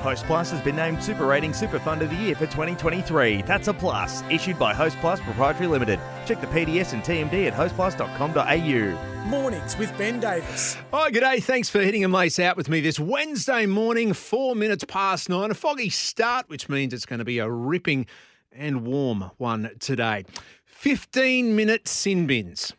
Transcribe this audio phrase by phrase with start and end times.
[0.00, 3.42] Host Plus has been named Super Rating Super Fund of the Year for 2023.
[3.42, 4.22] That's a plus.
[4.30, 6.00] Issued by Host Plus Proprietary Limited.
[6.26, 9.26] Check the PDS and TMD at hostplus.com.au.
[9.28, 10.76] Mornings with Ben Davis.
[10.92, 11.40] Hi, good day.
[11.40, 15.50] Thanks for hitting a lace out with me this Wednesday morning, four minutes past nine.
[15.50, 18.06] A foggy start, which means it's going to be a ripping
[18.52, 20.24] and warm one today.
[20.64, 22.72] 15 minute sin bins.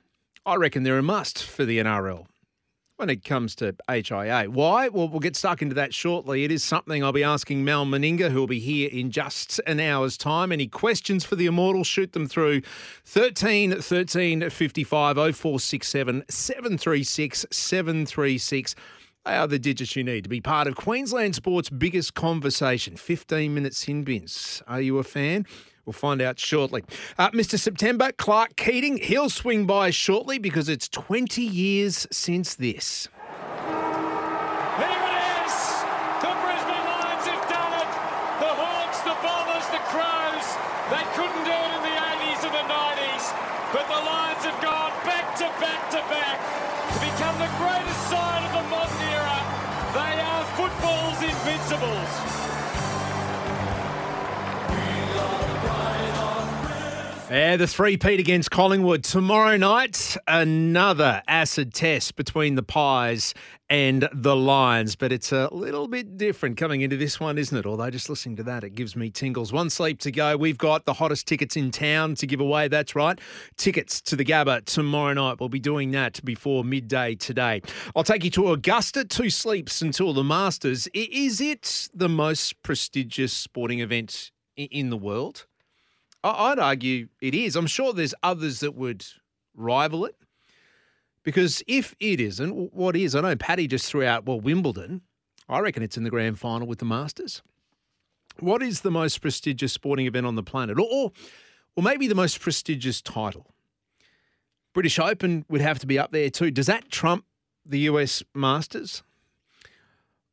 [0.45, 2.25] I reckon they're a must for the NRL
[3.01, 4.45] when it comes to HIA.
[4.47, 4.87] Why?
[4.87, 6.43] Well, we'll get stuck into that shortly.
[6.43, 9.79] It is something I'll be asking Mal Meninga, who will be here in just an
[9.79, 10.51] hour's time.
[10.51, 12.61] Any questions for the Immortal, shoot them through
[13.05, 18.75] 13 13 55 0467 736 736.
[19.25, 22.97] They are the digits you need to be part of Queensland sport's biggest conversation.
[22.97, 24.61] 15 minute sin bins.
[24.67, 25.47] Are you a fan?
[25.85, 26.83] We'll find out shortly.
[27.17, 27.59] Uh, Mr.
[27.59, 33.07] September, Clark Keating, he'll swing by shortly because it's 20 years since this.
[34.77, 35.55] Here it is!
[36.21, 37.91] The Brisbane Lions have done it!
[38.45, 40.47] The Hawks, the Bombers, the Crows,
[40.93, 43.25] they couldn't do it in the 80s and the 90s,
[43.73, 46.37] but the Lions have gone back to back to back
[46.93, 49.39] to become the greatest side of the modern era.
[49.97, 52.30] They are football's invincibles.
[57.31, 59.05] Yeah, the three-peat against Collingwood.
[59.05, 63.33] Tomorrow night, another acid test between the Pies
[63.69, 64.97] and the Lions.
[64.97, 67.65] But it's a little bit different coming into this one, isn't it?
[67.65, 69.53] Although just listening to that, it gives me tingles.
[69.53, 70.35] One sleep to go.
[70.35, 72.67] We've got the hottest tickets in town to give away.
[72.67, 73.17] That's right.
[73.55, 75.39] Tickets to the Gabba tomorrow night.
[75.39, 77.61] We'll be doing that before midday today.
[77.95, 79.05] I'll take you to Augusta.
[79.05, 80.89] Two sleeps until the Masters.
[80.93, 85.45] Is it the most prestigious sporting event in the world?
[86.23, 87.55] I'd argue it is.
[87.55, 89.05] I'm sure there's others that would
[89.55, 90.15] rival it.
[91.23, 93.15] Because if it isn't, what is?
[93.15, 95.01] I know Paddy just threw out, well, Wimbledon.
[95.47, 97.41] I reckon it's in the grand final with the Masters.
[98.39, 100.79] What is the most prestigious sporting event on the planet?
[100.79, 101.11] Or,
[101.75, 103.53] or maybe the most prestigious title?
[104.73, 106.49] British Open would have to be up there too.
[106.49, 107.25] Does that trump
[107.65, 109.03] the US Masters?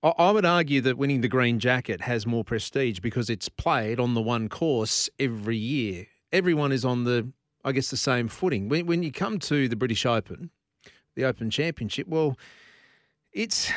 [0.03, 4.15] I would argue that winning the green jacket has more prestige because it's played on
[4.15, 6.07] the one course every year.
[6.33, 7.33] Everyone is on the,
[7.65, 8.69] I guess, the same footing.
[8.69, 10.51] When, when you come to the British Open,
[11.17, 12.39] the Open Championship, well,
[13.33, 13.73] it's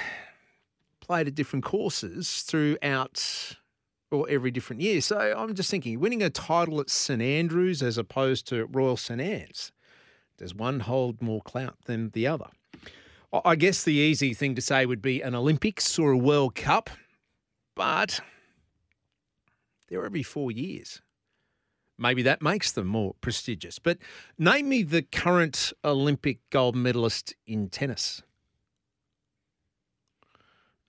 [0.99, 3.55] played at different courses throughout
[4.11, 5.01] or every different year.
[5.01, 9.19] So I'm just thinking, winning a title at St Andrews as opposed to Royal St
[9.19, 9.71] Anne's,
[10.37, 12.47] does one hold more clout than the other?
[13.33, 16.89] I- guess the easy thing to say would be an Olympics or a World Cup,
[17.75, 18.19] but
[19.87, 21.01] they're every four years.
[21.97, 23.77] Maybe that makes them more prestigious.
[23.77, 23.99] But
[24.37, 28.23] name me the current Olympic gold medalist in tennis.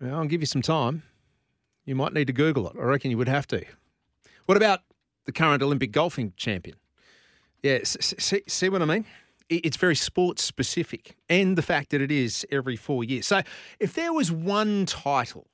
[0.01, 1.03] Well, I'll give you some time.
[1.85, 2.77] You might need to Google it.
[2.79, 3.65] I reckon you would have to.
[4.47, 4.81] What about
[5.27, 6.77] the current Olympic golfing champion?
[7.63, 9.05] Yeah, s- s- see, see what I mean?
[9.57, 13.27] It's very sports specific, and the fact that it is every four years.
[13.27, 13.43] So,
[13.81, 15.49] if there was one title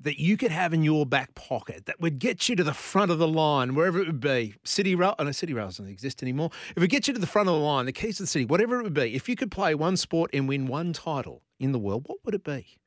[0.00, 3.10] that you could have in your back pocket that would get you to the front
[3.10, 6.22] of the line, wherever it would be, City Rail, oh no, City Rail doesn't exist
[6.22, 6.50] anymore.
[6.76, 8.44] If it gets you to the front of the line, the keys to the city,
[8.44, 11.72] whatever it would be, if you could play one sport and win one title in
[11.72, 12.78] the world, what would it be?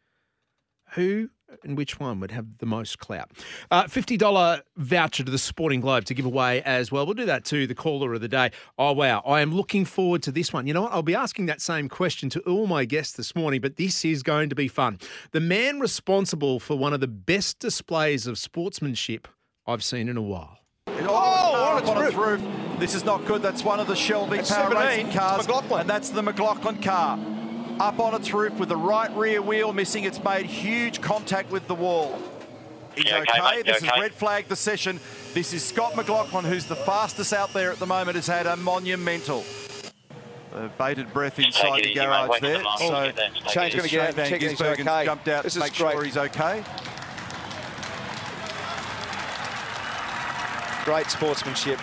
[0.91, 1.29] Who
[1.63, 3.31] and which one would have the most clout?
[3.69, 7.05] Uh, $50 voucher to the Sporting Globe to give away as well.
[7.05, 8.51] We'll do that to the caller of the day.
[8.77, 9.21] Oh, wow.
[9.25, 10.67] I am looking forward to this one.
[10.67, 10.91] You know what?
[10.91, 14.23] I'll be asking that same question to all my guests this morning, but this is
[14.23, 14.99] going to be fun.
[15.31, 19.27] The man responsible for one of the best displays of sportsmanship
[19.67, 20.57] I've seen in a while.
[20.87, 22.41] Oh, up on its roof.
[22.79, 23.41] This is not good.
[23.41, 25.05] That's one of the Shelby That's Power 17.
[25.05, 25.47] Racing cars.
[25.47, 25.81] McLaughlin.
[25.81, 27.19] And that's the McLaughlin car.
[27.81, 30.03] Up on its roof with the right rear wheel missing.
[30.03, 32.15] It's made huge contact with the wall.
[32.95, 33.39] He's You okay.
[33.41, 33.87] okay, This okay?
[33.87, 34.99] is red flag the session.
[35.33, 38.55] This is Scott McLaughlin, who's the fastest out there at the moment, has had a
[38.55, 39.43] monumental.
[40.53, 42.05] Uh, bated breath inside it the easy, mate.
[42.05, 42.57] garage there.
[42.59, 43.29] the market So gets there.
[43.31, 45.05] Take it Shane's gonna get out and Van check he's Gisbergen's okay.
[45.05, 46.63] jumped out This to is make sure he's okay.
[50.85, 51.79] Great sportsmanship.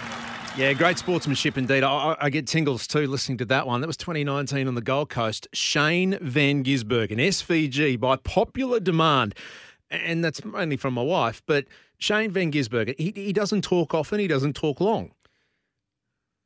[0.59, 1.85] Yeah, great sportsmanship indeed.
[1.85, 3.81] I, I- get tingles too listening to that one.
[3.81, 5.47] That was 2019 on the Gold Coast.
[5.53, 9.37] Shane Van Gisbergen, SVG, by popular demand.
[9.89, 11.67] and that's mainly from my wife, but
[11.99, 15.13] Shane Van Gisbergen, he, he doesn't talk often, he doesn't talk long.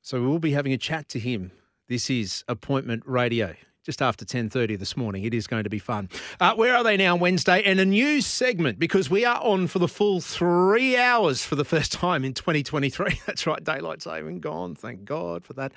[0.03, 1.51] So we will be having a chat to him.
[1.89, 3.55] This is Appointment Radio.
[3.85, 5.25] Just after 10.30 this morning.
[5.25, 6.09] It is going to be fun.
[6.39, 7.63] Uh, where are they now Wednesday?
[7.65, 11.65] And a news segment because we are on for the full three hours for the
[11.65, 13.21] first time in 2023.
[13.27, 14.77] That's right, daylight saving gone.
[14.77, 15.73] Thank God for that.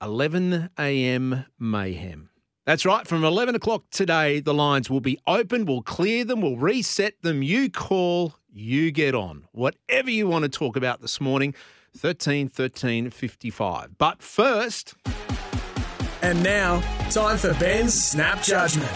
[0.00, 1.44] 11 a.m.
[1.58, 2.30] mayhem.
[2.66, 3.06] That's right.
[3.06, 5.64] From 11 o'clock today, the lines will be open.
[5.64, 6.42] We'll clear them.
[6.42, 7.42] We'll reset them.
[7.42, 9.48] You call, you get on.
[9.52, 11.54] Whatever you want to talk about this morning,
[11.96, 13.98] 13 13 55.
[13.98, 14.94] But first.
[16.22, 16.80] And now,
[17.10, 18.90] time for Ben's Snap Judgment.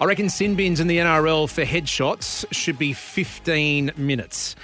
[0.00, 4.56] I reckon sin bins in the NRL for headshots should be 15 minutes.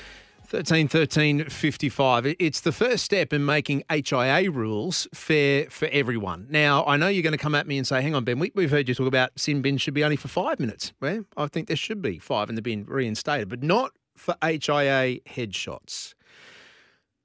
[0.46, 2.34] 13 13 55.
[2.38, 6.46] It's the first step in making HIA rules fair for everyone.
[6.48, 8.50] Now, I know you're going to come at me and say, hang on, Ben, we,
[8.56, 10.92] have heard you talk about sin bins should be only for five minutes.
[11.00, 15.20] Well, I think there should be five in the bin reinstated, but not for HIA
[15.26, 16.14] headshots.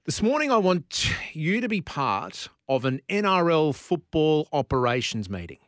[0.04, 5.60] This morning, I want you to be part of an NRL football operations meeting.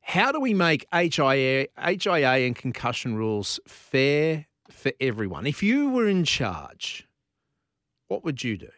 [0.00, 5.46] How do we make HIA, HIA and concussion rules fair for everyone?
[5.46, 7.06] If you were in charge,
[8.08, 8.70] what would you do?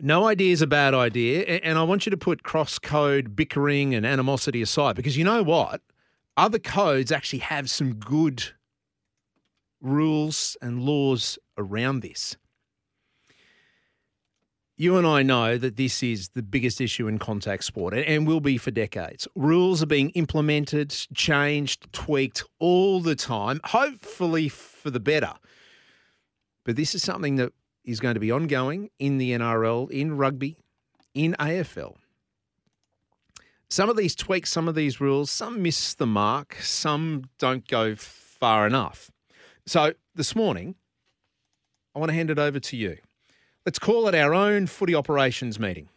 [0.00, 3.94] No idea is a bad idea, and I want you to put cross code bickering
[3.94, 5.80] and animosity aside because you know what?
[6.36, 8.46] Other codes actually have some good
[9.80, 12.36] rules and laws around this
[14.78, 18.40] you and I know that this is the biggest issue in contact sport and will
[18.40, 19.26] be for decades.
[19.34, 25.34] Rules are being implemented, changed, tweaked all the time, hopefully for the better.
[26.64, 27.52] But this is something that
[27.84, 30.56] is going to be ongoing in the NRL, in rugby,
[31.12, 31.96] in AFL.
[33.68, 37.96] Some of these tweaks, some of these rules, some miss the mark, some don't go
[37.96, 39.10] far enough.
[39.66, 40.76] So this morning,
[41.96, 42.98] I want to hand it over to you.
[43.68, 45.90] Let's call it our own footy operations meeting.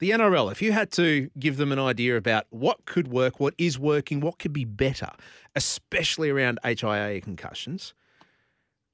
[0.00, 3.54] The NRL, if you had to give them an idea about what could work, what
[3.58, 5.08] is working, what could be better,
[5.54, 7.94] especially around HIA concussions,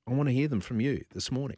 [0.06, 1.56] I want to hear them from you this morning.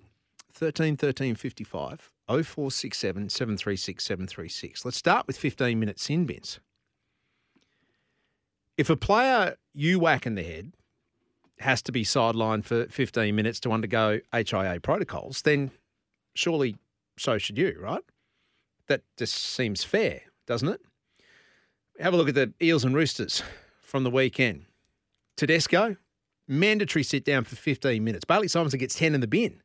[0.53, 4.85] 13 13 55 0467 736 736.
[4.85, 6.61] Let's start with 15 minute sin bins.
[8.79, 10.73] If a player you whack in the head
[11.59, 15.73] has to be sidelined for 15 minutes to undergo HIA protocols, then
[16.41, 16.77] surely
[17.19, 18.03] so should you, right?
[18.89, 20.81] That just seems fair, doesn't it?
[22.01, 23.43] Have a look at the Eels and Roosters
[23.83, 24.65] from the weekend.
[25.37, 25.97] Tedesco,
[26.49, 28.25] mandatory sit down for 15 minutes.
[28.25, 29.61] Bailey Simonsson gets 10 in the bin.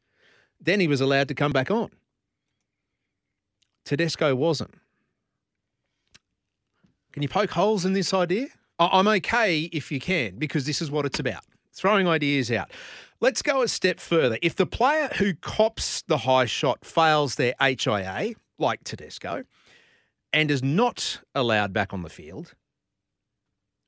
[0.60, 1.90] Then he was allowed to come back on.
[3.86, 4.74] Tedesco wasn't.
[7.14, 8.48] Can you poke holes in this idea?
[8.78, 12.72] I'm okay if you can, because this is what it's about throwing ideas out.
[13.22, 14.38] Let's go a step further.
[14.42, 19.44] If the player who cops the high shot fails their HIA, like Tedesco,
[20.34, 22.56] and is not allowed back on the field,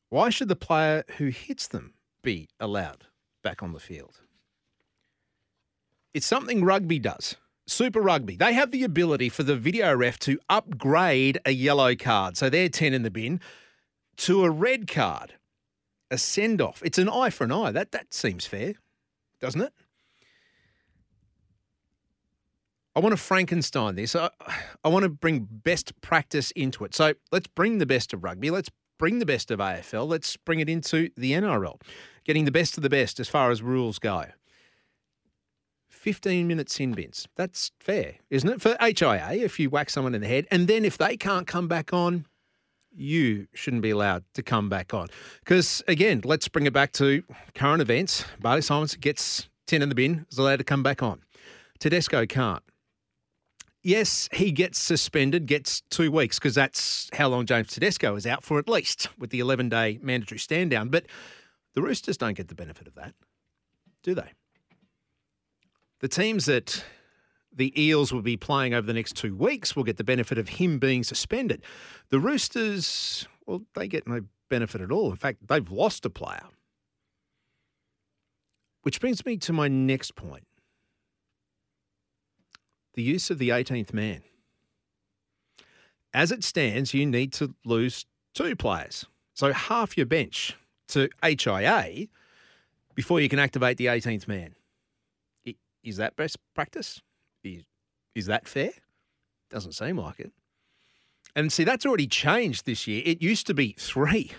[0.10, 1.94] why should the player who hits them
[2.24, 3.06] be allowed
[3.44, 4.22] back on the field?
[6.14, 7.36] It's something rugby does.
[7.70, 8.38] Super Rugby.
[8.38, 12.70] They have the ability for the video ref to upgrade a yellow card, so they're
[12.70, 13.42] 10 in the bin,
[14.16, 15.34] to a red card,
[16.10, 16.82] a send off.
[16.86, 17.72] It's an eye for an eye.
[17.72, 18.76] That, that seems fair
[19.40, 19.74] doesn't it?
[22.96, 24.16] I want to Frankenstein this.
[24.16, 24.30] I,
[24.84, 26.96] I want to bring best practice into it.
[26.96, 28.50] So let's bring the best of rugby.
[28.50, 30.08] Let's bring the best of AFL.
[30.08, 31.80] Let's bring it into the NRL,
[32.26, 34.26] getting the best of the best as far as rules go.
[35.90, 37.28] 15 minute sin bins.
[37.36, 38.62] That's fair, isn't it?
[38.62, 41.68] For HIA, if you whack someone in the head, and then if they can't come
[41.68, 42.26] back on,
[42.98, 45.08] you shouldn't be allowed to come back on.
[45.40, 47.24] Because again, let's bring it back to
[47.54, 48.26] current events.
[48.42, 51.22] Bailey Simons gets 10 in the bin, is allowed to come back on.
[51.80, 52.64] Tedesco can't.
[53.84, 58.44] Yes, he gets suspended, gets two weeks, because that's how long James Tedesco is out
[58.44, 60.90] for at least with the 11 day mandatory stand down.
[60.90, 61.06] But
[61.74, 63.14] the Roosters don't get the benefit of that,
[64.04, 64.32] do they?
[66.00, 66.84] The teams that
[67.58, 70.48] the Eels will be playing over the next two weeks will get the benefit of
[70.48, 71.64] him being suspended.
[72.10, 75.10] The Roosters, well, they get no benefit at all.
[75.10, 76.44] In fact, they've lost a player.
[78.84, 80.46] Which brings me to my next point
[82.94, 84.22] the use of the 18th man.
[86.14, 89.06] As it stands, you need to lose two players.
[89.36, 90.56] So half your bench
[90.90, 92.08] to HIA
[92.96, 94.56] before you can activate the 18th man.
[95.84, 97.02] Is that best practice?
[97.44, 97.64] Is,
[98.16, 98.72] is that fair?
[99.50, 100.32] Doesn't seem like it.
[101.36, 103.04] And see, that's already changed this year.
[103.06, 104.32] It used to be three.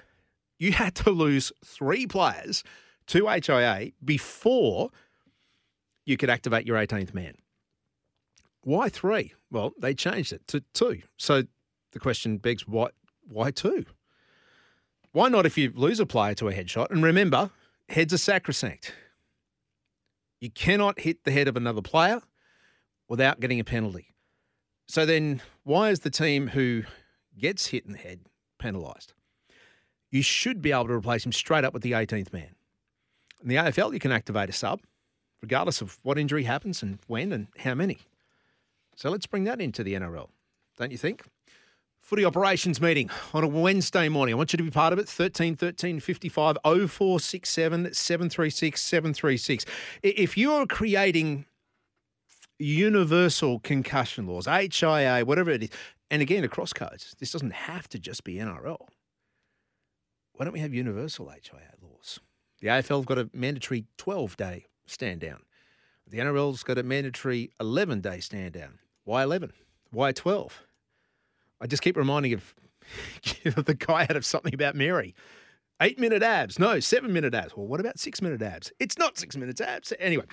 [0.59, 2.65] You had to lose three players
[3.07, 4.91] to HIA before
[6.05, 7.35] you could activate your 18th man.
[8.63, 9.33] Why three?
[9.51, 11.03] Well, they changed it to two.
[11.17, 11.45] So
[11.93, 12.89] the question begs, why,
[13.29, 13.87] why two?
[15.13, 16.91] Why not if you lose a player to a headshot?
[16.91, 17.51] And remember,
[17.89, 18.93] heads are sacrosanct.
[20.41, 22.23] You cannot hit the head of another player
[23.09, 24.15] without getting a penalty.
[24.87, 26.85] So then, why is the team who
[27.39, 28.21] gets hit in the head
[28.59, 29.13] penalised?
[30.11, 32.55] You should be able to replace him straight up with the 18th man.
[33.43, 34.81] In the AFL, you can activate a sub,
[35.43, 37.99] regardless of what injury happens and when and how many.
[38.97, 40.29] So let's bring that into the NRL,
[40.79, 41.25] don't you think?
[42.01, 44.35] Footy operations meeting on a Wednesday morning.
[44.35, 45.09] I want you to be part of it.
[45.09, 49.67] 13 13 55 0467 736 736.
[50.03, 51.45] If you're creating
[52.59, 55.71] universal concussion laws, HIA, whatever it is,
[56.11, 58.89] and again, across codes, this doesn't have to just be NRL.
[60.33, 62.21] Why don't we have universal HIA laws?
[62.61, 65.43] The AFL's got a mandatory 12 day stand down.
[66.07, 68.79] The NRL's got a mandatory 11 day stand down.
[69.05, 69.53] Why 11?
[69.91, 70.63] Why 12?
[71.61, 72.55] I just keep reminding of
[73.65, 75.15] the guy out of something about Mary.
[75.81, 76.59] Eight minute abs.
[76.59, 77.57] No, seven minute abs.
[77.57, 78.73] Well, what about six minute abs?
[78.81, 79.93] It's not six minutes abs.
[80.01, 80.25] Anyway,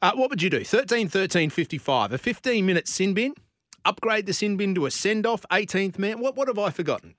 [0.00, 0.64] uh, what would you do?
[0.64, 2.12] 13 13 55.
[2.12, 3.34] A 15 minute sin bin.
[3.84, 5.44] Upgrade the sin bin to a send off.
[5.50, 6.20] 18th man.
[6.20, 7.16] What, what have I forgotten?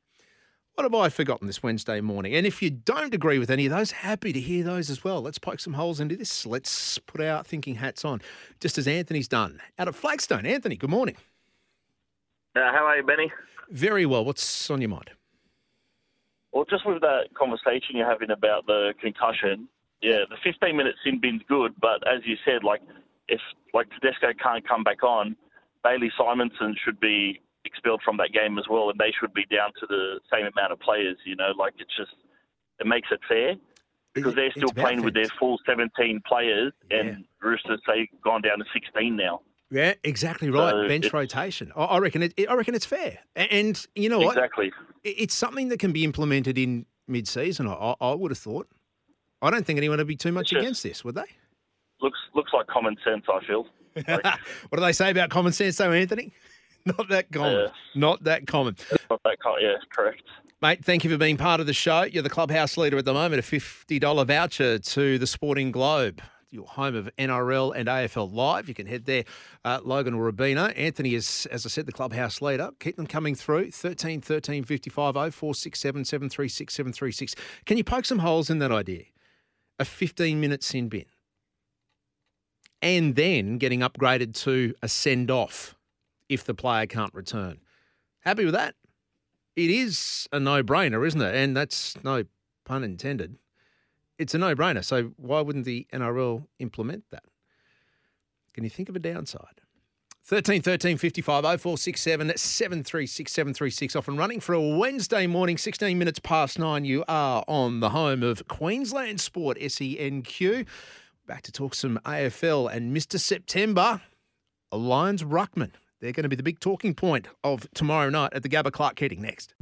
[0.76, 2.34] What have I forgotten this Wednesday morning?
[2.34, 5.22] And if you don't agree with any of those, happy to hear those as well.
[5.22, 6.48] Let's poke some holes into this.
[6.48, 8.22] Let's put our thinking hats on,
[8.60, 10.48] just as Anthony's done out of Flagstone.
[10.48, 11.16] Anthony, good morning.
[12.56, 13.32] Uh, how are you, Benny?
[13.70, 14.26] Very well.
[14.26, 15.12] What's on your mind?
[16.54, 19.68] Well, just with that conversation you're having about the concussion,
[20.02, 22.82] yeah, the 15 minute sin bin's good, but as you said, like
[23.28, 23.42] if
[23.74, 25.36] like Tedesco can't come back on,
[25.84, 29.72] Bailey Simonsson should be expelled from that game as well, and they should be down
[29.80, 31.18] to the same amount of players.
[31.26, 32.14] You know, like it's just
[32.80, 33.56] it makes it fair
[34.14, 37.16] because they're still playing with their full 17 players, and yeah.
[37.42, 39.42] Roosters say gone down to 16 now.
[39.74, 40.72] Yeah, exactly right.
[40.72, 41.72] So Bench rotation.
[41.76, 44.38] I reckon it, I reckon it's fair, and you know what?
[44.38, 44.72] Exactly.
[45.04, 47.68] It's something that can be implemented in mid-season.
[47.68, 48.68] I, I would have thought.
[49.42, 51.26] I don't think anyone would be too much just, against this, would they?
[52.02, 53.26] Looks looks like common sense.
[53.28, 53.66] I feel.
[53.96, 54.24] Like,
[54.70, 56.34] what do they say about common sense, though, Anthony?
[56.86, 57.70] Not that common.
[57.96, 58.76] Not that common.
[59.10, 59.64] Not that common.
[59.64, 60.22] Yeah, correct.
[60.62, 62.04] Mate, thank you for being part of the show.
[62.04, 63.40] You're the clubhouse leader at the moment.
[63.40, 66.22] A $50 voucher to the Sporting Globe
[66.54, 68.68] your home of NRL and AFL Live.
[68.68, 69.24] You can head there,
[69.66, 70.74] uh, Logan or Rubina.
[70.76, 72.70] Anthony is, as I said, the clubhouse leader.
[72.80, 73.72] Keep them coming through.
[73.72, 77.36] 13 13 55 0467 736 736.
[77.66, 79.04] Can you poke some holes in that idea?
[79.80, 81.06] A 15 minute sin bin.
[82.82, 85.76] And then getting upgraded to a send off
[86.30, 87.60] if the player can't return.
[88.20, 88.76] Happy with that?
[89.56, 91.36] It is a no brainer, isn't it?
[91.36, 92.24] And that's no
[92.66, 93.38] pun intended
[94.18, 94.84] it's a no-brainer.
[94.84, 97.24] So why wouldn't the NRL implement that?
[98.54, 99.62] Can you think of a downside?
[100.26, 106.20] 13 13 55 0467 736 736 off and running for a Wednesday morning, 16 minutes
[106.20, 106.86] past nine.
[106.86, 110.66] You are on the home of Queensland Sport SENQ.
[111.28, 113.20] Back to talk some AFL and Mr.
[113.20, 114.02] September,
[114.72, 115.72] Lions Ruckman.
[116.00, 118.96] They're going to be the big talking point of tomorrow night at the Gabba Clark
[118.96, 119.54] Keating next.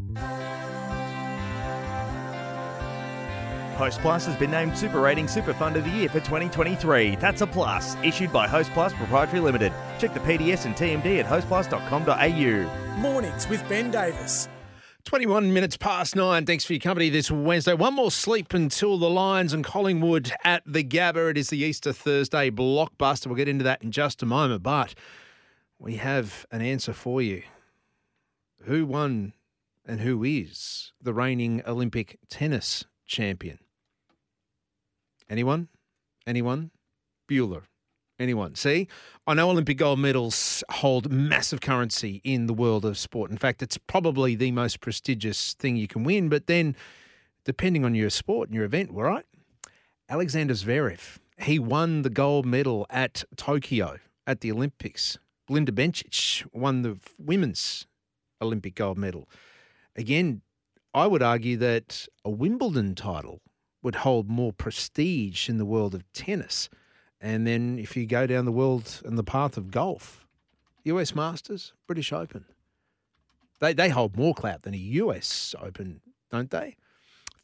[3.74, 7.16] Host Plus has been named Super Rating Super Fund of the Year for 2023.
[7.16, 7.96] That's a plus.
[8.04, 9.74] Issued by Host Plus Proprietary Limited.
[10.00, 12.98] Check the PDS and TMD at hostplus.com.au.
[13.00, 14.48] Mornings with Ben Davis.
[15.06, 16.46] 21 minutes past nine.
[16.46, 17.74] Thanks for your company this Wednesday.
[17.74, 21.32] One more sleep until the Lions and Collingwood at the Gabba.
[21.32, 23.28] It is the Easter Thursday blockbuster.
[23.28, 24.94] We'll get into that in just a moment, but
[25.80, 27.42] we have an answer for you.
[28.66, 29.34] Who won
[29.86, 33.60] and who is the reigning Olympic tennis champion?
[35.30, 35.68] Anyone?
[36.26, 36.72] Anyone?
[37.30, 37.64] Bueller.
[38.20, 38.56] Anyone?
[38.56, 38.88] See,
[39.28, 43.32] I know Olympic gold medals hold massive currency in the world of sport.
[43.32, 46.30] In fact, it's probably the most prestigious thing you can win.
[46.30, 46.76] But then,
[47.46, 49.26] depending on your sport and your event, right?
[50.08, 55.18] Alexander Zverev, he won the gold medal at Tokyo at the Olympics.
[55.48, 57.88] Belinda Bencic won the women's
[58.42, 59.28] Olympic gold medal.
[59.96, 60.42] Again,
[60.94, 63.42] I would argue that a Wimbledon title
[63.82, 66.70] would hold more prestige in the world of tennis.
[67.20, 70.26] And then if you go down the world and the path of golf,
[70.84, 72.46] US Masters, British Open,
[73.60, 76.76] they, they hold more clout than a US Open, don't they?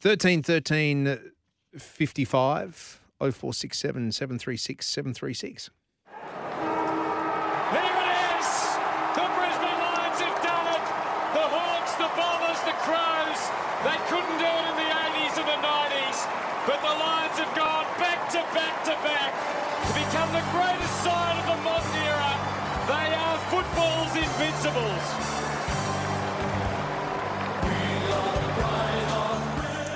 [0.00, 1.18] 13 13
[1.76, 5.70] 55 0467 736 736.
[24.68, 25.14] Invincibles.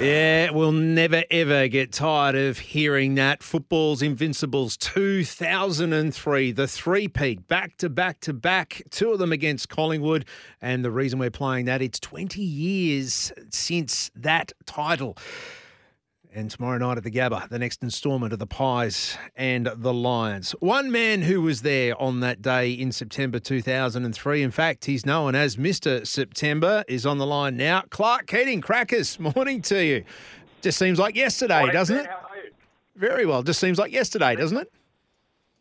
[0.00, 3.40] Yeah, we'll never ever get tired of hearing that.
[3.42, 10.24] Football's Invincibles 2003, the three-peat, back to back to back, two of them against Collingwood.
[10.60, 15.16] And the reason we're playing that, it's 20 years since that title.
[16.34, 20.52] And tomorrow night at the Gabba, the next instalment of the Pies and the Lions.
[20.60, 25.34] One man who was there on that day in September 2003, in fact, he's known
[25.34, 26.06] as Mr.
[26.06, 27.82] September, is on the line now.
[27.90, 30.04] Clark Keating, Crackers, morning to you.
[30.62, 32.06] Just seems like yesterday, Morning, doesn't it?
[32.06, 32.50] How are you?
[32.96, 33.42] Very well.
[33.42, 34.72] Just seems like yesterday, doesn't it?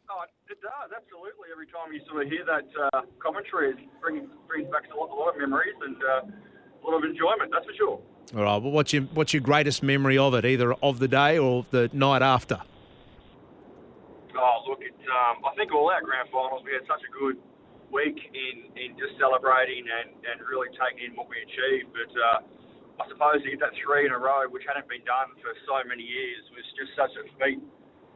[0.10, 1.50] Oh, it does, absolutely.
[1.52, 5.10] Every time you sort of hear that uh, commentary, it brings, brings back a lot,
[5.10, 8.00] a lot of memories and uh, a lot of enjoyment, that's for sure.
[8.32, 8.64] All right.
[8.64, 11.90] Well, what's your what's your greatest memory of it, either of the day or the
[11.92, 12.64] night after?
[14.32, 17.36] Oh, look, it's, um, I think all our grand finals, we had such a good
[17.92, 21.92] week in, in just celebrating and, and really taking in what we achieved.
[21.92, 25.36] But uh, I suppose to get that three in a row, which hadn't been done
[25.44, 27.60] for so many years, was just such a feat,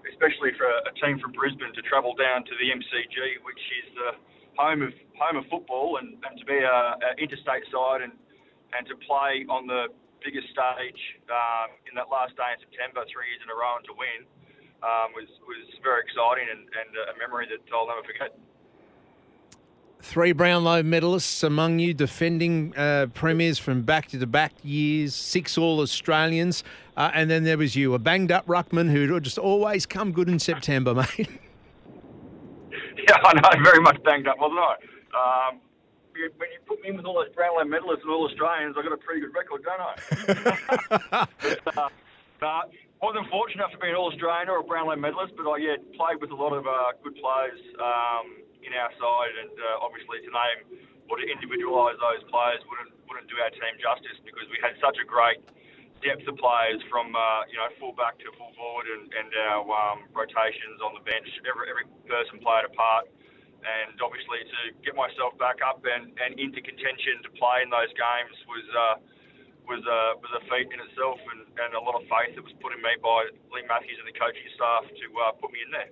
[0.07, 4.09] especially for a team from Brisbane to travel down to the MCG, which is the
[4.55, 8.15] home of home of football, and, and to be a, a interstate side and
[8.71, 9.91] and to play on the
[10.25, 13.85] biggest stage um, in that last day in September, three years in a row, and
[13.85, 14.25] to win
[14.81, 18.33] um, was was very exciting and, and a memory that I'll never forget.
[20.01, 25.79] Three Brownlow medalists among you, defending uh, premiers from back to back years, six All
[25.79, 26.63] Australians,
[26.97, 30.29] uh, and then there was you, a banged up ruckman who just always come good
[30.29, 31.29] in September, mate.
[33.07, 35.49] Yeah, I know, very much banged up, wasn't I?
[35.49, 35.59] Um,
[36.37, 38.95] when you put me in with all those Brownlow medalists and all Australians, I got
[38.95, 41.27] a pretty good record, don't I?
[41.65, 41.89] but, uh,
[42.41, 42.61] uh,
[43.01, 45.77] wasn't fortunate enough to be an All Australian or a Brownlow medalist, but I yeah
[45.93, 50.23] played with a lot of uh, good players um, in our side, and uh, obviously
[50.23, 50.59] to name
[51.05, 54.97] or to individualise those players wouldn't wouldn't do our team justice because we had such
[54.97, 55.37] a great
[56.01, 59.67] depth of players from uh, you know full back to full forward, and, and our
[59.69, 61.27] um, rotations on the bench.
[61.45, 63.05] Every every person played a part
[63.65, 67.89] and obviously to get myself back up and, and into contention to play in those
[67.97, 68.95] games was uh,
[69.67, 72.53] was a was a feat in itself, and, and a lot of faith that was
[72.61, 75.71] put in me by Leigh Matthews and the coaching staff to uh, put me in
[75.71, 75.89] there.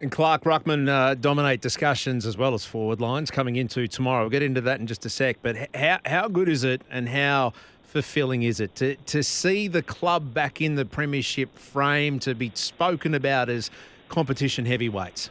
[0.00, 4.22] And Clark Ruckman uh, dominate discussions as well as forward lines coming into tomorrow.
[4.22, 5.38] We'll get into that in just a sec.
[5.42, 9.82] But how how good is it, and how fulfilling is it to to see the
[9.82, 13.70] club back in the premiership frame to be spoken about as
[14.08, 15.30] competition heavyweights?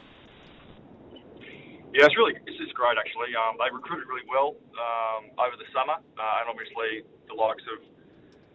[1.93, 3.33] Yeah, it's really it's just great actually.
[3.33, 7.81] Um, they recruited really well um, over the summer, uh, and obviously the likes of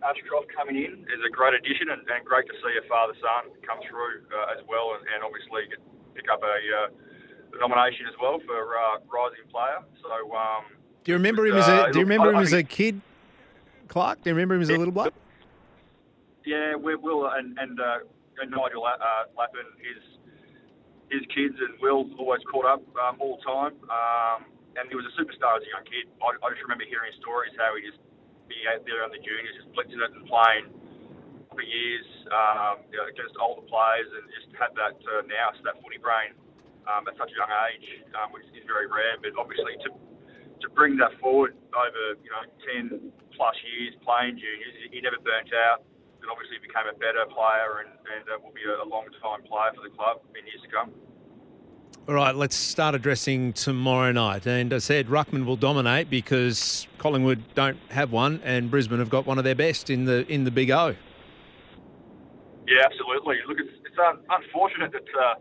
[0.06, 3.50] Ashcroft coming in is a great addition, and, and great to see a father son
[3.66, 5.80] come through uh, as well, and, and obviously get,
[6.14, 9.82] pick up a, uh, a nomination as well for uh, rising player.
[9.98, 10.70] So um,
[11.02, 13.00] Do you remember him as a Uh, Do you remember him as a kid,
[13.88, 14.22] Clark?
[14.22, 15.14] Do you remember him as a little bloke?
[16.44, 18.06] Yeah, we, Will and and, uh,
[18.38, 20.13] and Nigel uh, Lappin, his
[21.12, 23.74] his kids and Will always caught up um, all the time.
[23.88, 26.10] Um, and he was a superstar as a young kid.
[26.18, 28.00] I, I just remember hearing stories how he just
[28.50, 30.66] be out there on the juniors, just blitzing it and playing
[31.54, 35.78] for years um, you know, against older players, and just had that uh, now, that
[35.78, 36.34] footy brain
[36.90, 37.86] um, at such a young age,
[38.18, 39.16] um, which is very rare.
[39.22, 42.84] But obviously to to bring that forward over you know ten
[43.38, 45.86] plus years playing juniors, he never burnt out
[46.24, 49.44] and obviously became a better player and, and uh, will be a, a long time
[49.44, 50.88] player for the club in years to come.
[52.08, 54.46] All right, let's start addressing tomorrow night.
[54.46, 59.26] And I said Ruckman will dominate because Collingwood don't have one, and Brisbane have got
[59.26, 60.96] one of their best in the in the Big O.
[62.66, 63.36] Yeah, absolutely.
[63.46, 65.34] Look, it's, it's un- unfortunate that uh,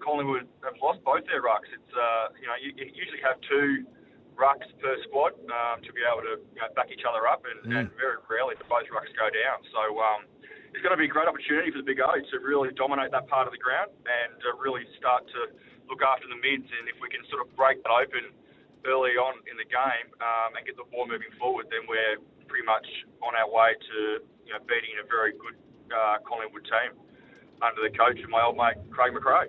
[0.00, 1.68] Collingwood have lost both their rucks.
[1.72, 3.86] It's uh, you know you, you usually have two
[4.36, 7.58] rucks per squad um, to be able to you know, back each other up, and,
[7.66, 7.76] Mm.
[7.76, 9.64] and very rarely do both rucks go down.
[9.72, 10.28] So um,
[10.76, 13.26] it's going to be a great opportunity for the Big O to really dominate that
[13.32, 15.40] part of the ground and uh, really start to
[15.88, 16.68] look after the mids.
[16.68, 18.36] And if we can sort of break that open
[18.84, 22.62] early on in the game um, and get the ball moving forward, then we're pretty
[22.68, 22.86] much
[23.24, 25.56] on our way to you know beating a very good
[25.90, 26.94] uh, Collingwood team
[27.64, 29.48] under the coach of my old mate Craig McRae.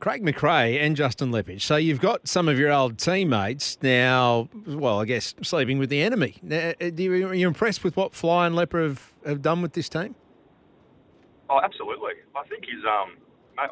[0.00, 1.62] Craig McRae and Justin Leppitsch.
[1.62, 4.48] So you've got some of your old teammates now.
[4.66, 6.36] Well, I guess sleeping with the enemy.
[6.42, 9.62] Now, uh, do you, are you impressed with what Fly and Lepper have, have done
[9.62, 10.14] with this team?
[11.48, 12.12] Oh, absolutely.
[12.36, 13.16] I think he's um.
[13.56, 13.68] I,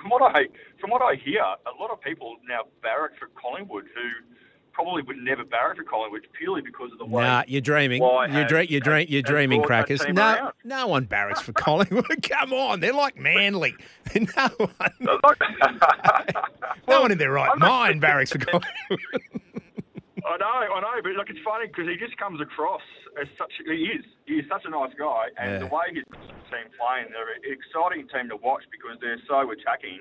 [0.00, 0.46] from what I
[0.80, 4.08] from what I hear, a lot of people now barrack for Collingwood who
[4.74, 7.22] probably would never barrack for Collingwood purely because of the way.
[7.22, 8.02] Nah, you're dreaming.
[8.02, 10.02] You're, dre- you're, dre- you're dreaming, crackers.
[10.08, 10.52] No, around.
[10.64, 12.22] no one barracks for Collingwood.
[12.28, 13.74] Come on, they're like Manly.
[14.36, 14.70] no one,
[16.88, 19.00] no one in their right I'm not- mind barracks for Collingwood.
[20.26, 22.80] I know, I know, but like it's funny because he just comes across
[23.20, 23.52] as such.
[23.66, 24.04] He is.
[24.26, 25.58] He is such a nice guy, and Yeah.
[25.58, 26.04] the way his
[26.48, 30.00] team playing, they're an exciting team to watch because they're so attacking,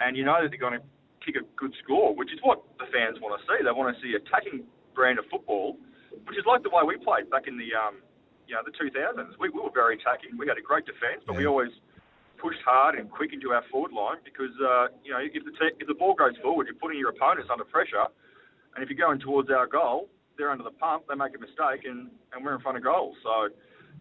[0.00, 0.82] and you know that they're going to
[1.24, 3.58] kick a good score, which is what the fans want to see.
[3.64, 5.76] They want to see attacking brand of football,
[6.28, 8.04] which is like the way we played back in the um,
[8.46, 9.40] you know, the 2000s.
[9.40, 10.36] We, we were very attacking.
[10.36, 11.72] We had a great defence, but we always
[12.36, 15.76] pushed hard and quick into our forward line because uh, you know if the te-
[15.80, 18.04] if the ball goes forward, you're putting your opponents under pressure.
[18.74, 21.86] And if you're going towards our goal, they're under the pump, they make a mistake,
[21.86, 23.14] and, and we're in front of goal.
[23.22, 23.54] So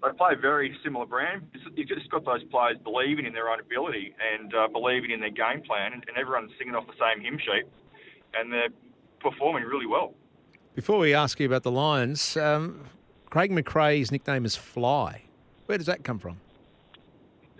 [0.04, 1.44] they play a very similar brand.
[1.54, 5.20] It's- You've just got those players believing in their own ability and uh, believing in
[5.20, 7.66] their game plan, and, and everyone's singing off the same hymn sheet,
[8.36, 8.70] and they're
[9.20, 10.13] performing really well.
[10.76, 12.82] Before we ask you about the Lions, um,
[13.30, 15.22] Craig McRae's nickname is Fly.
[15.68, 16.38] Where does that come from?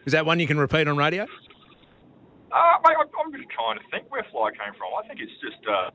[0.06, 1.24] Is that one you can repeat on radio?
[1.24, 4.90] Uh, mate, I'm just trying to think where Fly came from.
[5.02, 5.66] I think it's just.
[5.68, 5.90] Uh,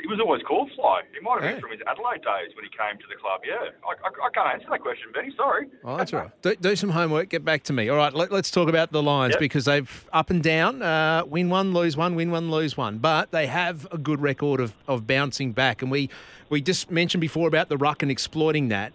[0.00, 1.02] he was always called Fly.
[1.14, 1.60] He might have been Yeah.
[1.60, 3.40] from his Adelaide days when he came to the club.
[3.46, 5.32] Yeah, I, I, I can't answer that question, Benny.
[5.36, 5.66] Sorry.
[5.84, 6.42] Oh, that's all right.
[6.42, 7.28] Do, do some homework.
[7.28, 7.88] Get back to me.
[7.88, 9.40] All right, let, us talk about the Lions Yep.
[9.40, 12.98] because they've up and down, uh, win one, lose one, win one, lose one.
[12.98, 16.10] But they have a good record of, of bouncing back, and we
[16.50, 18.92] we just mentioned before about the ruck and exploiting that.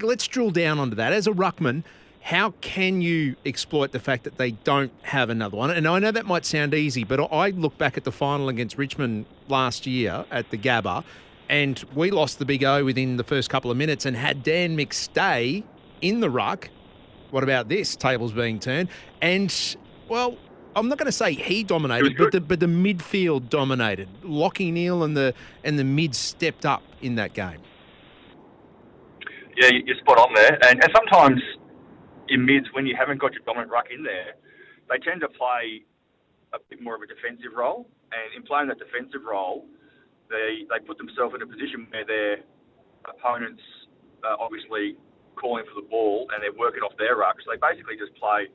[0.00, 1.12] Let's drill down onto that.
[1.12, 1.84] As a ruckman,
[2.26, 5.70] how can you exploit the fact that they don't have another one?
[5.70, 8.76] And I know that might sound easy, but I look back at the final against
[8.76, 11.04] Richmond last year at the Gabba,
[11.48, 14.76] and we lost the big O within the first couple of minutes and had Dan
[14.76, 15.62] McStay
[16.02, 16.68] in the ruck.
[17.30, 17.94] What about this?
[17.94, 18.88] Tables being turned.
[19.22, 19.54] And,
[20.08, 20.36] well,
[20.74, 24.08] I'm not going to say he dominated, but the, but the midfield dominated.
[24.24, 27.60] Lachie Neale and the, and the mid stepped up in that game.
[29.56, 30.58] Yeah, you- you're spot on there.
[30.68, 31.40] And, and sometimes
[32.28, 34.34] in mids, when you haven't got your dominant ruck in there,
[34.88, 35.84] they tend to play
[36.54, 37.88] a bit more of a defensive role.
[38.12, 39.66] And in playing that defensive role,
[40.30, 42.42] they they put themselves in a position where their
[43.06, 43.62] opponents
[44.22, 44.96] uh, obviously
[45.36, 47.36] calling for the ball and they're working off their ruck.
[47.44, 48.48] So they basically just play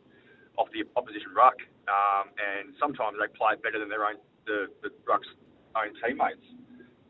[0.57, 1.55] off the opposition ruck.
[1.88, 5.27] Um, and sometimes they play better than their own the, the ruck's
[5.75, 6.43] own teammates.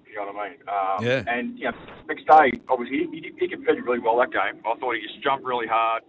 [0.05, 0.59] You know what I mean?
[0.67, 1.23] Um, Yeah.
[1.27, 1.77] And you know,
[2.09, 4.61] McStay obviously he, he, he competed really well that game.
[4.65, 6.03] I thought he just jumped really hard,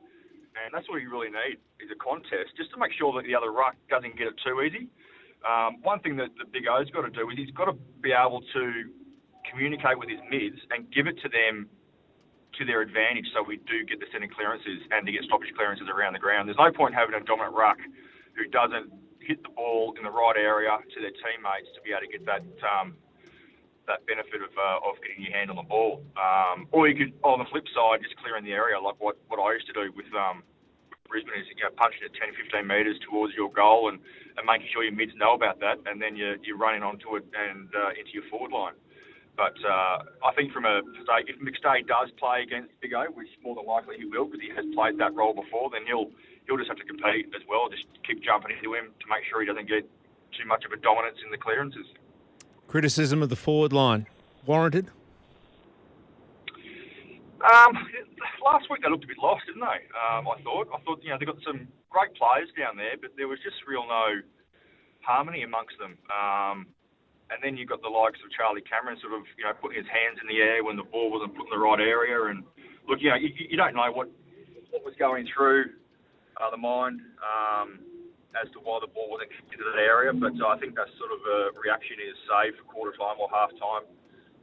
[0.57, 3.35] and that's what you really need is a contest just to make sure that the
[3.35, 4.89] other ruck doesn't get it too easy.
[5.43, 8.15] Um, one thing that the Big O's got to do is he's got to be
[8.15, 8.63] able to
[9.49, 11.67] communicate with his mids and give it to them
[12.59, 15.89] to their advantage so we do get the centre clearances and to get stoppage clearances
[15.89, 16.47] around the ground.
[16.47, 17.81] There's no point having a dominant ruck
[18.37, 18.93] who doesn't
[19.25, 22.23] hit the ball in the right area to their teammates to be able to get
[22.29, 22.95] that um,
[23.87, 26.03] that benefit of, uh, of getting your hand on the ball.
[26.15, 29.43] Um, or you could, on the flip side, just clearing the area like what, what
[29.43, 30.47] I used to do with um,
[31.11, 34.01] Brisbane is you know, punching it 10, 15 metres towards your goal and,
[34.39, 37.27] and making sure your mids know about that, and then you're, you're running onto it
[37.37, 38.79] and uh, into your forward line.
[39.37, 40.85] But uh, I think from a
[41.25, 44.53] if McStay does play against Big O, which more than likely he will because he
[44.53, 46.13] has played that role before, then he'll
[46.45, 47.73] he'll just have to compete as well.
[47.73, 49.89] Just keep jumping into him to make sure he doesn't get
[50.37, 51.89] too much of a dominance in the clearances.
[52.73, 54.09] Criticism of the forward line
[54.49, 54.89] warranted.
[57.45, 57.77] Um,
[58.41, 59.85] last week they looked a bit lost, didn't they?
[59.93, 60.73] Um, I thought.
[60.73, 63.61] I thought you know they got some great players down there, but there was just
[63.69, 64.25] real no
[65.05, 66.01] harmony amongst them.
[66.09, 66.65] Um,
[67.29, 69.93] and then you've got the likes of Charlie Cameron sort of you know putting his
[69.93, 72.33] hands in the air when the ball wasn't put in the right area.
[72.33, 72.41] And
[72.89, 74.09] look, you know you, you don't know what
[74.73, 75.77] what was going through
[76.41, 77.85] uh, the mind um,
[78.41, 80.13] as to why the ball wasn't kicked into that area.
[80.13, 83.53] But I think that sort of a reaction is saved for quarter time or half
[83.61, 83.85] time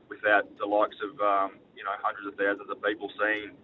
[0.09, 3.57] without the likes of um, you know hundreds of thousands of people seeing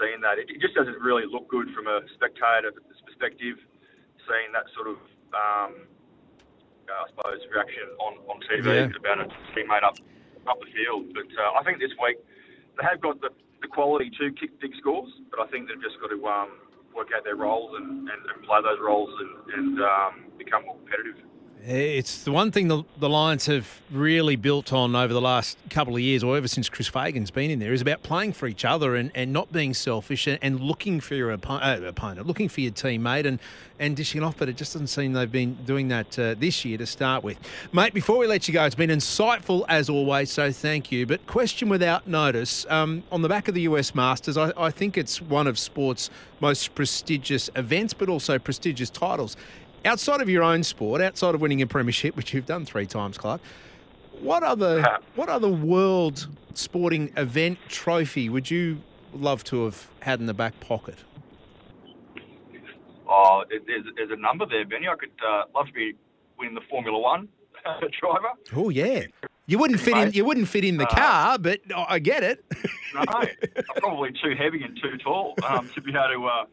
[0.00, 0.40] seeing that.
[0.40, 2.72] It, it just doesn't really look good from a spectator
[3.04, 3.56] perspective,
[4.24, 4.98] seeing that sort of
[5.36, 5.72] um,
[6.88, 8.96] uh, I suppose reaction on, on TV Yeah.
[8.96, 9.96] about a teammate up
[10.46, 11.10] up the field.
[11.12, 12.16] But uh, I think this week
[12.78, 13.30] they have got the,
[13.62, 16.50] the quality to kick big scores, but I think they've just got to um,
[16.96, 20.76] work out their roles and, and, and play those roles and, and um, become more
[20.80, 21.20] competitive.
[21.68, 25.96] It's the one thing the, the Lions have really built on over the last couple
[25.96, 28.64] of years, or ever since Chris Fagan's been in there, is about playing for each
[28.64, 32.48] other and, and not being selfish and, and looking for your oppo- uh, opponent, looking
[32.48, 33.40] for your teammate and,
[33.80, 34.36] and dishing off.
[34.36, 37.36] But it just doesn't seem they've been doing that uh, this year to start with.
[37.72, 41.04] Mate, before we let you go, it's been insightful as always, so thank you.
[41.04, 44.96] But question without notice um, on the back of the US Masters, I, I think
[44.96, 49.36] it's one of sport's most prestigious events, but also prestigious titles
[49.86, 53.16] outside of your own sport, outside of winning a premiership, which you've done three times,
[53.18, 53.40] Clark,
[54.20, 58.78] What other what other world sporting event trophy would you
[59.14, 60.96] love to have had in the back pocket?
[63.08, 64.88] Oh, there- there's, there's a number there, Benny.
[64.88, 65.94] I could uh, love to be
[66.38, 67.28] winning the Formula One
[68.00, 68.28] driver.
[68.54, 69.02] Oh yeah.
[69.48, 70.12] You wouldn't fit in.
[70.12, 72.44] You wouldn't fit in the Uh, car, but I get it.
[72.94, 73.28] No, I'm
[73.76, 76.44] probably too heavy and too tall um, to be able to uh,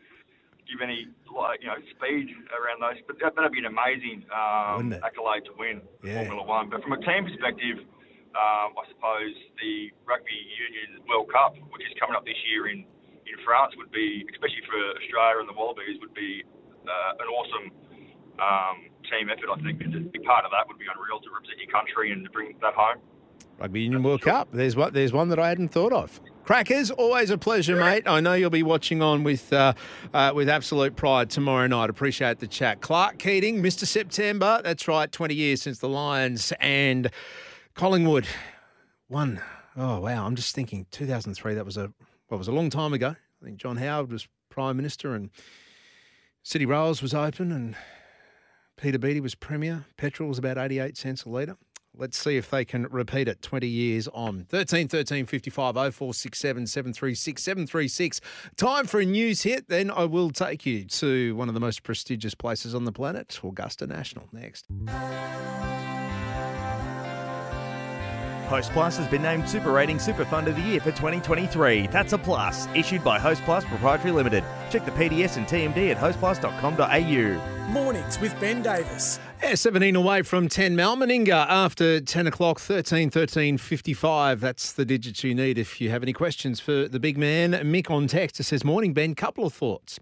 [0.74, 2.98] give any like you know speed around those.
[3.06, 6.26] But that, that'd be an amazing um, accolade to win Yeah.
[6.26, 6.74] Formula One.
[6.74, 7.86] But from a team perspective,
[8.34, 12.82] um, I suppose the Rugby Union World Cup, which is coming up this year in
[13.30, 16.42] in France, would be especially for Australia and the Wallabies would be
[16.90, 17.70] uh, an awesome.
[18.42, 21.30] Um, team effort, I think, and to be part of that would be unreal to
[21.32, 22.98] represent your country and to bring that home.
[23.60, 24.48] Rugby Union World Cup.
[24.52, 24.94] There's what.
[24.94, 26.20] There's one that I hadn't thought of.
[26.44, 28.04] Crackers, always a pleasure, mate.
[28.06, 29.74] I know you'll be watching on with uh,
[30.14, 31.90] uh, with absolute pride tomorrow night.
[31.90, 32.82] Appreciate the chat.
[32.82, 33.86] Clark Keating, Mr.
[33.86, 34.60] September.
[34.62, 35.10] That's right.
[35.10, 37.10] Twenty years since the Lions and
[37.76, 38.28] Collingwood
[39.08, 39.42] won.
[39.78, 40.26] Oh wow!
[40.26, 41.54] I'm just thinking, 2003.
[41.54, 41.94] That was a
[42.30, 43.16] well, was a long time ago.
[43.42, 45.30] I think John Howard was prime minister and
[46.44, 47.76] City Rails was open and
[48.76, 49.86] Peter Beattie was premier.
[49.96, 51.56] Petrol was about 88 cents a litre.
[51.96, 54.46] Let's see if they can repeat it 20 years on.
[54.50, 58.22] 13 13 55 0467 736 736.
[58.58, 59.70] Time for a news hit.
[59.70, 63.40] Then I will take you to one of the most prestigious places on the planet,
[63.44, 64.28] Augusta National.
[64.32, 64.66] Next.
[68.54, 71.88] Host Plus has been named Super Rating Super Fund of the Year for 2023.
[71.88, 72.68] That's a plus.
[72.76, 74.44] Issued by Host Plus Proprietary Limited.
[74.70, 77.72] Check the PDS and TMD at hostplus.com.au.
[77.72, 79.20] Mornings with Ben Davis.
[79.44, 84.40] Yeah, 17 away from 10 Mal Meninga after 10 o'clock, 13 13 55.
[84.40, 87.52] That's the digits you need if you have any questions for the big man.
[87.52, 89.16] Mick on text it says, Morning, Ben.
[89.16, 90.00] Couple of thoughts.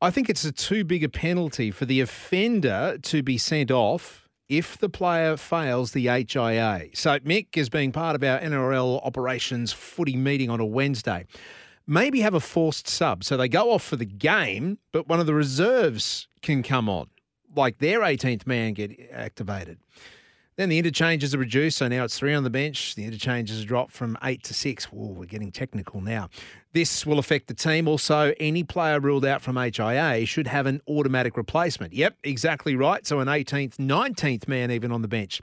[0.00, 4.26] I think it's a too big a penalty for the offender to be sent off
[4.48, 6.88] if the player fails the HIA.
[6.94, 11.26] So Mick is being part of our NRL operations footy meeting on a Wednesday.
[11.86, 13.24] Maybe have a forced sub.
[13.24, 17.10] So they go off for the game, but one of the reserves can come on
[17.54, 19.78] like their 18th man get activated.
[20.56, 22.94] Then the interchanges are reduced, so now it's three on the bench.
[22.94, 24.86] The interchanges drop from eight to six.
[24.92, 26.28] Oh, we're getting technical now.
[26.74, 27.88] This will affect the team.
[27.88, 31.94] Also, any player ruled out from HIA should have an automatic replacement.
[31.94, 33.06] Yep, exactly right.
[33.06, 35.40] So an 18th, 19th man even on the bench.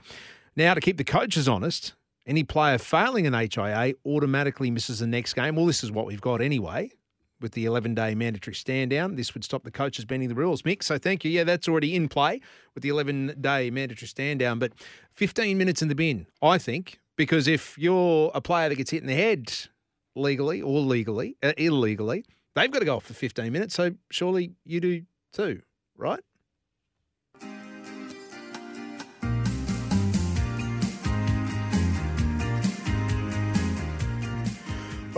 [0.54, 1.94] Now, to keep the coaches honest,
[2.24, 5.56] any player failing an HIA automatically misses the next game.
[5.56, 6.92] Well, this is what we've got anyway
[7.40, 9.16] with the 11 day mandatory stand down.
[9.16, 10.82] This would stop the coaches bending the rules, Mick.
[10.82, 11.30] So thank you.
[11.30, 12.40] Yeah, that's already in play
[12.74, 14.58] with the 11 day mandatory stand down.
[14.58, 14.72] But
[15.14, 19.02] 15 minutes in the bin, I think, because if you're a player that gets hit
[19.02, 19.52] in the head
[20.14, 22.24] legally or legally, uh, illegally,
[22.54, 23.74] they've got to go off for 15 minutes.
[23.74, 25.62] So surely you do too,
[25.96, 26.20] right?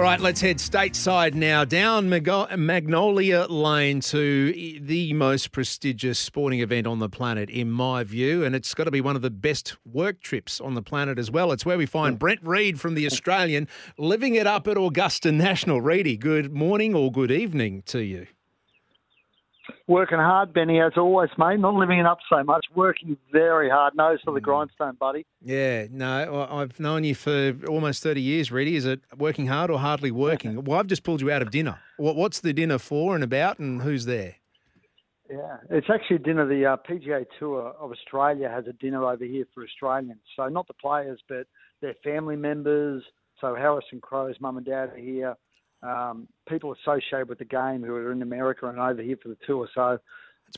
[0.01, 6.87] All right, let's head stateside now down Magnolia Lane to the most prestigious sporting event
[6.87, 8.43] on the planet, in my view.
[8.43, 11.31] And it's got to be one of the best work trips on the planet as
[11.31, 11.53] well.
[11.53, 15.83] It's where we find Brent Read from The Australian living it up at Augusta National.
[15.83, 18.27] Reedy, good morning or good evening to you.
[19.87, 21.61] Working hard, Benny, as always, mate.
[21.61, 22.66] Not living it up so much.
[22.74, 23.94] Working very hard.
[23.96, 25.26] Nose to the grindstone, buddy.
[25.42, 28.76] Yeah, no, I've known you for almost 30 years, Reedy.
[28.76, 30.64] Is it working hard or hardly working?
[30.64, 31.78] Well, I've just pulled you out of dinner.
[31.96, 34.37] What, what's the dinner for and about and who's there?
[35.30, 36.46] Yeah, it's actually a dinner.
[36.46, 40.20] The uh, PGA Tour of Australia has a dinner over here for Australians.
[40.35, 41.46] So not the players, but
[41.80, 43.04] their family members.
[43.40, 45.37] So Harrison Crowe's mum and dad are here.
[45.83, 49.37] Um, people associated with the game who are in America and over here for the
[49.47, 49.69] tour.
[49.75, 49.99] So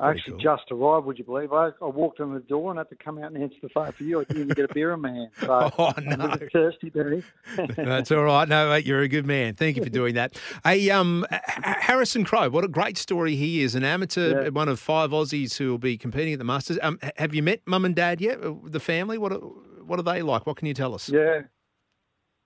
[0.01, 0.41] I actually cool.
[0.57, 1.07] just arrived.
[1.07, 1.53] Would you believe?
[1.53, 3.93] I, I walked in the door and had to come out and answer the phone
[3.93, 4.21] for you.
[4.21, 5.31] I didn't even get a beer in my hand.
[5.39, 6.35] So Oh, no.
[6.53, 7.23] thirsty, Benny.
[7.77, 8.49] That's all right.
[8.49, 9.55] No, mate, you're a good man.
[9.55, 10.41] Thank you for doing that.
[10.65, 13.75] Hey, um, Harrison Crowe, what a great story he is.
[13.75, 14.49] An amateur, Yeah.
[14.49, 16.79] one of five Aussies who will be competing at the Masters.
[16.83, 18.43] Um, have you met mum and dad yet?
[18.43, 19.19] Uh, The family?
[19.19, 20.47] What are, what are they like?
[20.47, 21.09] What can you tell us?
[21.11, 21.43] Yeah.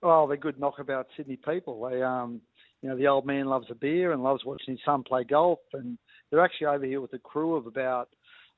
[0.03, 1.89] Oh, they're good knockabout Sydney people.
[1.89, 2.41] They, um,
[2.81, 5.59] you know, the old man loves a beer and loves watching his son play golf.
[5.73, 5.97] And
[6.29, 8.09] they're actually over here with a crew of about,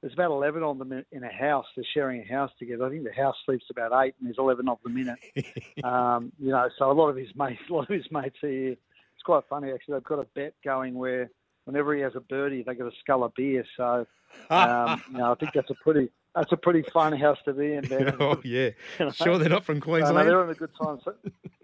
[0.01, 1.65] there's about 11 of them in, a house.
[1.75, 2.85] They're sharing a house together.
[2.85, 5.83] I think the house sleeps about eight and there's 11 of them in it.
[5.83, 8.49] um, you know, so a lot of his mates, a lot of his mates are
[8.49, 8.71] here.
[8.71, 9.95] It's quite funny actually.
[9.95, 11.29] They've got a bet going where
[11.65, 13.65] whenever he has a birdie, they get a scull of beer.
[13.77, 14.05] So,
[14.49, 17.73] um, you know, I think that's a pretty, that's a pretty fun house to be
[17.73, 17.87] in.
[17.87, 18.15] Ben.
[18.19, 18.69] oh, yeah.
[18.99, 19.11] You know?
[19.11, 20.27] Sure, they're not from So, no, Queensland.
[20.27, 20.99] they're having a good time.
[21.03, 21.13] So,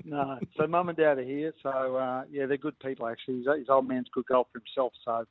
[0.04, 1.54] no, so mum and dad are here.
[1.64, 3.38] So uh, yeah, they're good people actually.
[3.40, 4.94] His, his old man's a good golfer himself.
[5.04, 5.26] So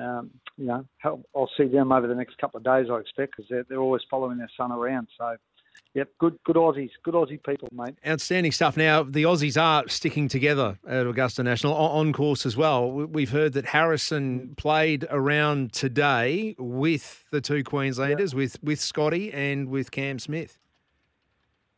[0.00, 2.86] um, you know, I'll, I'll see them over the next couple of days.
[2.90, 5.08] I expect because they're, they're always following their son around.
[5.18, 5.36] So
[5.94, 7.94] yep, good good Aussies, good Aussie people, mate.
[8.06, 8.76] Outstanding stuff.
[8.76, 12.90] Now, the Aussies are sticking together at Augusta National on course as well.
[12.90, 19.32] We- We've heard that Harrison played around today with the two Queenslanders, with, with Scotty
[19.32, 20.58] and with Cam Smith.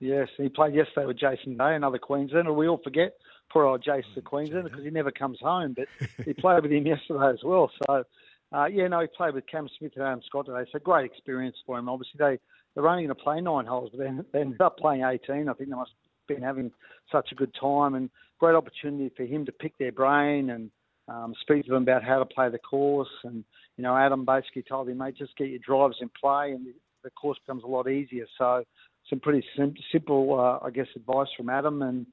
[0.01, 2.53] Yes, he played yesterday with Jason Day, another Queenslander.
[2.53, 3.15] We all forget
[3.53, 5.77] poor old Jason, the Queenslander, because he never comes home.
[5.77, 5.87] But
[6.25, 7.71] he played with him yesterday as well.
[7.87, 8.05] So,
[8.53, 10.69] uh, yeah, no, he played with Cam Smith and Adam Scott today.
[10.73, 11.89] So great experience for him.
[11.89, 12.39] Obviously, they
[12.75, 15.49] they're only going to play nine holes, but then they ended up playing 18.
[15.49, 15.91] I think they must
[16.29, 16.71] have been having
[17.11, 18.09] such a good time and
[18.39, 20.71] great opportunity for him to pick their brain and
[21.09, 23.09] um, speak to them about how to play the course.
[23.25, 23.45] And
[23.77, 26.67] you know, Adam basically told him, mate, just get your drives in play, and
[27.03, 28.27] the course becomes a lot easier.
[28.39, 28.65] So
[29.11, 31.83] some pretty sim- simple, uh, I guess, advice from Adam.
[31.83, 32.07] And,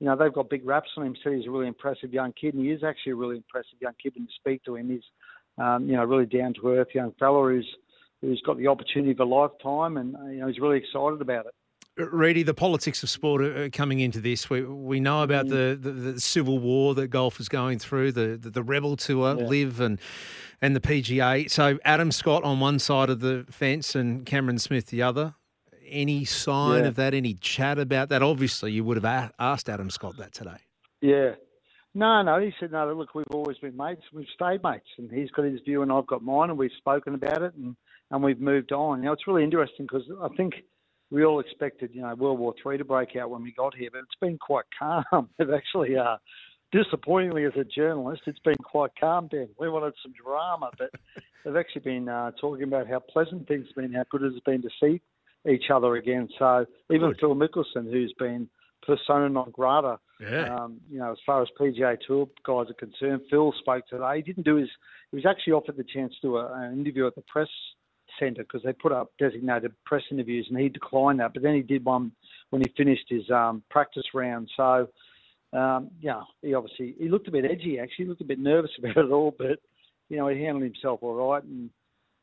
[0.00, 1.16] you know, they've got big raps on him.
[1.22, 3.94] Said he's a really impressive young kid, and he is actually a really impressive young
[4.02, 4.90] kid when you speak to him.
[4.90, 5.04] He's,
[5.58, 7.68] um, you know, really down to earth young fella who's
[8.22, 11.44] who's got the opportunity of a lifetime, and uh, you know, he's really excited about
[11.46, 11.52] it.
[11.98, 14.48] Reedy, the politics of sport are coming into this.
[14.48, 18.38] We we know about the, the, the civil war that golf is going through, the
[18.40, 19.46] the, the Rebel Tour, Yeah.
[19.46, 20.00] LIV, and
[20.62, 21.50] and the PGA.
[21.50, 25.34] So Adam Scott on one side of the fence and Cameron Smith the other.
[25.86, 26.88] Any sign Yeah.
[26.88, 27.12] of that?
[27.12, 28.22] Any chat about that?
[28.22, 30.56] Obviously, you would have a- asked Adam Scott that today.
[31.02, 31.32] Yeah.
[31.94, 32.38] No, no.
[32.40, 34.00] He said, no, look, we've always been mates.
[34.14, 34.86] We've stayed mates.
[34.96, 37.76] And he's got his view and I've got mine and we've spoken about it and,
[38.12, 39.00] and we've moved on.
[39.00, 40.54] Now it's really interesting because I think
[41.10, 43.90] we all expected, you know, World War Three to break out when we got here,
[43.92, 45.28] but it's been quite calm.
[45.38, 46.16] They've actually, uh,
[46.72, 49.48] disappointingly as a journalist, it's been quite calm, Ben.
[49.58, 50.90] We wanted some drama, but
[51.44, 54.62] they've actually been uh, talking about how pleasant things have been, how good it's been
[54.62, 55.00] to see
[55.50, 56.28] each other again.
[56.38, 57.20] So even Good.
[57.20, 58.48] Phil Mickelson, who's been
[58.86, 60.54] persona non grata, Yeah.
[60.54, 64.16] um, you know, as far as PGA Tour guys are concerned, Phil spoke today.
[64.16, 64.68] He didn't do his.
[65.10, 67.48] He was actually offered the chance to do a, an interview at the press
[68.18, 71.34] centre because they put up designated press interviews, and he declined that.
[71.34, 72.12] But then he did one
[72.50, 74.50] when he finished his um, practice round.
[74.56, 74.88] So,
[75.52, 77.78] um, yeah, he obviously he looked a bit edgy.
[77.78, 79.58] Actually, he looked a bit nervous about it all, but
[80.08, 81.42] you know, he handled himself all right.
[81.42, 81.70] And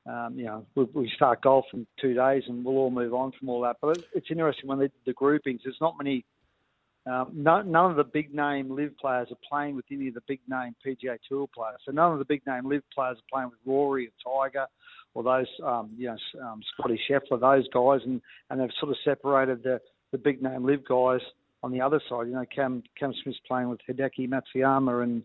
[0.05, 3.31] um, you know, we, we start golf in two days, and we'll all move on
[3.37, 3.77] from all that.
[3.81, 5.61] But it's, interesting when they did the groupings.
[5.63, 6.25] There's not many.
[7.05, 10.21] Um, no, none of the big name LIV players are playing with any of the
[10.27, 11.79] big name PGA Tour players.
[11.85, 14.67] So none of the big name LIV players are playing with Rory or Tiger
[15.13, 18.97] or those, um, you know, um, Scotty Scheffler, those guys, and, and they've sort of
[19.03, 19.79] separated the,
[20.11, 21.21] the big name LIV guys
[21.63, 22.27] on the other side.
[22.27, 25.23] You know, Cam Cam Smith's playing with Hideki Matsuyama and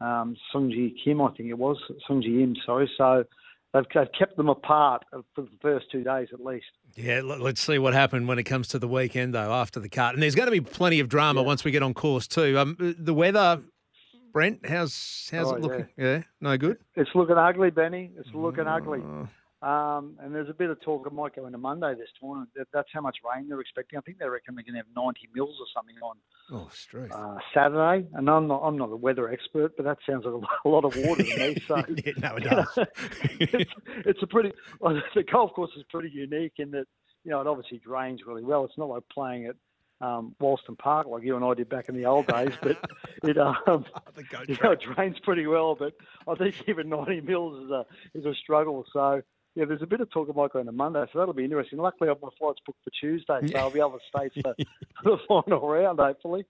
[0.00, 2.56] um, Sungjae Kim, I think it was Sungjae Im.
[2.64, 3.24] Sorry, so
[3.72, 6.66] they've, they've kept them apart for the first two days at least.
[6.96, 10.14] Yeah, let's see what happened when it comes to the weekend, though, after the cut.
[10.14, 12.56] And there's going to be plenty of drama once we get on course, too.
[12.58, 13.62] Um, the weather,
[14.34, 15.88] Brent, how's how's Oh, it looking?
[15.96, 16.22] Yeah.
[16.40, 16.78] no good?
[16.96, 18.10] It's looking ugly, Benny.
[18.18, 18.98] It's looking ugly.
[19.02, 19.28] Oh.
[19.66, 22.50] Um, and there's a bit of talk it might go into Monday this tournament.
[22.56, 23.96] That, that's how much rain they're expecting.
[23.96, 26.16] I think they reckon they're going to have 90 mils or something on
[26.52, 27.12] Oh, straight.
[27.12, 28.06] uh, Saturday.
[28.14, 30.94] And I'm not, I'm not a weather expert, but that sounds like a lot, of
[30.96, 31.56] water to me.
[31.66, 32.86] So yeah, no, it you know, does.
[33.40, 33.70] it's,
[34.04, 34.52] it's a pretty.
[34.80, 36.84] Well, the golf course is pretty unique in that
[37.22, 38.64] you know it obviously drains really well.
[38.66, 39.54] It's not like playing at
[40.04, 42.78] um, Wolston Park like you and I did back in the old days, but
[43.22, 43.84] it um,
[44.46, 45.74] you know, it drains pretty well.
[45.74, 45.94] But
[46.28, 48.84] I think even 90 mils is a is a struggle.
[48.92, 49.22] So.
[49.56, 51.78] Yeah, there's a bit of talk about going to Monday, so that'll be interesting.
[51.78, 54.52] Luckily, I've my flights booked for Tuesday, so I'll be able to stay for
[55.04, 56.44] the final round, hopefully.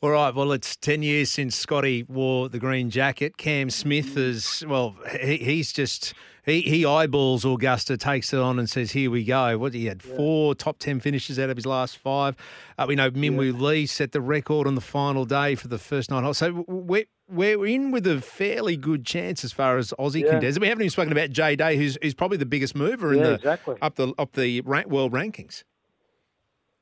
[0.00, 0.34] All right.
[0.34, 3.36] Well, it's 10 years since Scotty wore the green jacket.
[3.36, 8.68] Cam Smith is, well, he, he's just, he, he eyeballs Augusta, takes it on and
[8.68, 9.56] says, here we go.
[9.58, 12.36] What He had four top 10 finishes out of his last five.
[12.76, 16.10] Uh, we know Minwoo Lee set the record on the final day for the first
[16.10, 16.38] nine holes.
[16.38, 20.30] So we're, we're in with a fairly good chance as far as Aussie Yeah.
[20.32, 20.58] contenders.
[20.58, 23.24] We haven't even spoken about Jay Day, who's, who's probably the biggest mover in Yeah,
[23.24, 23.76] the, exactly.
[23.80, 25.62] up the, up the rank, world rankings.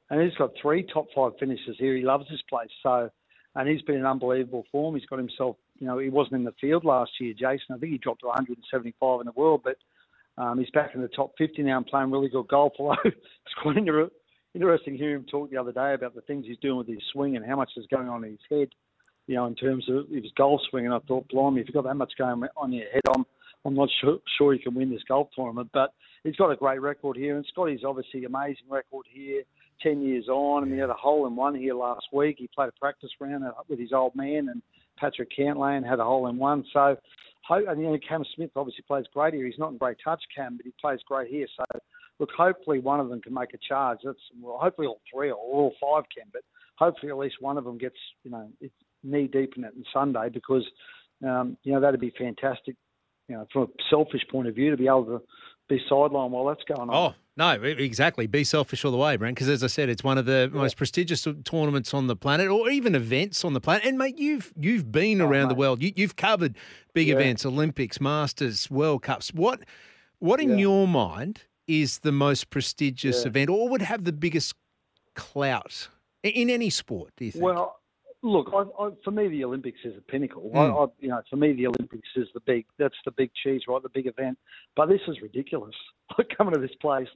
[0.09, 1.95] and he's got three top five finishes here.
[1.97, 2.71] He loves this place.
[2.83, 3.11] So,
[3.55, 4.95] and he's been in unbelievable form.
[4.97, 7.75] He's got himself, you know, he wasn't in the field last year, Jason.
[7.75, 9.79] I think he dropped to 175 in the world, but
[10.37, 12.75] um, he's back in the top 50 now and playing really good golf.
[12.79, 14.11] Although it's quite inter-
[14.55, 17.37] interesting hearing him talk the other day about the things he's doing with his swing
[17.37, 18.69] and how much is going on in his head,
[19.27, 20.85] you know, in terms of his golf swing.
[20.85, 23.25] And I thought, blimey, if you've got that much going on your head, I'm,
[23.65, 25.71] I'm not sure, sure you can win this golf tournament.
[25.73, 25.95] But
[26.25, 29.43] he's got a great record here, and Scotty's obviously amazing record here.
[29.83, 32.37] Ten years on, and he had a hole in one here last week.
[32.39, 34.61] He played a practice round uh, with his old man, and
[35.01, 36.65] Patrick Cantlay had a hole in one.
[36.73, 36.97] So,
[37.49, 39.47] and you know, Cam Smith obviously plays great here.
[39.47, 41.47] He's not in great touch, Cam, but he plays great here.
[41.57, 41.81] So,
[42.19, 43.99] look, hopefully one of them can make a charge.
[44.05, 46.43] That's well, hopefully all three or all five can, but
[46.77, 48.49] hopefully at least one of them gets you know
[49.03, 50.65] knee deep in it on Sunday because
[51.27, 52.77] um, you know that'd be fantastic.
[53.29, 55.23] You know, from a selfish point of view, to be able to
[55.69, 57.13] be sidelined while that's going on.
[57.13, 58.27] Oh, No, exactly.
[58.27, 59.35] Be selfish all the way, Brent.
[59.35, 62.69] Because as I said, it's one of the most prestigious tournaments on the planet, or
[62.69, 63.87] even events on the planet.
[63.87, 65.83] And mate, you've you've been oh, around the world.
[65.83, 66.55] You, you've covered
[66.93, 67.17] big Oh, Yeah.
[67.17, 69.31] events, Olympics, Masters, World Cups.
[69.33, 69.65] What
[70.19, 70.57] what in Yeah.
[70.57, 73.29] your mind is the most prestigious Yeah.
[73.29, 74.55] event, or would have the biggest
[75.15, 75.89] clout
[76.23, 77.11] in any sport?
[77.17, 77.43] Do you think?
[77.43, 77.80] Well,
[78.23, 80.51] look, I, I, for me, the Olympics is the pinnacle.
[80.55, 80.89] Mm.
[80.89, 82.67] I, you know, for me, the Olympics is the big.
[82.79, 83.83] That's the big cheese, right?
[83.83, 84.39] The big event.
[84.77, 85.75] But this is ridiculous.
[86.19, 87.07] Like coming to this place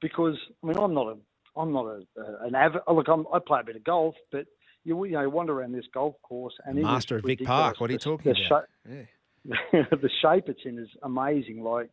[0.00, 1.16] because I mean, I'm not a,
[1.56, 2.82] I'm not a, a an avid.
[2.92, 4.46] Look, I'm, I play a bit of golf, but
[4.84, 7.80] you you know, you wander around this golf course and Master of Vic Park.
[7.80, 8.64] What are you talking the about?
[8.84, 9.04] sha- Yeah.
[9.90, 11.62] the shape it's in is amazing.
[11.62, 11.90] Like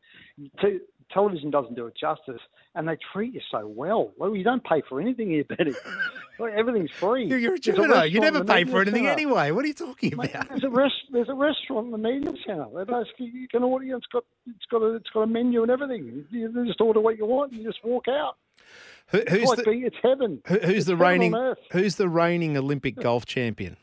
[0.59, 0.79] te-
[1.13, 2.41] television doesn't do it justice,
[2.75, 4.11] and they treat you so well.
[4.17, 5.73] Well, you don't pay for anything here, Betty.
[6.57, 7.25] everything's free.
[7.25, 8.05] You're, you're a juvenile.
[8.05, 9.11] You never pay for anything centre.
[9.11, 9.51] anyway.
[9.51, 10.49] What are you talking Mate, about?
[10.49, 12.67] there's a rest, there's a restaurant in the media centre.
[13.17, 13.85] You can order.
[13.95, 16.25] It's got it's got a it's got a menu and everything.
[16.29, 17.51] You just order what you want.
[17.51, 18.35] And You just walk out.
[19.07, 20.41] Who, It's like the being, it's heaven.
[20.47, 21.33] who, who's It's the reigning
[21.71, 23.77] who's the reigning Olympic golf champion?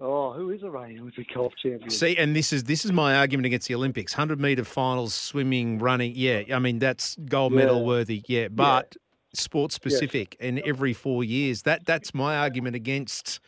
[0.00, 1.90] Oh, who is a reigning Olympic golf champion?
[1.90, 5.78] See, and this is this is my argument against the Olympics: hundred meter finals, swimming,
[5.78, 6.12] running.
[6.14, 7.86] Yeah, I mean that's gold medal Yeah.
[7.86, 8.22] worthy.
[8.26, 8.96] Yeah, but
[9.34, 11.62] sports specific, and every four years.
[11.62, 13.40] That that's my argument against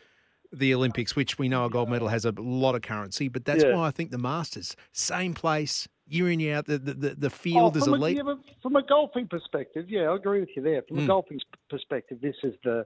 [0.51, 3.29] the Olympics, which we know a gold medal has a lot of currency.
[3.29, 3.73] But that's Yeah.
[3.73, 6.65] why I think the Masters, same place, year in year out.
[6.65, 8.17] The the, the, Oh, field is elite.
[8.19, 10.81] A, yeah, from a golfing perspective, yeah, I agree with you there.
[10.81, 11.03] From Mm.
[11.05, 11.39] a golfing
[11.69, 12.85] perspective, this is the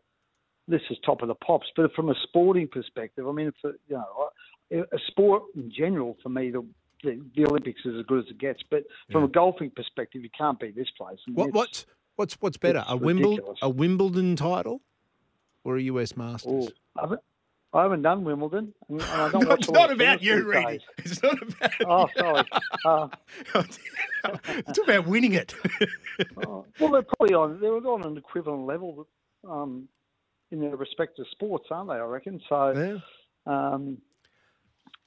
[0.67, 1.67] this is top of the pops.
[1.75, 4.29] But from a sporting perspective, I mean, for you know,
[4.71, 6.65] a a sport in general, for me, the
[7.03, 8.61] the, the Olympics is as good as it gets.
[8.71, 11.19] But from a golfing perspective, you can't beat this place.
[11.27, 11.85] I mean, What what's
[12.15, 14.81] what's what's better, a Wimbledon a Wimbledon title
[15.63, 16.69] or a US Masters?
[16.97, 17.17] Oh,
[17.73, 20.79] I haven't, done Wimbledon, and I don't No, watch it's not about you, Reedy.
[20.99, 22.43] It's not about Oh, sorry.
[22.85, 23.07] Uh,
[24.47, 25.53] it's about winning it.
[26.37, 29.07] Oh, well, they're probably on they're on an equivalent level
[29.47, 29.87] um,
[30.51, 31.95] in their respective sports, aren't they?
[31.95, 32.41] I reckon.
[32.49, 33.01] So,
[33.45, 33.97] um,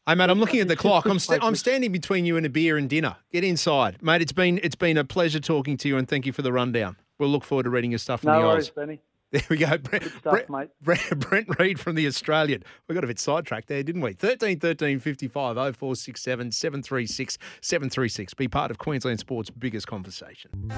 [0.08, 1.04] Hey mate, I'm looking at the clock.
[1.04, 3.16] I'm I'm standing between you and a beer and dinner.
[3.30, 4.22] Get inside, mate.
[4.22, 6.96] It's been it's been a pleasure talking to you, and thank you for the rundown.
[7.18, 8.70] We'll look forward to reading your stuff in no the worries, Oz.
[8.70, 9.00] Benny.
[9.30, 10.68] There we go, Brent, Good stuff, Brent, mate.
[10.80, 12.64] Brent, Brent Read from the Australian.
[12.88, 14.14] We got a bit sidetracked there, didn't we?
[14.14, 18.32] 13 13 55 0467 736 736.
[18.32, 20.70] Be part of Queensland sport's biggest conversation.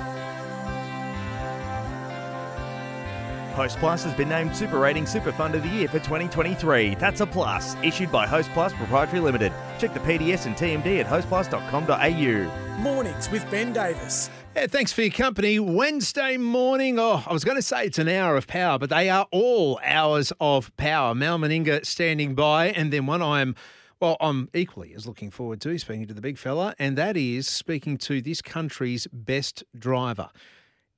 [3.53, 6.95] Host Plus has been named Super Rating Super Fund of the Year for 2023.
[6.97, 7.77] That's a plus.
[7.83, 9.53] Issued by Host Plus Proprietary Limited.
[9.79, 12.81] Check the PDS and TMD at hostplus.com.au.
[12.81, 14.31] Mornings with Ben Davis.
[14.57, 15.59] Yeah, thanks for your company.
[15.61, 16.99] Wednesday morning.
[16.99, 19.79] Oh, I was going to say it's an hour of power, but they are all
[19.85, 21.15] hours of power.
[21.15, 23.55] Mal Meninga standing by, and then one I am,
[24.01, 27.47] well, I'm equally as looking forward to speaking to the big fella, and that is
[27.47, 30.31] speaking to this country's best driver.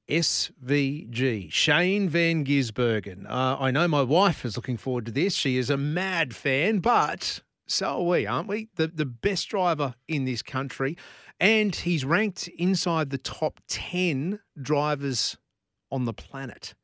[0.08, 3.24] SVG, Shane Van Gisbergen.
[3.28, 5.34] Uh, I know my wife is looking forward to this.
[5.34, 8.68] She is a mad fan, but so are we, aren't we?
[8.76, 10.96] The, the best driver in this country.
[11.40, 15.36] And he's ranked inside the top 10 drivers
[15.90, 16.74] on the planet.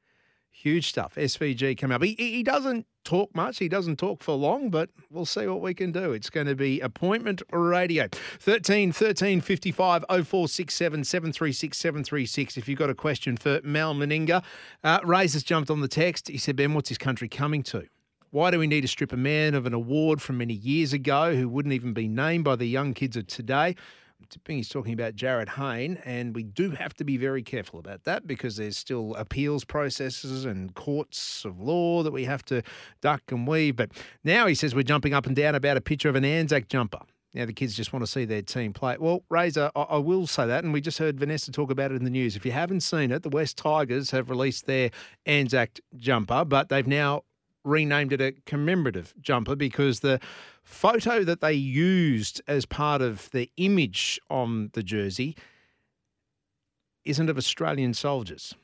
[0.60, 1.14] Huge stuff.
[1.14, 2.02] SVG coming up.
[2.02, 3.58] He, he doesn't talk much.
[3.58, 6.12] He doesn't talk for long, but we'll see what we can do.
[6.12, 8.08] It's going to be appointment radio.
[8.40, 12.56] 13 13 55 0467 736 736.
[12.56, 14.42] If you've got a question for Mal Meninga,
[14.82, 16.26] uh, Ray has jumped on the text.
[16.26, 17.84] He said, Ben, what's this country coming to?
[18.30, 21.36] Why do we need to strip a man of an award from many years ago
[21.36, 23.76] who wouldn't even be named by the young kids of today?
[24.46, 28.26] He's talking about Jarryd Hayne, and we do have to be very careful about that
[28.26, 32.62] because there's still appeals processes and courts of law that we have to
[33.00, 33.76] duck and weave.
[33.76, 33.92] But
[34.24, 37.00] now he says we're jumping up and down about a picture of an Anzac jumper.
[37.34, 38.96] Now the kids just want to see their team play.
[38.98, 41.96] Well, Razor, I, I will say that, and we just heard Vanessa talk about it
[41.96, 42.36] in the news.
[42.36, 44.90] If you haven't seen it, the West Tigers have released their
[45.26, 47.22] Anzac jumper, but they've now
[47.68, 50.20] renamed it a commemorative jumper because the
[50.62, 55.36] photo that they used as part of the image on the jersey
[57.04, 58.54] isn't of Australian soldiers.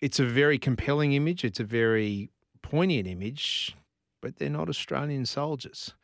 [0.00, 2.30] It's a very compelling image, it's a very
[2.62, 3.76] poignant image,
[4.20, 5.94] but they're not Australian soldiers.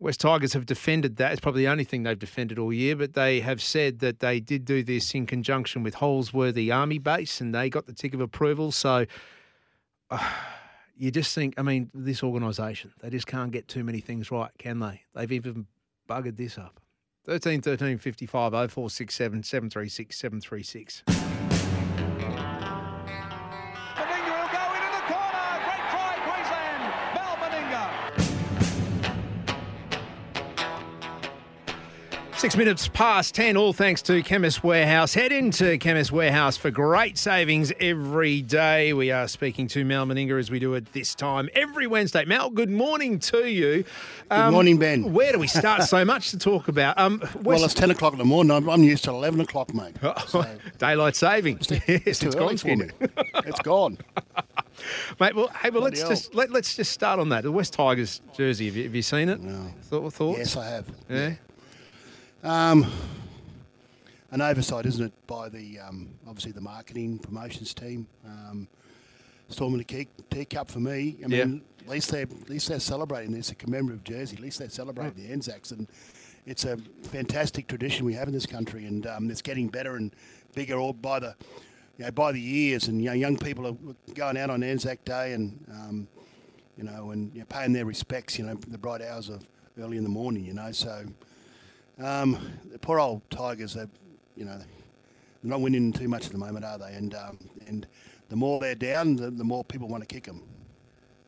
[0.00, 1.32] West Tigers have defended that.
[1.32, 4.38] It's probably the only thing they've defended all year, but they have said that they
[4.38, 8.20] did do this in conjunction with Holsworthy Army Base and they got the tick of
[8.20, 8.70] approval.
[8.70, 9.06] So
[10.10, 10.32] uh,
[10.98, 14.50] you just think, I mean, this organisation, they just can't get too many things right,
[14.58, 15.02] can they?
[15.14, 15.66] They've even
[16.08, 16.80] buggered this up.
[17.24, 21.37] 13 13 55 0467 736 736.
[32.38, 35.12] Six minutes past 10, all thanks to Chemist Warehouse.
[35.12, 38.92] Head into Chemist Warehouse for great savings every day.
[38.92, 42.24] We are speaking to Mal Meninga as we do it this time every Wednesday.
[42.24, 43.84] Mal, good morning to you.
[44.30, 45.12] Good morning, Ben.
[45.12, 45.82] Where do we start?
[45.82, 46.96] so much to talk about.
[46.96, 48.52] Um, Well, it's 10 o'clock in the morning.
[48.52, 49.96] I'm, I'm used to 11 o'clock, mate.
[50.28, 50.44] So
[50.78, 51.68] Daylight savings.
[51.72, 52.90] it's Yes, it's early gone for me.
[53.46, 53.98] It's gone.
[55.18, 57.42] Mate, well, hey, well, let's just let, let's just start on that.
[57.42, 58.66] The West Tigers jersey.
[58.66, 59.40] Have you, have you seen it?
[59.40, 59.72] No.
[59.82, 60.38] Thought, thoughts?
[60.38, 60.86] Yes, I have.
[61.08, 61.34] Yeah.
[62.42, 62.90] Um,
[64.30, 68.06] an oversight, isn't it, by the um, obviously the marketing promotions team.
[68.24, 68.68] Um,
[69.50, 71.16] Storming the key, teacup for me.
[71.24, 71.44] I Yeah.
[71.46, 74.36] mean, at least they're at least they're celebrating this a commemorative jersey.
[74.36, 75.88] At least they're celebrating the Anzacs, and
[76.44, 80.14] it's a fantastic tradition we have in this country, and um, it's getting better and
[80.54, 81.34] bigger all by the
[81.96, 82.88] you know by the years.
[82.88, 83.76] And you know, young people are
[84.14, 86.06] going out on Anzac Day and um,
[86.76, 88.38] you know and you know, paying their respects.
[88.38, 89.48] You know, the bright hours of
[89.80, 90.44] early in the morning.
[90.44, 91.06] You know, so
[92.02, 92.38] um,
[92.70, 93.86] the poor old Tigers, they,
[94.36, 96.94] you know, they're not winning too much at the moment, are they?
[96.94, 97.86] And um, and
[98.28, 100.42] the more they're down, the, the more people want to kick them.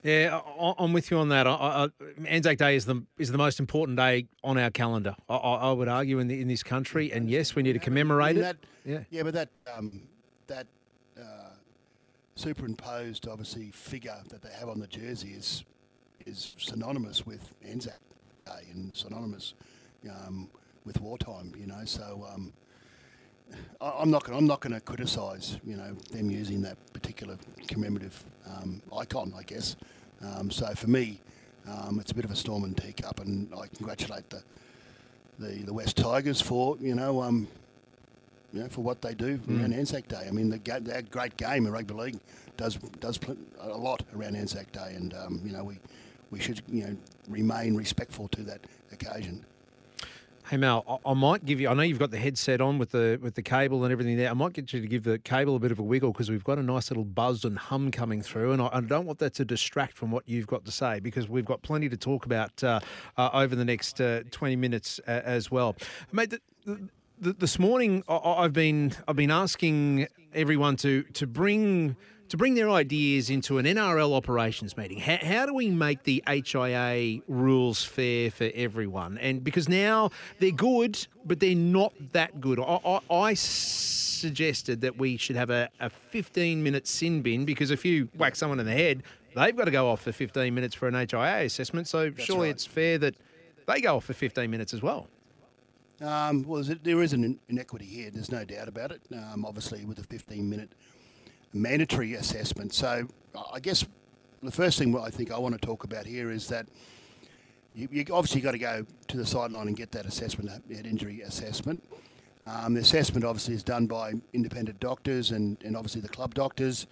[0.03, 0.41] Yeah,
[0.79, 1.47] I'm with you on that.
[1.47, 1.89] I, I,
[2.27, 5.15] Anzac Day is the is the most important day on our calendar.
[5.29, 8.37] I, I would argue in the, in this country, and yes, we need to commemorate
[8.37, 8.57] And it.
[8.85, 9.01] Yeah.
[9.11, 10.01] yeah, but that um,
[10.47, 10.67] that
[11.19, 11.51] uh,
[12.35, 15.65] superimposed, obviously, figure that they have on the jersey is
[16.25, 18.01] is synonymous with Anzac
[18.47, 19.53] Day and synonymous
[20.09, 20.49] um,
[20.93, 21.53] with wartime.
[21.59, 22.53] You know, so um,
[23.81, 27.37] I, I'm not gonna, I'm not going to criticise you know them using that particular
[27.69, 29.33] commemorative um, icon.
[29.37, 29.77] I guess.
[30.23, 31.21] Um, so for me,
[31.69, 34.43] um, it's a bit of a storm and teacup, and I congratulate the
[35.39, 37.47] the, the West Tigers for you know um,
[38.53, 40.27] you know, for what they do around Anzac Day.
[40.27, 42.19] I mean, the ga- that great game in rugby league
[42.57, 45.79] does does pl- a lot around Anzac Day, and um, you know we
[46.33, 46.97] we should you know
[47.29, 48.61] remain respectful to that
[48.93, 49.45] occasion.
[50.51, 51.69] Hey Mal, I, I might give you.
[51.69, 54.29] I know you've got the headset on with the with the cable and everything there.
[54.29, 56.43] I might get you to give the cable a bit of a wiggle because we've
[56.43, 59.33] got a nice little buzz and hum coming through, and I, I don't want that
[59.35, 62.65] to distract from what you've got to say because we've got plenty to talk about
[62.65, 62.81] uh,
[63.17, 65.77] uh, over the next uh, twenty minutes uh, as well,
[66.11, 66.31] mate.
[66.31, 66.41] The,
[67.21, 71.95] the, this morning, I- I've been I've been asking everyone to to bring
[72.31, 74.99] to bring their ideas into an NRL operations meeting.
[74.99, 79.19] How, how do we make the HIA rules fair for everyone?
[79.19, 82.61] And because now they're good, but they're not that good.
[82.61, 87.73] I, I, I suggested that we should have a, a 15 minute sin bin because
[87.73, 89.03] if you whack someone in the head,
[89.35, 91.89] they've got to go off for 15 minutes for an HIA assessment.
[91.89, 92.51] So surely right.
[92.51, 93.17] it's fair that
[93.67, 95.09] they go off for 15 minutes as well.
[96.01, 98.11] Um, well, there is an inequity here.
[98.11, 99.03] There's no doubt about it.
[99.13, 100.73] Um, obviously, with a 15-minute
[101.53, 102.73] mandatory assessment.
[102.73, 103.09] So,
[103.53, 103.85] I guess
[104.43, 106.67] the first thing I think I want to talk about here is that
[107.75, 111.21] you, you obviously got to go to the sideline and get that assessment, that injury
[111.23, 111.83] assessment.
[112.47, 116.87] Um, the assessment obviously is done by independent doctors and, and obviously the club doctors.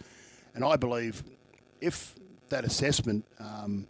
[0.54, 1.24] And I believe
[1.80, 2.14] if
[2.50, 3.88] that assessment um,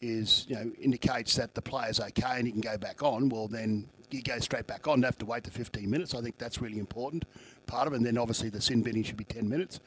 [0.00, 3.48] is, you know, indicates that the player's okay and he can go back on, well,
[3.48, 5.00] then you go straight back on.
[5.00, 6.14] Don't have to wait the 15 minutes.
[6.14, 7.24] I think that's really important
[7.68, 7.96] part of it.
[7.96, 9.78] And then obviously the sin binning should be 10 minutes.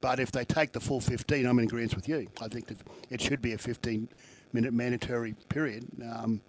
[0.00, 2.28] But if they take the full 15, I'm in agreement with you.
[2.40, 2.78] I think that
[3.10, 4.08] it should be a 15
[4.52, 5.86] minute mandatory period.
[6.02, 6.40] Um,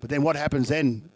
[0.00, 1.08] but then what happens then,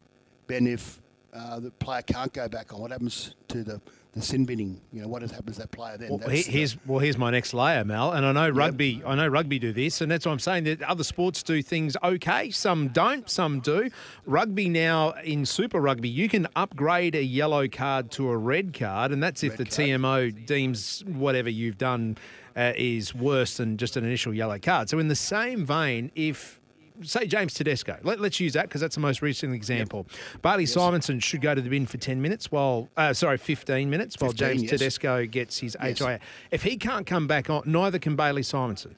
[0.46, 1.00] Ben, if
[1.34, 2.80] uh, the player can't go back on?
[2.80, 3.80] What happens to the,
[4.12, 4.80] the sin binning?
[4.92, 6.08] You know, what happens to that player then?
[6.10, 8.12] Well, That's he- the- here's well, here's my next layer, Mal.
[8.12, 9.02] And I know rugby.
[9.06, 10.64] I know rugby do this, and that's what I'm saying.
[10.64, 12.50] That other sports do things okay.
[12.50, 13.28] Some don't.
[13.30, 13.88] Some do.
[14.26, 19.12] Rugby now in Super Rugby, you can upgrade a yellow card to a red card,
[19.12, 22.16] and that's if the TMO deems whatever you've done
[22.56, 24.88] uh, is worse than just an initial yellow card.
[24.88, 26.59] So in the same vein, if
[27.02, 27.98] say James Tedesco.
[28.02, 30.06] Let, us use that because that's the most recent example.
[30.42, 34.16] Bailey Simonsson should go to the bin for 10 minutes while, uh, sorry, 15 minutes
[34.18, 34.70] while 15, James yes.
[34.70, 35.98] Tedesco gets his Yes.
[35.98, 36.20] HIA.
[36.50, 38.94] If he can't come back on, neither can Bailey Simonsson.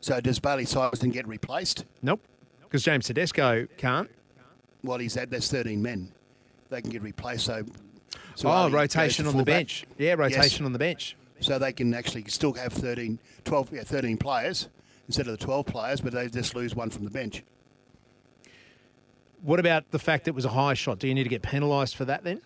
[0.00, 1.84] So does Bailey Simonsson get replaced?
[2.02, 2.20] Nope.
[2.62, 4.10] Because James Tedesco can't.
[4.82, 6.12] Well, he's had there's 13 men.
[6.68, 7.44] They can get replaced.
[7.44, 7.64] So,
[8.34, 9.84] so oh, rotation on the bench.
[9.98, 10.18] Yeah, Yes.
[10.18, 11.16] rotation on the bench.
[11.40, 14.68] So they can actually still have 13, 12, yeah, 13 players
[15.06, 17.42] instead of the 12 players, but they just lose one from the bench.
[19.42, 20.98] What about the fact it was a high shot?
[20.98, 22.40] Do you need to get penalised for that then?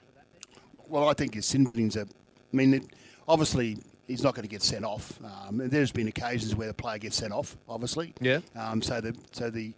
[0.88, 2.02] Well, I think his Sinbin's a.
[2.02, 2.84] I mean, it,
[3.28, 5.18] obviously he's not going to get sent off.
[5.24, 7.56] Um, there's been occasions where the player gets sent off.
[7.68, 8.12] Obviously.
[8.20, 8.40] Yeah.
[8.56, 9.72] Um, so the so the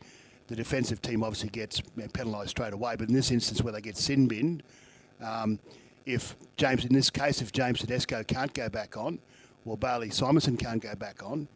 [0.48, 2.96] the defensive team obviously gets you know, penalised straight away.
[2.96, 4.62] But in this instance, where they get sin binned,
[5.22, 5.58] um,
[6.06, 9.18] if James, in this case, if James Tedesco can't go back on,
[9.64, 11.46] or Bailey Simonsson can't go back on,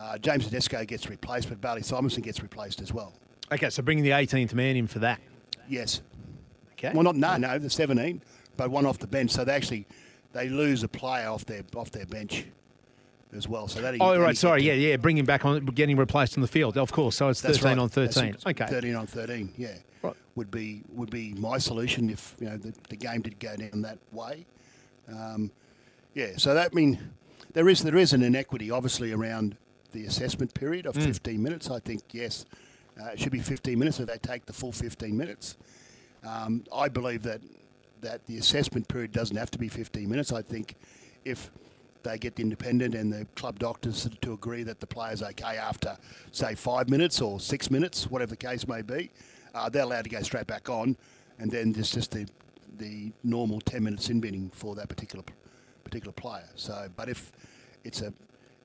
[0.00, 3.12] uh, James Tedesco gets replaced, but Bailey Simonsson gets replaced as well.
[3.52, 5.20] Okay, so bringing the 18th man in for that.
[5.68, 6.00] Yes.
[6.72, 6.92] Okay.
[6.92, 8.20] Well, not no, no, the 17,
[8.56, 9.30] but one off the bench.
[9.30, 9.86] So they actually
[10.32, 12.44] they lose a player off their off their bench
[13.34, 13.68] as well.
[13.68, 14.36] So that Oh, right.
[14.36, 14.62] Sorry.
[14.62, 14.96] Yeah, yeah.
[14.96, 16.76] Bring him back on, getting replaced on the field.
[16.76, 17.16] Of course.
[17.16, 17.82] So it's That's 13 right.
[17.82, 18.24] on 13.
[18.24, 18.46] it.
[18.46, 18.66] Okay.
[18.66, 19.74] 13 on 13, yeah.
[20.02, 20.14] Right.
[20.34, 23.82] Would be would be my solution if you know the, the game did go down
[23.82, 24.44] that way.
[25.08, 25.50] Um,
[26.14, 27.12] yeah, so that I mean
[27.52, 29.56] there is there is an inequity obviously around
[29.94, 31.04] the assessment period of Mm.
[31.04, 31.70] 15 minutes.
[31.70, 32.44] I think yes,
[33.00, 35.56] uh, it should be 15 minutes if they take the full 15 minutes.
[36.22, 37.40] Um, I believe that
[38.00, 40.30] that the assessment period doesn't have to be 15 minutes.
[40.30, 40.74] I think
[41.24, 41.50] if
[42.02, 45.96] they get the independent and the club doctors to agree that the player's okay after,
[46.30, 49.10] say, five minutes or six minutes, whatever the case may be,
[49.54, 50.98] uh, they're allowed to go straight back on,
[51.38, 52.26] and then there's just the
[52.76, 55.24] the normal 10 minute sin binning for that particular
[55.84, 56.48] particular player.
[56.56, 57.32] So, but if
[57.84, 58.12] it's a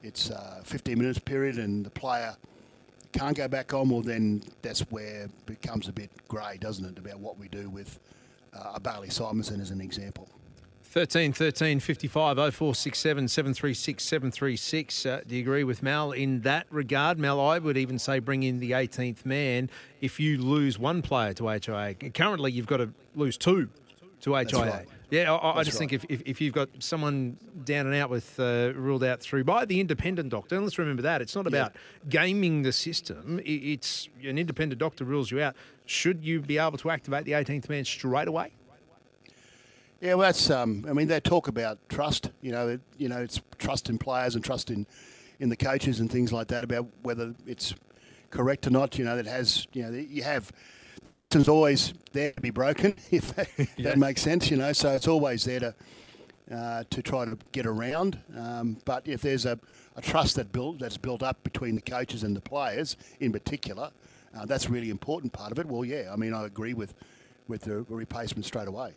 [0.02, 2.36] it's a 15 minutes period and the player
[3.12, 6.98] can't go back on, well, then that's where it becomes a bit grey, doesn't it,
[6.98, 8.00] about what we do with
[8.54, 10.30] uh, a Bailey Simonsson as an example.
[10.84, 15.06] 13 13 55 0467 736 736.
[15.06, 17.20] Uh, do you agree with Mal in that regard?
[17.20, 19.70] Mal, I would even say bring in the 18th man
[20.02, 21.94] if you lose one player to HIA.
[21.94, 23.70] Currently, you've got to lose two
[24.22, 24.86] to HIA.
[25.12, 25.22] Right.
[25.22, 28.40] Yeah, I, I just think if, if, if you've got someone down and out with
[28.40, 31.74] uh, ruled out through by the independent doctor, and let's remember that it's not about
[32.08, 33.42] gaming the system.
[33.44, 35.56] It's an independent doctor rules you out.
[35.86, 38.52] Should you be able to activate the 18th man straight away?
[40.02, 40.50] Yeah, well, that's.
[40.50, 42.32] Um, I mean, they talk about trust.
[42.42, 44.88] You know, it, you know, it's trust in players and trust in,
[45.40, 47.74] in the coaches and things like that about whether it's
[48.30, 48.98] correct or not.
[48.98, 49.68] You know, that has.
[49.74, 50.52] You know, you have.
[51.36, 54.50] It's always there to be broken, if that, that makes sense.
[54.50, 55.76] You know, so it's always there to
[56.52, 58.18] uh, to try to get around.
[58.36, 59.60] Um, but if there's a,
[59.96, 63.92] a trust that built that's built up between the coaches and the players, in particular,
[64.36, 65.68] uh, that's a really important part of it.
[65.68, 66.96] Well, yeah, I mean, I agree with
[67.48, 68.94] with the replacement straight away.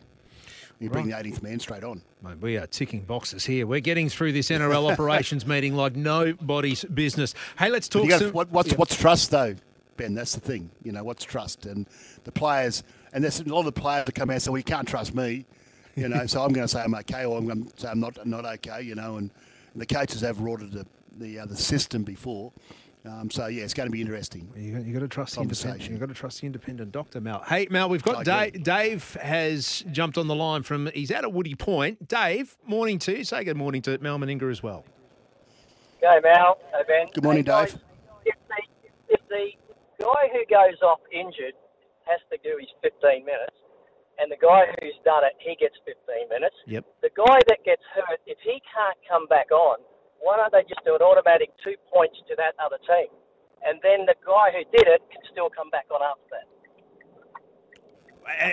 [0.81, 1.23] You bring Right.
[1.23, 2.01] the 18th man straight on.
[2.25, 3.67] Mate, we are ticking boxes here.
[3.67, 7.35] We're getting through this NRL operations meeting like nobody's business.
[7.59, 8.11] Hey, let's talk.
[8.11, 8.77] some- what, what's Yeah.
[8.77, 9.55] what's trust though,
[10.03, 10.15] Ben?
[10.15, 10.71] That's the thing.
[10.83, 11.67] You know, what's trust?
[11.67, 11.87] And
[12.25, 12.83] the players,
[13.13, 14.89] and there's a lot of the players that come out and say, "Well, you can't
[14.89, 15.47] trust me."
[15.95, 18.01] You know, so I'm going to say I'm okay, or I'm going to say I'm
[18.01, 18.83] not not okay.
[18.83, 19.31] You know, and,
[19.73, 20.87] and the coaches have rorted the
[21.19, 22.53] the, uh, the system before.
[23.05, 24.49] Um, so yeah, it's going to be interesting.
[24.57, 25.69] You got, you got to trust the independent.
[25.69, 25.95] Conversation.
[25.95, 27.45] You got to trust the independent doctor, Mal.
[27.47, 28.63] Hey, Mal, we've got Dave.
[28.63, 30.89] Dave has jumped on the line from.
[30.95, 32.09] He's out at Woody Point.
[32.09, 33.25] Dave, morning to you.
[33.25, 34.85] Say good morning to Mal Meninga as well.
[36.01, 36.59] Go, Mal.
[36.73, 37.07] Hey, Ben.
[37.13, 37.79] Good morning, Hey, Dave.
[38.25, 38.63] If the,
[39.09, 39.51] if the
[40.03, 41.55] guy who goes off injured
[42.11, 43.55] has to do his 15 minutes,
[44.19, 46.57] and the guy who's done it, he gets 15 minutes.
[46.67, 46.85] Yep.
[47.03, 49.79] The guy that gets hurt, if he can't come back on,
[50.21, 53.11] why don't they just do an automatic two points to that other team?
[53.63, 56.47] And then the guy who did it can still come back on after that.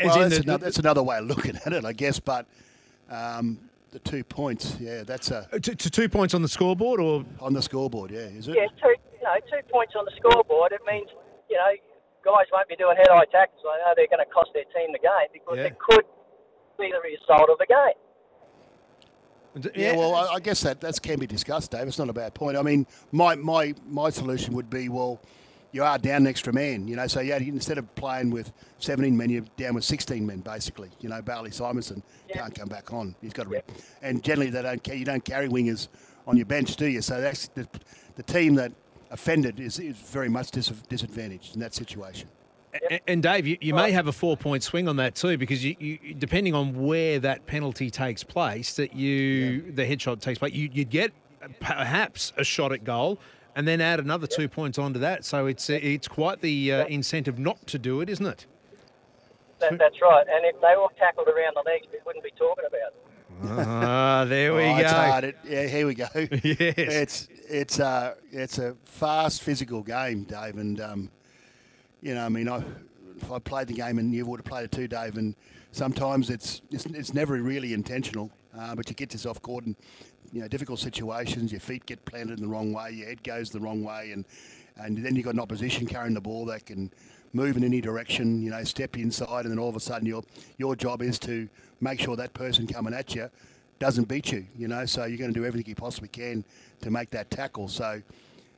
[0.05, 2.19] Well, that's, the- another, that's another way of looking at it, I guess.
[2.19, 2.47] But
[3.09, 7.25] um, the two points, yeah, that's a to, to two points on the scoreboard, or
[7.39, 8.55] on the scoreboard, yeah, is it?
[8.55, 10.71] Yeah, two, you know, two points on the scoreboard.
[10.71, 11.09] It means,
[11.49, 11.71] you know,
[12.23, 13.61] guys won't be doing head-eye tackles.
[13.65, 15.65] I know they're going to cost their team the game because Yeah.
[15.73, 16.05] it could
[16.77, 17.97] be the result of the game.
[19.75, 21.87] Yeah, well, I, I guess that that can be discussed, Dave.
[21.87, 22.55] It's not a bad point.
[22.55, 25.19] I mean, my my my solution would be, well,
[25.71, 27.07] you are down an extra man, you know.
[27.07, 30.91] So yeah, instead of playing with 17 men, you're down with 16 men, basically.
[30.99, 33.15] You know, Bailey Simonsson can't come back on.
[33.21, 33.61] He's got to, re-
[34.03, 34.83] and generally they don't.
[34.83, 35.87] ca- You don't carry wingers
[36.27, 37.01] on your bench, do you?
[37.01, 37.67] So that's the,
[38.15, 38.71] the team that
[39.11, 42.29] offended is, is very much dis- disadvantaged in that situation.
[42.89, 45.63] A- And Dave, you, you may have a four point swing on that too, because
[45.65, 50.53] you, you depending on where that penalty takes place, that you the headshot takes place,
[50.53, 51.11] you, you'd get
[51.59, 53.19] perhaps a shot at goal,
[53.55, 55.25] and then add another two points onto that.
[55.25, 58.45] So it's it's quite the uh, incentive not to do it, isn't it?
[59.59, 60.25] That, that's right.
[60.31, 62.95] And if they all tackled around the legs, we wouldn't be talking about it.
[63.43, 64.77] Ah, there we Oh, go.
[64.79, 65.23] It's hard.
[65.23, 66.07] It, yeah, here we go.
[66.15, 66.73] yes.
[66.77, 71.09] It's it's a it's a fast physical game, Dave, and um,
[72.01, 72.63] you know, I mean, I
[73.31, 75.35] I played the game and you would have played it too, Dave, and
[75.71, 79.75] sometimes it's it's, it's never really intentional, uh, but you get yourself caught in
[80.33, 81.51] you know difficult situations.
[81.51, 84.25] Your feet get planted in the wrong way, your head goes the wrong way, and
[84.77, 86.91] and then you've got an opposition carrying the ball that can
[87.31, 88.41] move in any direction.
[88.41, 90.23] You know, step inside, and then all of a sudden your
[90.57, 91.47] your job is to
[91.81, 93.29] make sure that person coming at you
[93.79, 94.45] doesn't beat you.
[94.57, 96.43] You know, so you're going to do everything you possibly can
[96.81, 97.67] to make that tackle.
[97.67, 98.01] So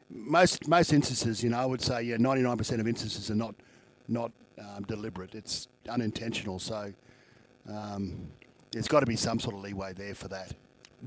[0.09, 3.55] most most instances, you know, I would say yeah, 99% of instances are not
[4.07, 5.35] not um, deliberate.
[5.35, 6.59] It's unintentional.
[6.59, 6.93] So
[7.69, 8.27] um,
[8.71, 10.53] there's got to be some sort of leeway there for that.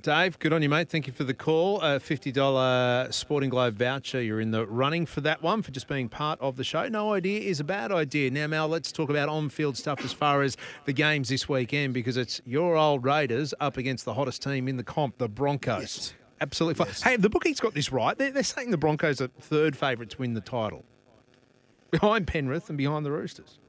[0.01, 0.89] Dave, good on you, mate.
[0.89, 1.81] Thank you for the call.
[1.81, 4.21] A $50 Sporting Globe voucher.
[4.21, 6.89] You're in the running for that one for just being part of the show.
[6.89, 8.31] No idea is a bad idea.
[8.31, 11.95] Now, Mal, let's talk about on field stuff as far as the games this weekend
[11.95, 15.81] because it's your old Raiders up against the hottest team in the comp, the Broncos.
[15.81, 16.15] Yes.
[16.41, 17.13] Absolutely fine.
[17.13, 18.19] Hey, the bookies got this right.
[18.19, 20.85] They're, they're saying the Broncos are third favourite to win the title,
[21.93, 23.61] behind Penrith and behind the Roosters.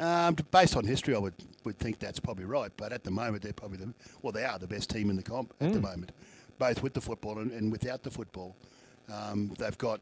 [0.00, 1.34] Um, based on history, I would,
[1.64, 2.72] would think that's probably right.
[2.76, 3.92] But at the moment, they're probably the
[4.22, 5.82] well, they are the best team in the comp at the Mm.
[5.82, 6.12] moment,
[6.58, 8.56] both with the football and, and without the football.
[9.12, 10.00] Um, they've got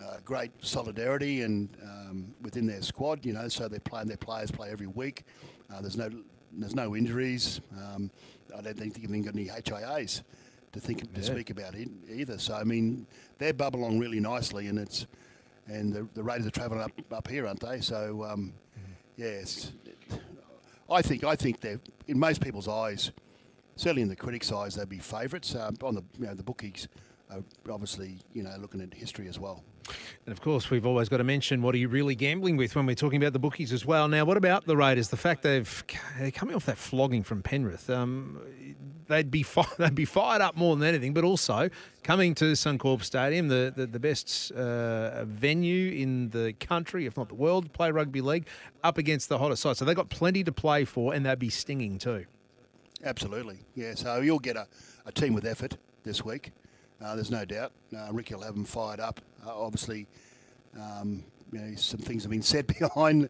[0.00, 4.50] uh, great solidarity and um, within their squad, you know, so they're playing their players
[4.50, 5.24] play every week.
[5.72, 6.10] Uh, there's no
[6.56, 7.60] there's no injuries.
[7.76, 8.10] Um,
[8.56, 10.22] I don't think they've even got any HIAs
[10.72, 11.26] to think to Yeah.
[11.26, 12.38] speak about it either.
[12.38, 13.06] So I mean,
[13.38, 15.06] they bubble along really nicely, and it's
[15.66, 17.80] and the, the Raiders are travelling up up here, aren't they?
[17.80, 18.52] So um,
[19.16, 19.72] yes,
[20.90, 23.10] I think I think they're in most people's eyes,
[23.76, 25.54] certainly in the critics' eyes, they'd be favourites.
[25.54, 26.88] Um, on the you know the bookies,
[27.30, 29.64] are obviously you know looking at history as well.
[30.26, 32.86] And of course, we've always got to mention what are you really gambling with when
[32.86, 34.08] we're talking about the bookies as well.
[34.08, 35.08] Now, what about the Raiders?
[35.08, 35.84] The fact they've
[36.18, 38.40] they're coming off that flogging from Penrith, um,
[39.08, 41.12] they'd be fi- they'd be fired up more than anything.
[41.12, 41.68] But also
[42.02, 47.28] coming to Suncorp Stadium, the the, the best uh, venue in the country, if not
[47.28, 48.46] the world, to play rugby league
[48.82, 49.76] up against the hottest side.
[49.76, 52.24] So they've got plenty to play for, and they'd be stinging too.
[53.04, 53.94] Absolutely, yeah.
[53.94, 54.66] So you'll get a,
[55.04, 56.52] a team with effort this week.
[57.02, 57.72] Uh, there's no doubt.
[57.96, 59.20] Uh, Ricky will have them fired up.
[59.46, 60.06] Uh, obviously,
[60.80, 63.28] um, you know, some things have been said behind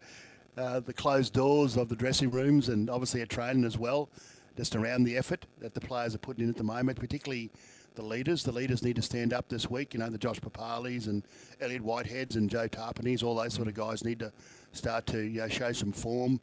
[0.56, 4.08] uh, the closed doors of the dressing rooms, and obviously at training as well,
[4.56, 7.50] just around the effort that the players are putting in at the moment, particularly
[7.94, 8.42] the leaders.
[8.42, 9.94] The leaders need to stand up this week.
[9.94, 11.24] You know, the Josh Papalis and
[11.60, 14.32] Elliott Whiteheads and Joe Tapines, all those sort of guys need to
[14.72, 16.40] start to you know, show some form.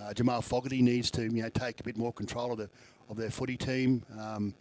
[0.00, 2.68] Uh, Jamal Fogarty needs to you know take a bit more control of the
[3.08, 4.02] of their footy team.
[4.18, 4.54] Um,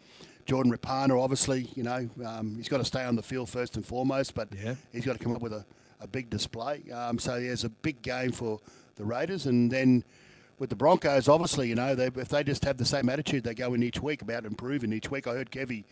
[0.45, 3.85] Jordan Rapana, obviously, you know, um, he's got to stay on the field first and
[3.85, 4.49] foremost, but
[4.91, 5.65] he's got to come up with a,
[6.01, 6.83] a big display.
[6.91, 8.59] Um, so there's a big game for
[8.95, 10.03] the Raiders, and then
[10.59, 13.55] with the Broncos, obviously, you know, they, if they just have the same attitude they
[13.55, 15.27] go in each week about improving each week.
[15.27, 15.83] I heard Kevy,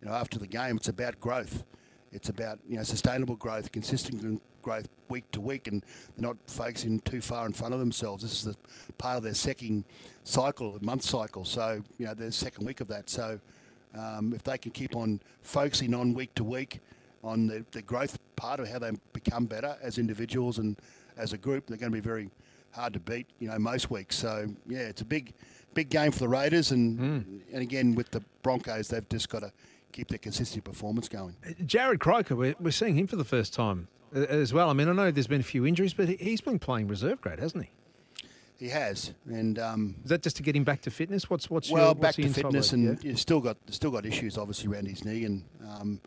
[0.00, 1.64] you know, after the game, it's about growth.
[2.10, 5.84] It's about you know sustainable growth, consistent growth week to week, and
[6.16, 8.22] they're not focusing too far in front of themselves.
[8.22, 8.56] This is the
[8.96, 9.84] part of their second
[10.24, 11.44] cycle, month cycle.
[11.44, 13.10] So you know, their second week of that.
[13.10, 13.40] So
[13.96, 16.80] um, if they can keep on focusing on week to week
[17.24, 20.78] on the, the growth part of how they become better as individuals and
[21.16, 22.30] as a group, they're going to be very
[22.72, 23.26] hard to beat.
[23.40, 24.16] You know, most weeks.
[24.16, 25.32] So yeah, it's a big,
[25.74, 29.52] big game for the Raiders, and and again with the Broncos, they've just got to
[29.92, 31.34] keep their consistent performance going.
[31.64, 34.70] Jarrod Croker, we're, we're seeing him for the first time uh, as well.
[34.70, 37.38] I mean, I know there's been a few injuries, but he's been playing reserve grade,
[37.38, 37.70] hasn't he?
[38.58, 41.30] He has, and um, Is that just to get him back to fitness?
[41.30, 44.04] What's what's well your, back what's the to fitness, and he's still got still got
[44.04, 46.00] issues obviously around his knee, and um,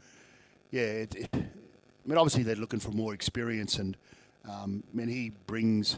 [0.70, 1.40] yeah, it, it, I
[2.06, 3.96] mean obviously they're looking for more experience, and
[4.50, 5.98] um, I mean he brings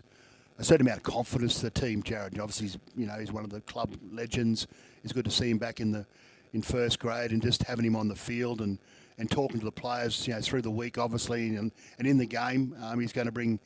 [0.59, 2.03] a certain amount of confidence to the team.
[2.03, 4.67] Jarrod, obviously, he's, you know, he's one of the club legends.
[5.03, 6.05] It's good to see him back in the
[6.53, 8.77] in first grade, and just having him on the field and,
[9.17, 12.27] and talking to the players, you know, through the week, obviously, and and in the
[12.27, 13.59] game, um, he's going to bring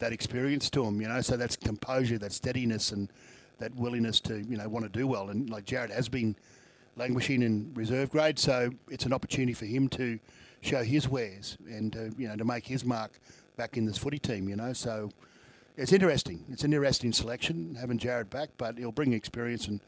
[0.00, 1.00] that experience to him.
[1.00, 3.08] You know, so that's composure, that steadiness, and
[3.58, 5.30] that willingness to you know want to do well.
[5.30, 6.34] And like Jarrod has been
[6.96, 10.18] languishing in reserve grade, so it's an opportunity for him to
[10.62, 13.20] show his wares and uh, you know to make his mark
[13.56, 14.48] back in this footy team.
[14.48, 15.10] You know, so
[15.76, 16.44] it's interesting.
[16.50, 19.80] It's an interesting selection having Jarrod back, but he'll bring experience and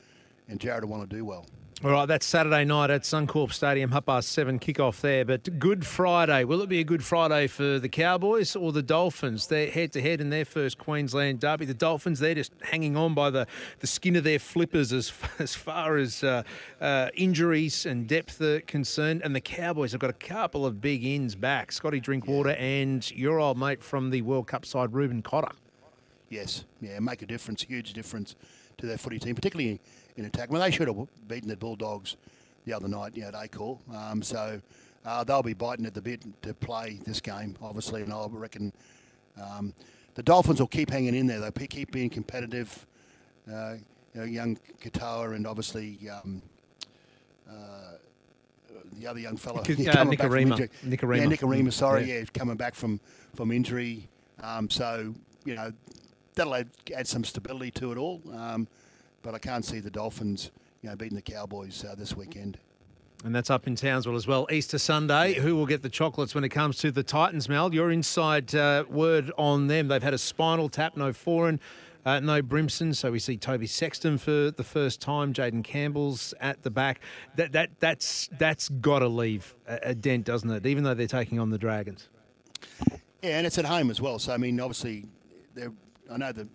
[0.49, 1.47] and Jarrod will want to do well.
[1.85, 5.25] All right, that's Saturday night at Suncorp Stadium, half past seven kickoff there.
[5.25, 9.49] But Good Friday, will it be a Good Friday for the Cowboys or the Dolphins?
[9.49, 11.65] They're head to head in their first Queensland derby.
[11.65, 13.49] The Dolphins, they're just hanging on by the,
[13.81, 16.45] the skin of their flippers as, as far as uh,
[16.81, 19.23] uh, injuries and depth are concerned.
[19.25, 23.41] And the Cowboys have got a couple of big ins back Scotty Drinkwater and your
[23.41, 25.51] old mate from the World Cup side, Reuben Cotter.
[26.31, 28.37] Yes, yeah, make a difference, huge difference
[28.79, 29.81] to their footy team, particularly
[30.17, 30.51] in attack.
[30.51, 30.97] Well, they should have
[31.29, 32.17] beaten the Bulldogs
[32.65, 33.81] the other night, you know, they call.
[33.95, 34.61] Um, so
[35.05, 38.73] uh, they'll be biting at the bit to play this game, obviously, and I reckon
[39.41, 39.75] um,
[40.15, 41.41] the Dolphins will keep hanging in there.
[41.41, 42.87] They'll keep being competitive.
[43.53, 43.75] Uh,
[44.15, 46.43] you know, young Katoa and obviously um,
[47.49, 47.53] uh,
[48.99, 49.63] the other young fellow.
[49.67, 50.51] Nick- uh, coming back from Nikorima.
[50.51, 50.71] injury.
[50.85, 51.19] Nikorima.
[51.19, 52.19] Yeah, Nikorima, Mm, sorry, yeah.
[52.19, 53.01] yeah, coming back from,
[53.35, 54.09] from injury.
[54.43, 55.73] Um, so, you know,
[56.35, 58.21] that'll add, add some stability to it all.
[58.35, 58.69] Um,
[59.23, 60.51] but I can't see the Dolphins,
[60.83, 62.59] you know, beating the Cowboys uh, this weekend.
[63.25, 64.49] And that's up in Townsville as well.
[64.51, 65.35] Easter Sunday.
[65.35, 67.73] Who will get the chocolates when it comes to the Titans, Mal?
[67.73, 69.87] Your inside uh, word on them.
[69.87, 71.61] They've had a spinal tap, no Foran.
[72.05, 75.33] Uh, no Brimson, so we see Toby Sexton for the first time.
[75.33, 77.01] Jayden Campbell's at the back.
[77.37, 80.67] That that that's that's got to leave a, a dent, doesn't it?
[80.67, 82.09] Even though they're taking on the Dragons.
[83.23, 84.19] Yeah, and it's at home as well.
[84.19, 85.07] So I mean, obviously,
[85.55, 85.73] they're,
[86.11, 86.49] I know the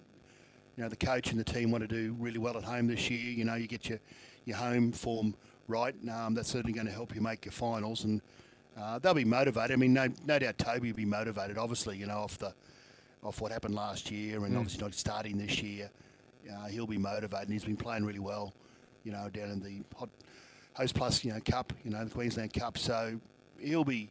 [0.78, 3.10] you know the coach and the team want to do really well at home this
[3.10, 3.20] year.
[3.32, 4.00] You know, you get your
[4.46, 5.36] your home form
[5.68, 5.96] right.
[6.10, 8.22] Um, that's certainly going to help you make your finals, and
[8.80, 9.72] uh, they'll be motivated.
[9.72, 11.58] I mean, no no doubt Toby will be motivated.
[11.58, 12.54] Obviously, you know, off the
[13.24, 14.60] off what happened last year, and Mm.
[14.60, 15.90] obviously not starting this year.
[16.50, 18.54] Uh, he'll be motivated, and he's been playing really well.
[19.04, 20.10] You know, down in the hot
[20.74, 22.78] Host Plus, you know, Cup, you know, the Queensland Cup.
[22.78, 23.20] So
[23.60, 24.10] he'll be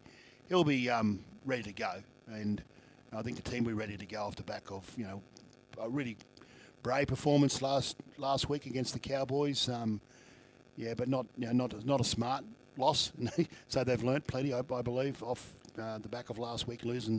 [0.49, 2.61] he'll be um, ready to go, and
[3.17, 5.23] I think the team will be ready to go off the back of you know
[5.81, 6.17] a really
[6.87, 9.69] brave performance last last week against the Cowboys.
[9.69, 10.01] Um,
[10.77, 12.45] yeah, but not you know, not not a smart
[12.77, 13.13] loss.
[13.69, 15.51] so they've learnt plenty, I, I believe, off
[15.83, 17.15] uh, the back of last week losing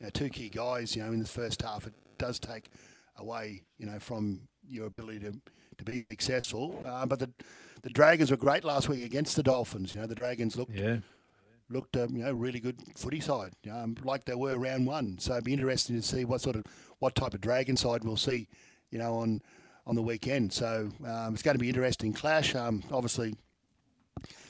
[0.00, 0.96] you know, two key guys.
[0.96, 2.68] You know, in the first half, it does take
[3.16, 5.32] away you know from your ability to,
[5.78, 6.82] to be successful.
[6.84, 7.30] Uh, but the
[7.82, 9.94] the Dragons were great last week against the Dolphins.
[9.94, 10.96] You know, the Dragons looked Yeah.
[11.70, 15.18] looked um, you know really good footy side, um, like they were round one.
[15.20, 16.64] So it'd be interesting to see what sort of
[16.98, 18.48] what type of Dragon side we'll see,
[18.92, 19.42] you know, on
[19.86, 20.52] on the weekend.
[20.52, 22.54] So um, it's going to be an interesting clash.
[22.54, 23.34] Um, obviously,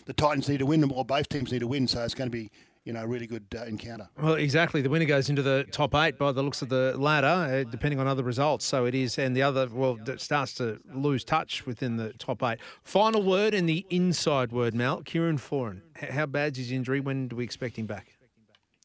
[0.04, 1.88] the Titans need to win, or both teams need to win.
[1.88, 2.50] So it's going to be
[2.84, 4.08] you know a really good uh, encounter.
[4.20, 4.82] Well, exactly.
[4.82, 7.26] The winner goes into the top eight by the looks of the ladder,
[7.66, 8.64] uh, depending on other results.
[8.64, 12.42] So it is, and the other, well, it starts to lose touch within the top
[12.42, 12.58] eight.
[12.82, 15.02] Final word and the inside word, Mal.
[15.02, 15.82] Kieran Foran.
[15.96, 17.00] How bad's his injury?
[17.00, 18.16] When do we expect him back?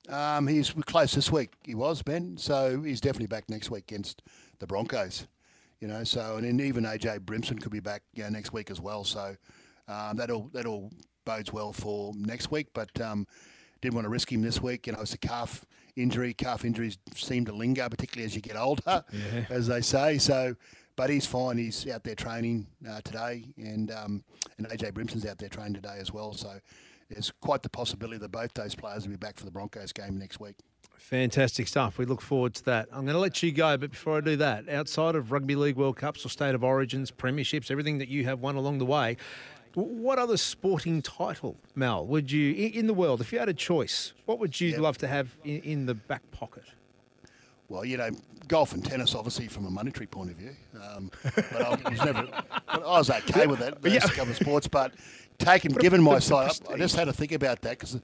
[0.10, 1.52] Um, he's close this week.
[1.64, 4.22] He was Ben, so he's definitely back next week against
[4.60, 5.28] the Broncos.
[5.82, 8.72] You know, so and then even AJ Brimson could be back you know, next week
[8.72, 9.04] as well.
[9.04, 9.36] So
[9.88, 10.92] um, that all that all
[11.26, 12.68] bodes well for next week.
[12.74, 13.28] But um,
[13.82, 14.88] didn't want to risk him this week.
[14.88, 15.66] You know, it's a calf
[15.96, 16.34] injury.
[16.34, 19.46] Calf injuries seem to linger, particularly as you get older, Yeah.
[19.50, 20.18] as they say.
[20.18, 20.56] So,
[20.96, 21.58] but he's fine.
[21.60, 24.24] He's out there training uh, today, and um,
[24.58, 26.34] and AJ Brimson's out there training today as well.
[26.34, 26.60] So.
[27.10, 30.18] There's quite the possibility that both those players will be back for the Broncos game
[30.18, 30.58] next week.
[30.98, 31.98] Fantastic stuff.
[31.98, 32.90] We look forward to that.
[32.92, 35.78] I'm going to let you go, but before I do that, outside of Rugby League
[35.78, 39.16] World Cups or State of Origins, Premierships, everything that you have won along the way,
[39.74, 44.14] what other sporting title, Mal, would you, in the world, if you had a choice,
[44.26, 46.64] what would you love to have in, in the back pocket?
[47.70, 48.10] Well, you know,
[48.48, 50.56] golf and tennis, obviously, from a monetary point of view.
[50.82, 53.82] Um, but I was never, but I was okay with that.
[53.82, 54.00] Those Yeah.
[54.00, 54.94] couple of sports, but
[55.38, 58.00] taken, given my size, I just had to think about that because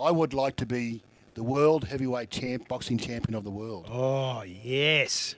[0.00, 1.02] I would like to be
[1.40, 3.86] the world heavyweight champ, boxing champion of the world.
[3.90, 5.34] Oh, yes.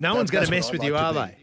[0.00, 1.18] No That- one's going to mess with like you, are be.
[1.18, 1.36] they?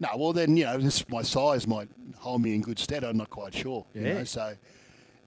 [0.00, 3.04] No, well then you know, this my size might hold me in good stead.
[3.04, 3.84] I'm not quite sure.
[3.94, 4.12] You Yeah.
[4.14, 4.54] know, so,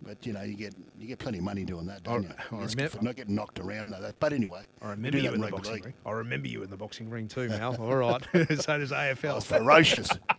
[0.02, 2.30] but you know, you get you get plenty of money doing that, don't you?
[2.30, 4.20] I It's remember- for not getting knocked around like that.
[4.20, 5.86] But anyway, I remember do you in the boxing league.
[5.86, 5.94] ring.
[6.06, 7.76] I remember you in the boxing ring too, Mal.
[7.80, 8.22] All right.
[8.34, 9.36] so does AFL.
[9.36, 10.10] was ferocious.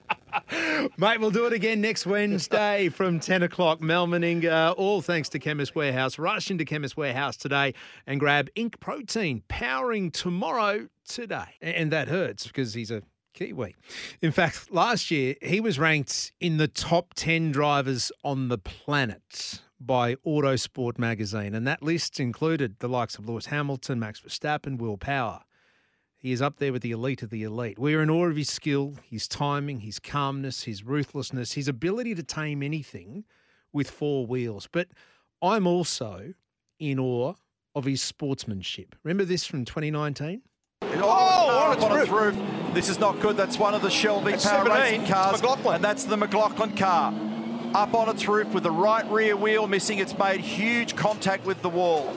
[0.97, 3.81] Mate, we'll do it again next Wednesday from 10 o'clock.
[3.81, 6.19] Mal Meninga, all thanks to Chemist Warehouse.
[6.19, 7.75] Rush into Chemist Warehouse today
[8.07, 11.57] and grab Ink Protein, powering tomorrow today.
[11.61, 13.03] And that hurts because he's a
[13.35, 13.75] Kiwi.
[14.21, 19.61] In fact, last year he was ranked in the top 10 drivers on the planet
[19.81, 21.55] by Autosport magazine.
[21.55, 25.41] And that list included the likes of Lewis Hamilton, Max Verstappen, Will Power.
[26.21, 27.79] He is up there with the elite of the elite.
[27.79, 32.15] We are in awe of his skill, his timing, his calmness, his ruthlessness, his ability
[32.15, 33.25] to tame anything
[33.73, 34.69] with four wheels.
[34.71, 34.89] But
[35.41, 36.35] I'm also
[36.79, 37.33] in awe
[37.75, 38.97] of his sportsmanship.
[39.03, 40.43] Remember this from 2019?
[40.83, 42.37] Oh, on its roof.
[42.75, 43.39] This is not good.
[43.39, 45.01] That's one of the Shelby That's Power 17.
[45.01, 45.41] Racing cars.
[45.41, 45.77] McLaughlin.
[45.77, 47.15] And that's the McLaughlin car.
[47.75, 49.99] Up on its roof with the right rear wheel missing.
[49.99, 52.15] It's made huge contact with the wall.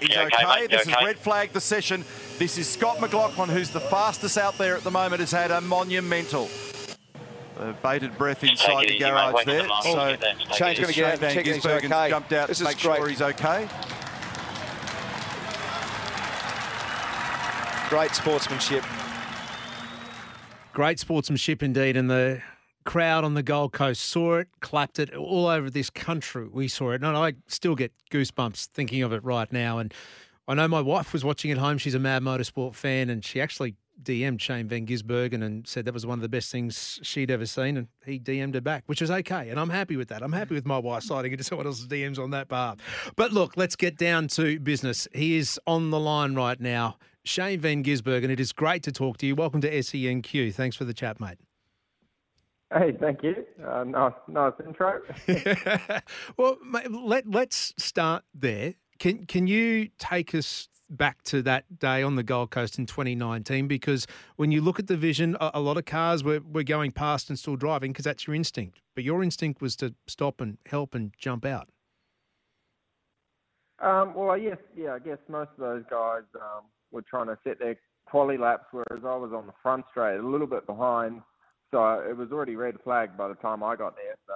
[0.00, 0.44] He's You okay.
[0.44, 0.98] okay, This okay?
[0.98, 2.04] is red flag the session.
[2.38, 5.60] This is Scott McLaughlin, who's the fastest out there at the moment, has had a
[5.60, 6.48] monumental.
[7.58, 9.64] Uh, bated breath inside the garage there.
[9.64, 10.36] the So minute then.
[10.54, 12.08] Shane's going to get out and check Van he's Gisbergen okay.
[12.08, 12.96] jumped out This to is make great.
[12.96, 13.68] sure he's okay.
[17.90, 18.84] Great sportsmanship.
[20.72, 21.96] Great sportsmanship indeed.
[21.96, 22.40] And the
[22.84, 26.48] crowd on the Gold Coast saw it, clapped it all over this country.
[26.48, 27.02] We saw it.
[27.02, 29.78] And I still get goosebumps thinking of it right now.
[29.78, 29.94] And
[30.48, 31.78] I know my wife was watching at home.
[31.78, 33.10] She's a mad motorsport fan.
[33.10, 36.50] And she actually DM'd Shane Van Gisbergen and said that was one of the best
[36.50, 37.76] things she'd ever seen.
[37.76, 39.50] And he DM'd her back, which is okay.
[39.50, 40.22] And I'm happy with that.
[40.22, 42.78] I'm happy with my wife sliding into someone else's DMs on that path.
[43.16, 45.06] But look, let's get down to business.
[45.12, 46.96] He is on the line right now.
[47.24, 49.36] Shane Van Gisbergen, it is great to talk to you.
[49.36, 50.54] Welcome to SENQ.
[50.54, 51.36] Thanks for the chat, mate.
[52.72, 53.44] Hey, thank you.
[53.66, 55.00] Uh, nice, nice intro.
[56.36, 56.56] well,
[56.88, 58.74] let let's start there.
[58.98, 63.68] Can can you take us back to that day on the Gold Coast in 2019
[63.68, 64.06] because
[64.36, 67.28] when you look at the vision, a, a lot of cars were, were going past
[67.28, 68.80] and still driving because that's your instinct.
[68.94, 71.68] But your instinct was to stop and help and jump out.
[73.80, 77.58] Um, well, yes, yeah, I guess most of those guys um, were trying to set
[77.58, 81.22] their quali laps, whereas I was on the front straight, a little bit behind.
[81.70, 84.16] So it was already red flagged by the time I got there.
[84.26, 84.34] So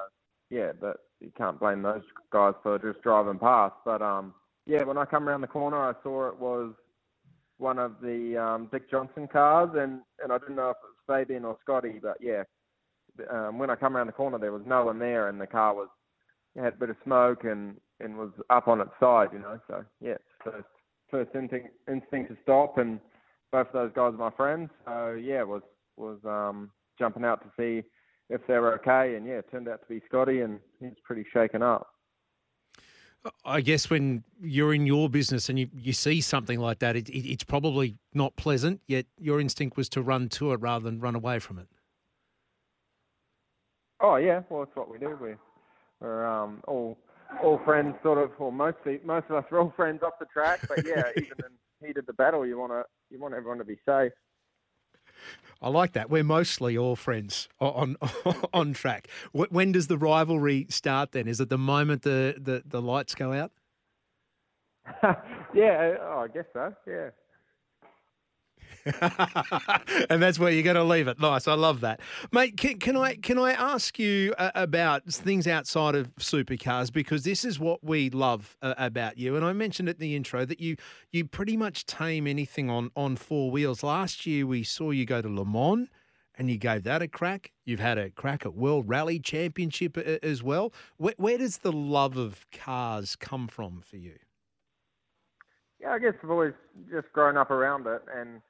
[0.51, 3.75] yeah, but you can't blame those guys for just driving past.
[3.85, 4.35] But um,
[4.67, 6.75] yeah, when I come around the corner, I saw it was
[7.59, 11.25] one of the um, Dick Johnson cars, and and I didn't know if it was
[11.27, 12.43] Fabian or Scotty, but yeah,
[13.31, 15.75] um, when I come around the corner, there was no one there, and the car
[15.75, 15.89] was
[16.57, 19.59] had a bit of smoke and and was up on its side, you know.
[19.67, 20.67] So yeah, first
[21.11, 23.01] first instinct instinct to stop, and
[23.53, 24.71] both of those guys are my friends.
[24.85, 25.63] So yeah, was
[25.97, 27.87] was um, jumping out to see
[28.31, 31.25] if they were okay, and yeah, it turned out to be Scotty, and he's pretty
[31.33, 31.89] shaken up.
[33.45, 37.09] I guess when you're in your business and you, you see something like that, it,
[37.09, 38.83] it, it's probably not pleasant.
[38.87, 41.67] Yet your instinct was to run to it rather than run away from it.
[44.01, 45.17] Oh yeah, well it's what we do.
[45.21, 45.35] We
[46.01, 46.99] we're um, all
[47.43, 50.61] all friends, sort of, or mostly most of us are all friends off the track.
[50.69, 51.39] But yeah, even
[51.81, 54.13] in heat of the battle, you want to you want everyone to be safe.
[55.63, 56.11] I like that.
[56.11, 57.97] We're mostly all friends on
[58.53, 59.09] on, track.
[59.33, 61.13] When does the rivalry start?
[61.13, 63.51] Then is it the moment the the, the lights go out?
[65.55, 66.75] yeah, I guess so.
[66.87, 67.11] Yeah.
[70.11, 71.19] and that's where you're going to leave it.
[71.19, 72.01] Nice, I love that,
[72.33, 72.57] mate.
[72.57, 77.45] Can, can I can I ask you uh, about things outside of supercars because this
[77.45, 79.37] is what we love uh, about you.
[79.37, 80.77] And I mentioned at the intro that you
[81.13, 83.83] you pretty much tame anything on on four wheels.
[83.83, 85.89] Last year we saw you go to Le Mans
[86.37, 87.53] and you gave that a crack.
[87.65, 90.75] You've had a crack at World Rally Championship uh, as well.
[90.99, 94.17] Where, where does the love of cars come from for you?
[95.81, 96.55] Yeah, I guess I've always
[96.91, 98.41] just grown up around it and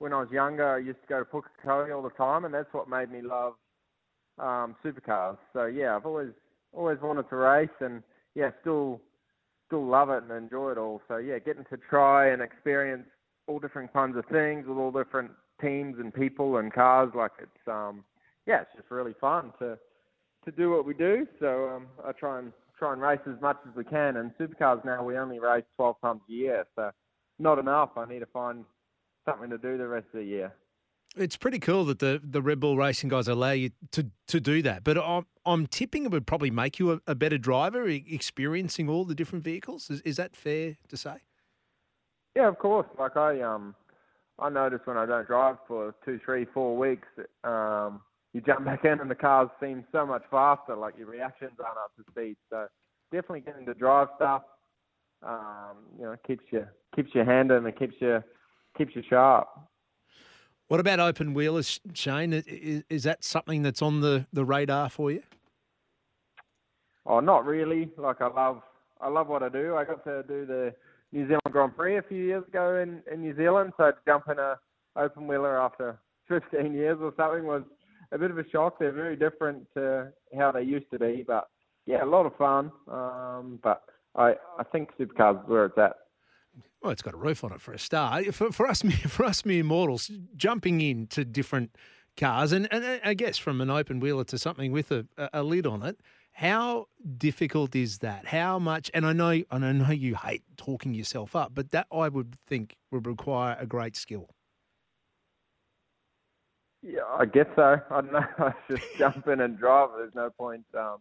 [0.00, 2.72] when I was younger, I used to go to Pukekohe all the time, and that's
[2.72, 3.52] what made me love
[4.38, 5.36] um, supercars.
[5.52, 6.30] So yeah, I've always
[6.72, 8.02] always wanted to race, and
[8.34, 9.00] yeah, still
[9.66, 11.02] still love it and enjoy it all.
[11.06, 13.06] So yeah, getting to try and experience
[13.46, 17.68] all different kinds of things with all different teams and people and cars, like it's
[17.68, 18.02] um
[18.46, 19.78] yeah, it's just really fun to
[20.46, 21.26] to do what we do.
[21.38, 24.16] So um, I try and try and race as much as we can.
[24.16, 26.90] And supercars now we only race 12 times a year, so
[27.38, 27.90] not enough.
[27.98, 28.64] I need to find
[29.30, 30.52] something to do the rest of the year.
[31.16, 34.62] It's pretty cool that the, the Red Bull racing guys allow you to, to do
[34.62, 34.84] that.
[34.84, 39.04] But I'm, I'm tipping it would probably make you a, a better driver, experiencing all
[39.04, 39.90] the different vehicles.
[39.90, 41.16] Is, is that fair to say?
[42.36, 42.86] Yeah, of course.
[42.96, 43.74] Like I um,
[44.38, 47.08] I notice when I don't drive for two, three, four weeks,
[47.44, 48.00] um,
[48.32, 50.76] you jump back in and the cars seem so much faster.
[50.76, 52.36] Like your reactions aren't up to speed.
[52.50, 52.66] So
[53.10, 54.42] definitely getting to drive stuff,
[55.26, 58.22] um, you know, keeps you keeps your hand in and keeps you
[58.76, 59.48] keeps you sharp.
[60.68, 62.32] What about open wheelers, Shane?
[62.32, 65.22] Is, is that something that's on the, the radar for you?
[67.06, 67.90] Oh, not really.
[67.96, 68.62] Like I love
[69.00, 69.74] I love what I do.
[69.76, 70.74] I got to do the
[71.12, 74.24] New Zealand Grand Prix a few years ago in, in New Zealand, so to jump
[74.30, 74.58] in a
[74.96, 75.98] open wheeler after
[76.28, 77.62] 15 years or something was
[78.12, 78.78] a bit of a shock.
[78.78, 81.48] They're very different to how they used to be, but
[81.86, 82.70] yeah, a lot of fun.
[82.88, 83.82] Um, but
[84.14, 85.96] I I think supercars is where it's at.
[86.82, 88.34] Well, it's got a roof on it for a start.
[88.34, 91.76] For, for us, for us mere mortals, jumping into different
[92.16, 95.66] cars, and, and I guess from an open wheeler to something with a, a lid
[95.66, 96.00] on it,
[96.32, 96.86] how
[97.18, 98.26] difficult is that?
[98.26, 98.90] How much?
[98.94, 102.36] And I know, and I know you hate talking yourself up, but that I would
[102.46, 104.30] think would require a great skill.
[106.82, 107.78] Yeah, I guess so.
[107.90, 108.24] I don't know.
[108.38, 109.90] I just jump in and drive.
[109.96, 110.98] There's no point um,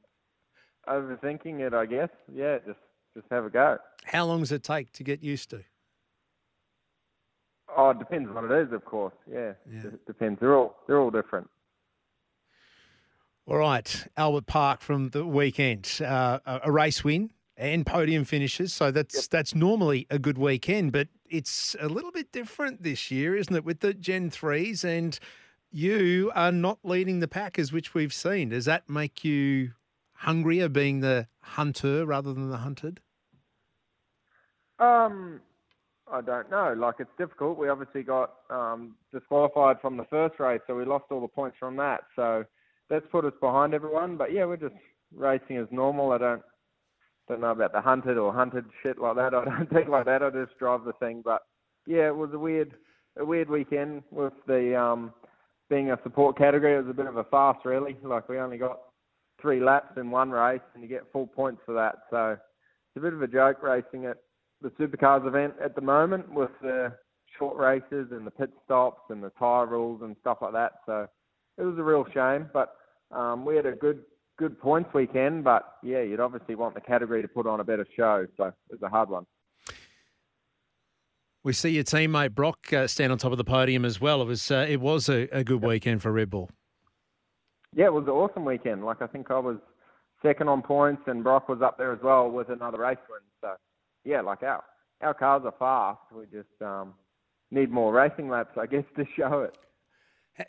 [0.87, 1.73] overthinking it.
[1.73, 2.09] I guess.
[2.33, 2.79] Yeah, just
[3.19, 3.77] just have a go.
[4.05, 5.63] How long does it take to get used to?
[7.75, 9.13] Oh, it depends on what it is, of course.
[9.31, 9.79] Yeah, yeah.
[9.79, 10.39] it depends.
[10.39, 11.49] They're all they're all different.
[13.45, 18.73] All right, Albert Park from the weekend, uh, a race win and podium finishes.
[18.73, 19.23] So that's yep.
[19.29, 23.65] that's normally a good weekend, but it's a little bit different this year, isn't it?
[23.65, 25.17] With the Gen threes, and
[25.71, 28.49] you are not leading the packers, which we've seen.
[28.49, 29.73] Does that make you
[30.13, 32.99] hungrier, being the hunter rather than the hunted?
[34.79, 35.41] Um,
[36.11, 36.73] I don't know.
[36.77, 37.57] Like it's difficult.
[37.57, 41.57] We obviously got um, disqualified from the first race, so we lost all the points
[41.59, 42.01] from that.
[42.15, 42.45] So
[42.89, 44.17] that's put us behind everyone.
[44.17, 44.75] But yeah, we're just
[45.15, 46.11] racing as normal.
[46.11, 46.41] I don't
[47.27, 49.33] don't know about the hunted or hunted shit like that.
[49.35, 50.23] I don't think like that.
[50.23, 51.21] I just drive the thing.
[51.23, 51.41] But
[51.85, 52.73] yeah, it was a weird
[53.17, 55.13] a weird weekend with the um,
[55.69, 56.73] being a support category.
[56.75, 57.97] It was a bit of a farce, really.
[58.03, 58.79] Like we only got
[59.41, 61.99] three laps in one race, and you get full points for that.
[62.09, 64.17] So it's a bit of a joke racing at
[64.61, 66.93] the supercars event at the moment with the
[67.37, 70.73] short races and the pit stops and the tyre rules and stuff like that.
[70.85, 71.07] So
[71.57, 72.75] it was a real shame, but
[73.11, 74.01] um, we had a good
[74.37, 75.43] good points weekend.
[75.43, 78.25] But yeah, you'd obviously want the category to put on a better show.
[78.37, 79.25] So it was a hard one.
[81.43, 84.21] We see your teammate Brock uh, stand on top of the podium as well.
[84.21, 86.49] It was uh, it was a, a good weekend for Red Bull.
[87.75, 88.83] Yeah, it was an awesome weekend.
[88.83, 89.57] Like I think I was
[90.21, 93.19] second on points, and Brock was up there as well with another race win.
[93.41, 93.55] So
[94.03, 94.63] yeah, like our
[95.01, 96.01] our cars are fast.
[96.13, 96.93] We just um,
[97.51, 99.57] need more racing laps, I guess, to show it.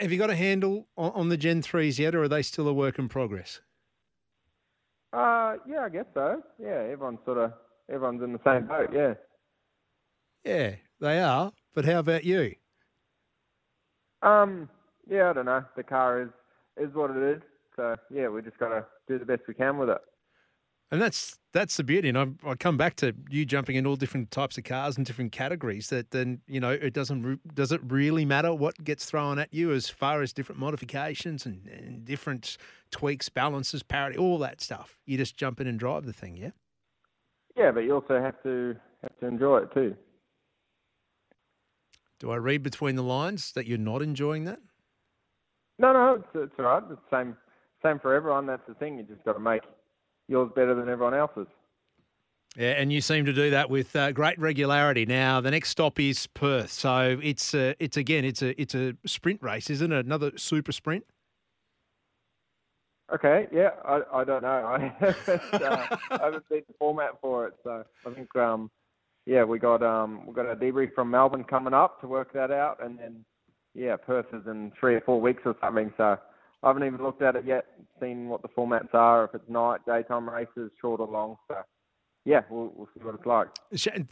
[0.01, 2.69] Have you got a handle on, on the Gen threes yet, or are they still
[2.69, 3.61] a work in progress?
[5.13, 6.43] Uh, yeah, I guess so.
[6.59, 7.53] Yeah, everyone's sort of
[7.89, 8.91] everyone's in the same boat.
[8.93, 9.15] Yeah.
[10.45, 11.53] Yeah, they are.
[11.75, 12.55] But how about you?
[14.23, 14.69] Um,
[15.09, 15.65] yeah, I don't know.
[15.77, 16.29] The car is
[16.77, 17.43] is what it is.
[17.77, 20.01] So yeah, we just got to do the best we can with it.
[20.91, 22.09] And that's that's the beauty.
[22.09, 25.07] And I, I come back to you jumping in all different types of cars and
[25.07, 25.89] different categories.
[25.89, 29.73] That then you know it doesn't does it really matter what gets thrown at you
[29.73, 32.57] as far as different modifications and, and different
[32.91, 34.99] tweaks, balances, parity, all that stuff.
[35.07, 36.51] You just jump in and drive the thing, yeah.
[37.57, 39.97] Yeah, but you also have to have to enjoy it too.
[42.19, 44.61] Do I read between the lines that you're not enjoying that?
[45.79, 46.83] No, no, it's, it's all right.
[46.91, 47.37] It's the same,
[47.83, 48.47] same for everyone.
[48.47, 48.99] That's the thing.
[48.99, 49.63] You just got to make
[50.31, 51.49] yours better than everyone else's.
[52.57, 55.07] Yeah, and you seem to do that with uh, great regularity.
[55.07, 58.97] Now, the next stop is Perth, so it's uh, it's again it's a it's a
[59.07, 60.05] sprint race, isn't it?
[60.05, 61.05] Another super sprint.
[63.13, 64.49] Okay, yeah, I, I don't know.
[64.67, 68.71] I haven't, uh, I haven't seen the format for it, so I think um,
[69.27, 72.51] yeah, we got um, we got a debrief from Melbourne coming up to work that
[72.51, 73.25] out, and then
[73.75, 75.93] yeah, Perth is in three or four weeks or something.
[75.97, 76.19] So
[76.63, 77.67] I haven't even looked at it yet,
[78.01, 81.37] seen what the formats are, if it's night, daytime races, short or long.
[81.49, 81.57] So
[82.27, 83.49] yeah, we'll, we'll see what it's like.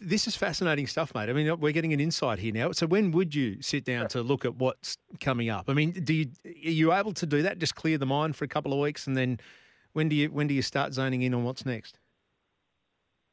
[0.00, 1.28] This is fascinating stuff, mate.
[1.28, 2.72] I mean, we're getting an insight here now.
[2.72, 5.68] So when would you sit down to look at what's coming up?
[5.68, 7.58] I mean, do you are you able to do that?
[7.58, 9.38] Just clear the mind for a couple of weeks, and then
[9.92, 11.98] when do you when do you start zoning in on what's next?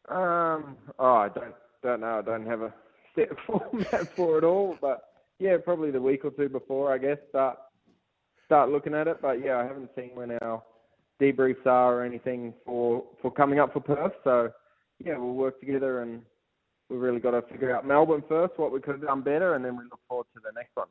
[0.09, 2.20] Um, oh, I don't don't know.
[2.20, 2.74] I don't have a
[3.16, 5.03] set format for it all, but
[5.39, 7.57] yeah, probably the week or two before, I guess, start
[8.56, 9.22] start looking at it.
[9.22, 10.64] But yeah, I haven't seen when our
[11.22, 14.14] debriefs are or anything for for coming up for Perth.
[14.24, 14.49] So
[15.03, 16.22] yeah, we'll work together and
[16.89, 19.66] we've really got to figure out Melbourne first, what we could have done better, and
[19.66, 20.88] then we look forward to the next one.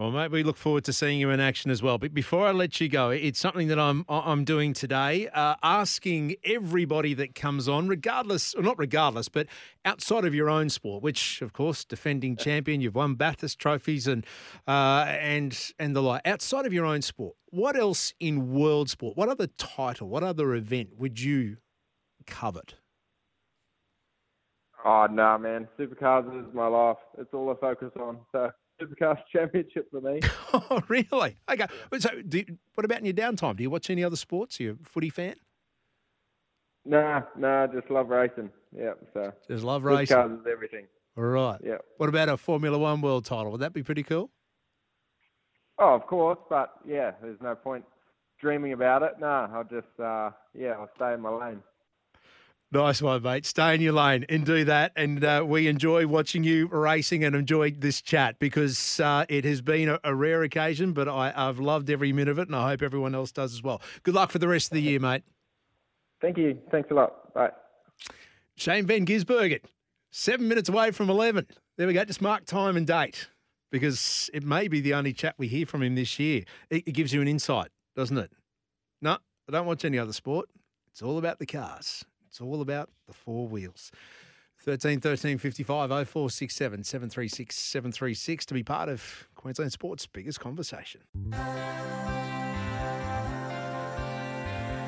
[0.00, 1.98] Well, mate, we look forward to seeing you in action as well.
[1.98, 6.36] But before I let you go, it's something that I'm I'm doing today, uh, asking
[6.42, 9.46] everybody that comes on, regardless or not regardless, but
[9.84, 14.24] outside of your own sport, which of course defending champion, you've won Bathurst trophies and
[14.66, 16.22] uh, and and the like.
[16.24, 19.18] Outside of your own sport, what else in world sport?
[19.18, 20.08] What other title?
[20.08, 21.58] What other event would you
[22.26, 22.76] covet?
[24.82, 25.68] Oh no, man!
[25.78, 26.96] Supercars is my life.
[27.18, 28.20] It's all I focus on.
[28.32, 30.20] So Supercars Championship for me.
[30.52, 31.36] oh, really?
[31.50, 31.66] Okay.
[31.98, 33.56] So, you, what about in your downtime?
[33.56, 34.60] Do you watch any other sports?
[34.60, 35.36] Are you a footy fan?
[36.84, 38.50] Nah, nah, just love racing.
[38.76, 40.16] Yeah, so just love racing.
[40.16, 40.86] Cars is everything.
[41.16, 41.60] All right.
[41.62, 41.78] Yeah.
[41.98, 43.52] What about a Formula One world title?
[43.52, 44.30] Would that be pretty cool?
[45.78, 47.84] Oh, of course, but yeah, there's no point
[48.40, 49.12] dreaming about it.
[49.18, 51.62] Nah, I'll just uh, yeah, I'll stay in my lane.
[52.72, 53.46] Nice one, mate.
[53.46, 54.92] Stay in your lane and do that.
[54.94, 59.60] And uh, we enjoy watching you racing and enjoy this chat because uh, it has
[59.60, 62.68] been a, a rare occasion, but I, have loved every minute of it, and I
[62.68, 63.82] hope everyone else does as well.
[64.04, 65.24] Good luck for the rest of the year, mate.
[66.20, 66.58] Thank you.
[66.70, 67.34] Thanks a lot.
[67.34, 67.50] Bye.
[68.54, 69.64] Shane Van Gisbergen,
[70.12, 71.48] seven minutes away from 11.
[71.76, 72.04] There we go.
[72.04, 73.28] Just mark time and date
[73.72, 76.44] because it may be the only chat we hear from him this year.
[76.68, 78.30] It, it gives you an insight, doesn't it?
[79.02, 79.18] No,
[79.48, 80.48] I don't watch any other sport.
[80.92, 82.04] It's all about the cars.
[82.30, 83.90] It's all about the four wheels.
[84.62, 91.00] 13 13 55 0467 736 736 to be part of Queensland Sports' biggest conversation.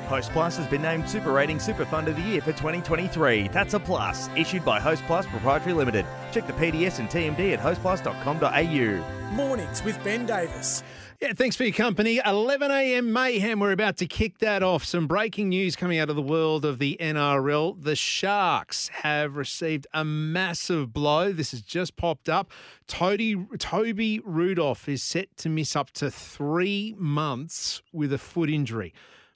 [0.07, 3.47] Host Plus has been named Super Rating Super Fund of the Year for 2023.
[3.47, 4.29] That's a plus.
[4.35, 6.05] Issued by Host Plus Proprietary Limited.
[6.31, 9.31] Check the PDS and TMD at hostplus.com.au.
[9.33, 10.83] Mornings with Ben Davis.
[11.23, 12.19] Yeah, thanks for your company.
[12.25, 13.13] 11 a.m.
[13.13, 13.61] mayhem.
[13.61, 14.83] We're about to kick that off.
[14.83, 17.81] Some breaking news coming out of the world of the NRL.
[17.81, 21.31] The Sharks have received a massive blow.
[21.31, 22.51] This has just popped up.
[22.87, 28.93] Toby, Toby Rudolf is set to miss up to three months with a foot injury.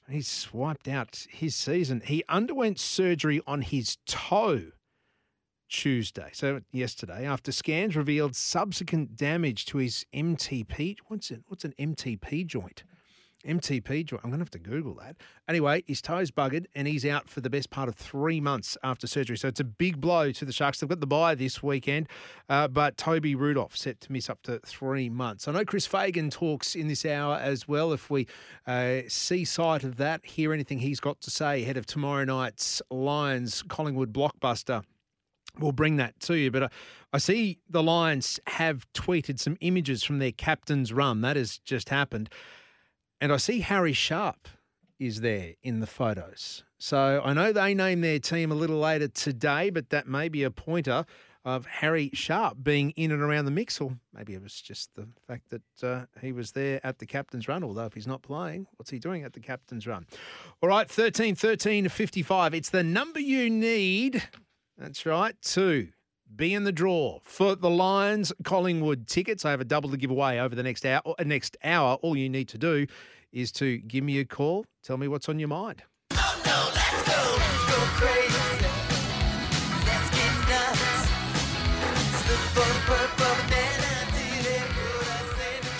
[0.10, 2.02] He's wiped out his season.
[2.04, 4.72] He underwent surgery on his toe
[5.70, 10.98] Tuesday, so yesterday, after scans revealed subsequent damage to his MTP.
[11.08, 11.44] What's it?
[11.48, 12.84] What's an MTP joint?
[13.46, 14.22] MTP joint.
[14.24, 15.18] I'm going to have to Google that.
[15.48, 19.08] Anyway, his toe's buggered and he's out for the best part of three months after
[19.08, 19.38] surgery.
[19.38, 20.80] So it's a big blow to the Sharks.
[20.80, 22.08] They've got the bye this weekend,
[22.50, 25.48] uh, but Toby Rudolf set to miss up to three months.
[25.48, 27.94] I know Chris Fagan talks in this hour as well.
[27.94, 28.28] If we
[28.66, 32.82] uh, see sight of that, hear anything he's got to say ahead of tomorrow night's
[32.90, 34.84] Lions Collingwood blockbuster
[35.60, 36.52] we'll bring that to you.
[36.52, 36.70] But I,
[37.14, 41.22] I see the Lions have tweeted some images from their captain's run.
[41.22, 42.30] That has just happened.
[43.20, 44.48] And I see Harry Sharp
[45.00, 46.64] is there in the photos.
[46.80, 50.44] So I know they named their team a little later today, but that may be
[50.44, 51.06] a pointer
[51.48, 55.08] of Harry Sharp being in and around the mix, or maybe it was just the
[55.28, 57.64] fact that uh, he was there at the captain's run.
[57.64, 60.06] Although if he's not playing, what's he doing at the captain's run?
[60.62, 62.54] All right, 13 13 55.
[62.54, 64.22] It's the number you need.
[64.78, 65.88] That's right, to
[66.36, 69.44] be in the draw for the Lions Collingwood tickets.
[69.46, 71.02] I have a double to give away over the next hour.
[71.06, 72.86] uh, Next hour, all you need to do
[73.32, 74.66] is to give me a call.
[74.84, 75.84] Tell me what's on your mind.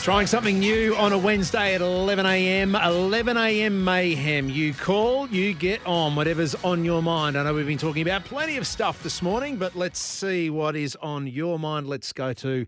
[0.08, 2.76] Trying something new on a Wednesday at 11 a.m.
[2.76, 3.84] 11 a.m.
[3.84, 4.48] mayhem.
[4.50, 7.38] You call, you get on whatever's on your mind.
[7.38, 10.78] I know we've been talking about plenty of stuff this morning, but let's see what
[10.78, 11.90] is on your mind.
[11.90, 12.66] Let's go to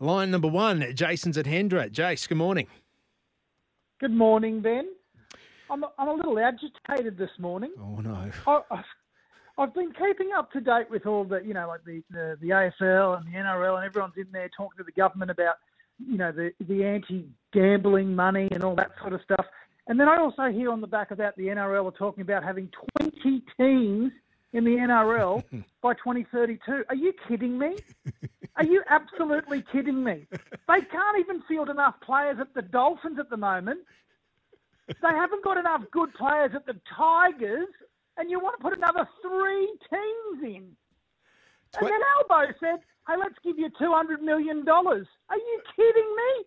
[0.00, 0.84] line number one.
[0.92, 1.88] Jason's at Hendra.
[1.88, 2.66] Jace, good morning.
[4.00, 4.88] Good morning, Ben.
[5.70, 7.70] I'm I'm a little agitated this morning.
[7.80, 8.32] Oh no.
[8.48, 8.84] I, I've,
[9.58, 12.48] I've been keeping up to date with all the you know like the, the the
[12.48, 15.54] AFL and the NRL and everyone's in there talking to the government about
[16.06, 19.46] you know the the anti-gambling money and all that sort of stuff.
[19.86, 22.70] And then I also hear on the back about the NRL are talking about having
[23.00, 24.12] 20 teams
[24.52, 25.42] in the NRL
[25.82, 26.84] by 2032.
[26.88, 27.76] Are you kidding me?
[28.56, 30.26] Are you absolutely kidding me?
[30.30, 33.80] They can't even field enough players at the Dolphins at the moment.
[34.86, 37.68] They haven't got enough good players at the Tigers,
[38.16, 40.76] and you want to put another three teams in.
[41.78, 44.64] And then Albo said, hey, let's give you $200 million.
[44.68, 46.44] Are you kidding me?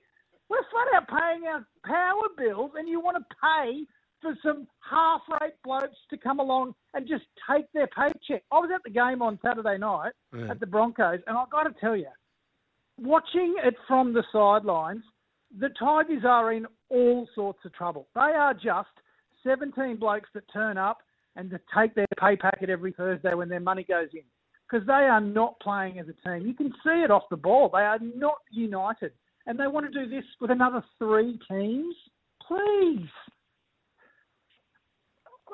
[0.49, 3.85] We're flat out paying our power bills, and you want to pay
[4.21, 8.43] for some half-rate blokes to come along and just take their paycheck.
[8.51, 10.51] I was at the game on Saturday night Yeah.
[10.51, 12.09] at the Broncos, and I've got to tell you,
[12.97, 15.03] watching it from the sidelines,
[15.57, 18.07] the Tigers are in all sorts of trouble.
[18.15, 18.89] They are just
[19.43, 20.99] 17 blokes that turn up
[21.35, 24.23] and to take their pay packet every Thursday when their money goes in.
[24.73, 26.47] Because they are not playing as a team.
[26.47, 27.69] You can see it off the ball.
[27.71, 29.11] They are not united.
[29.45, 31.95] And they want to do this with another three teams?
[32.47, 33.07] Please.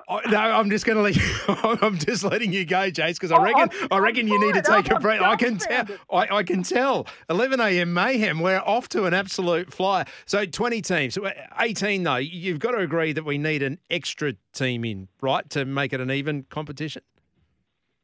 [0.07, 1.21] Oh, no, I'm just going to let you,
[1.87, 4.53] I'm just letting you go, Jace, because I Oh, reckon I'm- I reckon you need
[4.53, 5.19] to take a I'm break.
[5.21, 5.85] I can tell.
[6.09, 7.05] I, I can tell.
[7.29, 7.93] 11 a.m.
[7.93, 8.39] mayhem.
[8.39, 10.05] We're off to an absolute flyer.
[10.27, 12.15] So 20 teams, uh, 18 though.
[12.15, 15.99] You've got to agree that we need an extra team in, right, to make it
[15.99, 17.01] an even competition.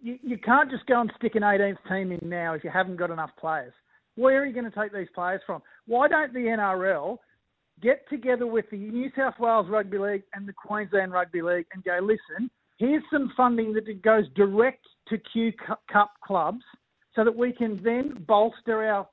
[0.05, 2.97] You, you can't just go and stick an 18th team in now if you haven't
[2.97, 3.73] got enough players.
[4.13, 5.63] Where are you going to take these players from?
[5.87, 7.17] Why don't the NRL
[7.81, 11.83] get together with the New South Wales Rugby League and the Queensland Rugby League and
[11.83, 15.51] go, listen, here's some funding that goes direct to Q
[15.91, 16.63] Cup clubs
[17.15, 19.09] so that we can then bolster our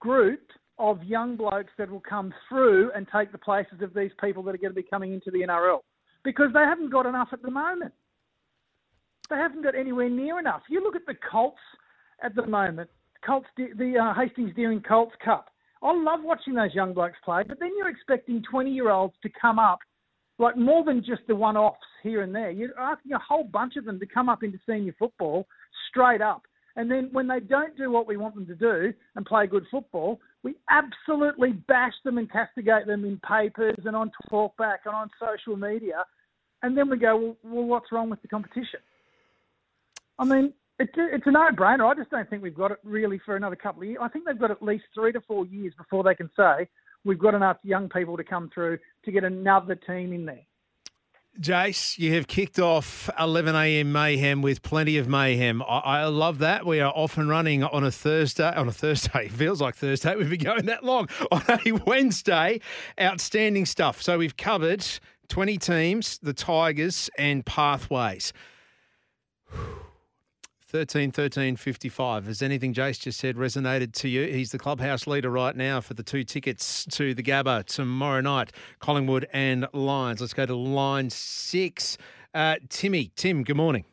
[0.00, 0.40] group
[0.78, 4.54] of young blokes that will come through and take the places of these people that
[4.54, 5.80] are going to be coming into the NRL
[6.22, 7.92] because they haven't got enough at the moment.
[9.30, 10.62] They haven't got anywhere near enough.
[10.68, 11.58] You look at the Colts
[12.22, 12.88] at the moment,
[13.24, 15.50] Colts, the uh, Hastings Deering Colts Cup.
[15.82, 19.28] I love watching those young blokes play, but then you're expecting 20 year olds to
[19.40, 19.78] come up,
[20.38, 22.50] like more than just the one offs here and there.
[22.50, 25.46] You're asking a whole bunch of them to come up into senior football
[25.88, 26.42] straight up.
[26.76, 29.66] And then when they don't do what we want them to do and play good
[29.70, 35.10] football, we absolutely bash them and castigate them in papers and on talkback and on
[35.20, 36.04] social media.
[36.62, 38.80] And then we go, well, well what's wrong with the competition?
[40.18, 41.90] I mean, it's a, it's a no-brainer.
[41.90, 43.98] I just don't think we've got it really for another couple of years.
[44.00, 46.68] I think they've got at least three to four years before they can say
[47.04, 50.42] we've got enough young people to come through to get another team in there.
[51.40, 53.92] Jace, you have kicked off 11 a.m.
[53.92, 55.62] mayhem with plenty of mayhem.
[55.62, 56.66] I, I love that.
[56.66, 58.50] We are off and running on a Thursday.
[58.50, 60.16] On a Thursday, it feels like Thursday.
[60.16, 61.08] We've been going that long.
[61.30, 62.60] On a Wednesday,
[63.00, 64.02] outstanding stuff.
[64.02, 64.84] So we've covered
[65.28, 68.32] 20 teams, the Tigers, and pathways.
[70.68, 72.26] 13 13 55.
[72.26, 74.26] Has anything Jace just said resonated to you?
[74.26, 78.52] He's the clubhouse leader right now for the two tickets to the Gabba tomorrow night,
[78.78, 80.20] Collingwood and Lions.
[80.20, 81.96] Let's go to line six.
[82.34, 83.86] Uh, Timmy, Tim, good morning.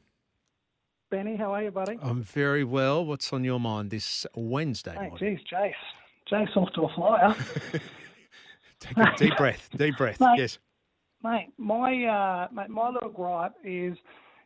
[1.10, 1.98] Benny, how are you, buddy?
[2.02, 3.06] I'm very well.
[3.06, 5.38] What's on your mind this Wednesday Hey, morning?
[5.38, 5.74] geez, Jace.
[6.30, 7.36] Jace off to a flyer.
[8.82, 9.70] Take a deep breath.
[9.78, 10.20] Deep breath.
[10.20, 10.58] Mate, yes.
[11.24, 13.96] Mate, my uh, mate, my little gripe is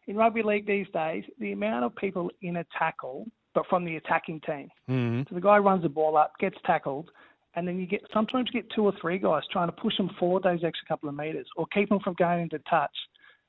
[0.10, 3.96] in rugby league these days the amount of people in a tackle, but from the
[3.96, 4.68] attacking team.
[4.90, 5.30] Mm.
[5.30, 7.12] So the guy runs the ball up, gets tackled,
[7.56, 10.10] and then you get sometimes you get two or three guys trying to push them
[10.20, 12.96] forward those extra couple of meters or keep them from going into touch.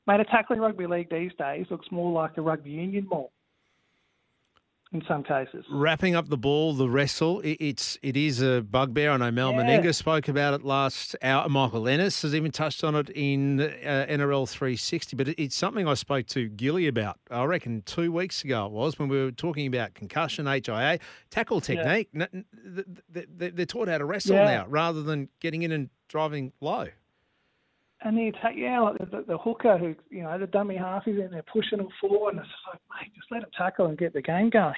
[0.07, 3.33] Mate, a tackling rugby league these days looks more like a rugby union ball
[4.93, 5.65] in some cases.
[5.71, 9.13] Wrapping up the ball, the wrestle, it, it's it is a bugbear.
[9.13, 9.63] I know Mal Yeah.
[9.63, 11.49] Meninga spoke about it last hour.
[11.49, 15.17] Michael Ennis has even touched on it in uh, NRL 360.
[15.17, 17.19] But it, it's something I spoke to Gilly about.
[17.31, 20.99] I reckon two weeks ago it was when we were talking about concussion, HIA,
[21.31, 21.83] tackle Yeah.
[21.83, 22.09] technique.
[22.15, 22.45] N- n-
[22.75, 24.45] th- th- th- They're taught how to wrestle Yeah.
[24.45, 26.89] now rather than getting in and driving low.
[28.03, 31.07] And the attack, yeah, like the, the, the hooker who, you know, the dummy half
[31.07, 33.87] is in there pushing them forward, and it's just like, mate, just let them tackle
[33.87, 34.75] and get the game going.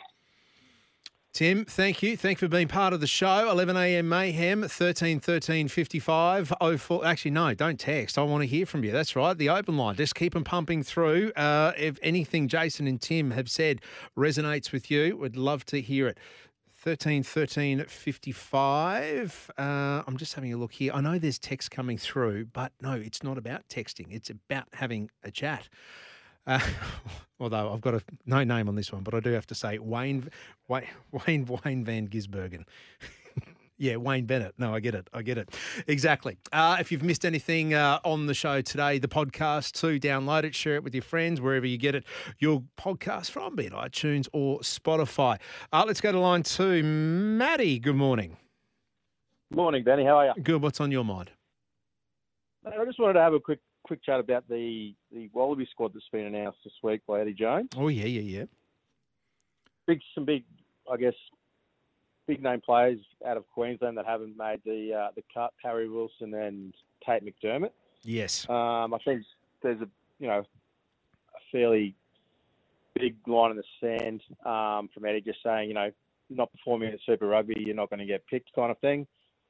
[1.32, 2.14] Tim, thank you.
[2.14, 3.50] Thank you for being part of the show.
[3.50, 4.06] 11 a.m.
[4.06, 7.06] Mayhem, 13 13 55 04.
[7.06, 8.18] Actually, no, don't text.
[8.18, 8.92] I want to hear from you.
[8.92, 9.32] That's right.
[9.32, 9.96] The open line.
[9.96, 11.32] Just keep them pumping through.
[11.32, 13.80] Uh, if anything Jason and Tim have said
[14.14, 16.18] resonates with you, we'd love to hear it.
[16.82, 19.50] 13 13 55.
[19.56, 19.62] Uh,
[20.04, 20.90] I'm just having a look here.
[20.92, 24.06] I know there's text coming through, but no, it's not about texting.
[24.10, 25.68] It's about having a chat.
[26.44, 26.58] Uh,
[27.40, 29.78] although I've got a no name on this one, but I do have to say
[29.78, 30.28] Wayne
[30.66, 32.64] Wayne Wayne, Wayne Van Gisbergen.
[33.82, 34.54] yeah, Wayne Bennett.
[34.58, 35.08] No, I get it.
[35.12, 35.48] I get it.
[35.88, 36.38] Exactly.
[36.52, 40.54] Uh, if you've missed anything uh, on the show today, the podcast too, download it,
[40.54, 42.04] share it with your friends wherever you get it.
[42.38, 45.40] Your podcast from, be it iTunes or Spotify.
[45.72, 46.84] Uh, let's go to line two.
[46.84, 48.36] Maddie, good morning.
[49.50, 50.04] Morning, Benny.
[50.04, 50.42] How are you?
[50.42, 50.62] Good.
[50.62, 51.32] What's on your mind?
[52.64, 56.08] I just wanted to have a quick quick chat about the the Wallaby squad that's
[56.12, 57.70] been announced this week by Eddie Jones.
[57.76, 58.44] Oh yeah, yeah, yeah.
[59.88, 60.44] Big some big,
[60.90, 61.14] I guess,
[62.26, 65.52] big name players out of Queensland that haven't made the uh, the cut.
[65.62, 66.74] Harry Wilson and
[67.04, 67.70] Tate McDermott.
[68.02, 68.48] Yes.
[68.48, 69.22] Um, I think
[69.62, 69.88] there's a
[70.18, 70.40] you know
[71.34, 71.94] a fairly
[72.94, 75.90] big line in the sand um, from Eddie just saying you know
[76.30, 79.06] not performing in Super Rugby you're not going to get picked kind of thing.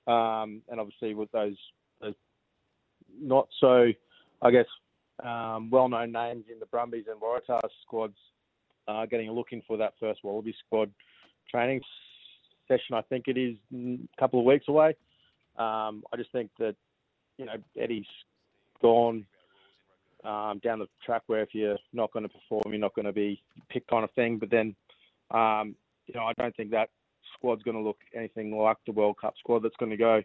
[0.07, 1.57] Um, and obviously with those,
[2.01, 2.15] those
[3.21, 3.93] not so
[4.41, 4.67] I guess
[5.23, 8.17] um, well-known names in the Brumbies and Waratahs squads
[8.89, 10.91] uh, getting a look in for that first Wallaby squad
[11.49, 11.81] training
[12.73, 12.95] session.
[12.95, 14.97] I think it is mm, a couple of weeks away.
[15.57, 16.75] Um, I just think that
[17.39, 18.07] you know Eddie's
[18.81, 19.27] gone
[20.25, 23.13] um, down the track where if you're not going to perform, you're not going to
[23.13, 24.39] be picked kind of thing.
[24.39, 24.75] But then,
[25.31, 25.75] um,
[26.07, 26.91] you know, I don't think that
[27.35, 30.23] squad's going to look anything like the World Cup squad that's going to go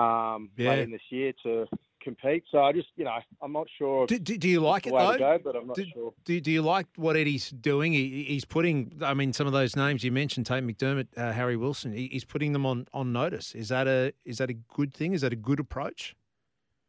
[0.00, 0.70] um, Yeah.
[0.70, 1.66] late in this year to
[2.04, 2.44] compete.
[2.50, 4.06] So I just, you know, I'm not sure.
[4.06, 5.18] Do, do, do you like it though?
[5.18, 6.12] go, but I'm not do, sure.
[6.24, 7.92] Do, do you like what Eddie's doing?
[7.92, 11.56] He, he's putting, I mean, some of those names you mentioned, Tate McDermott, uh, Harry
[11.56, 11.92] Wilson.
[11.92, 13.54] He, he's putting them on, on notice.
[13.54, 15.14] Is that a is that a good thing?
[15.14, 16.14] Is that a good approach?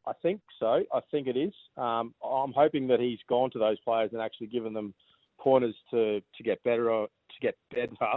[0.06, 0.84] I think so.
[0.94, 1.54] I think it is.
[1.78, 4.94] Um, I'm hoping that he's gone to those players and actually given them
[5.40, 8.14] pointers to, to get better or to get better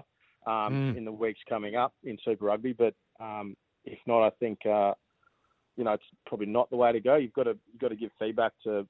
[0.47, 0.97] um, Mm.
[0.99, 2.73] in the weeks coming up in Super Rugby.
[2.73, 4.93] But um, if not, I think uh,
[5.79, 7.15] you know it's probably not the way to go.
[7.17, 8.87] You've got to you've got to give feedback to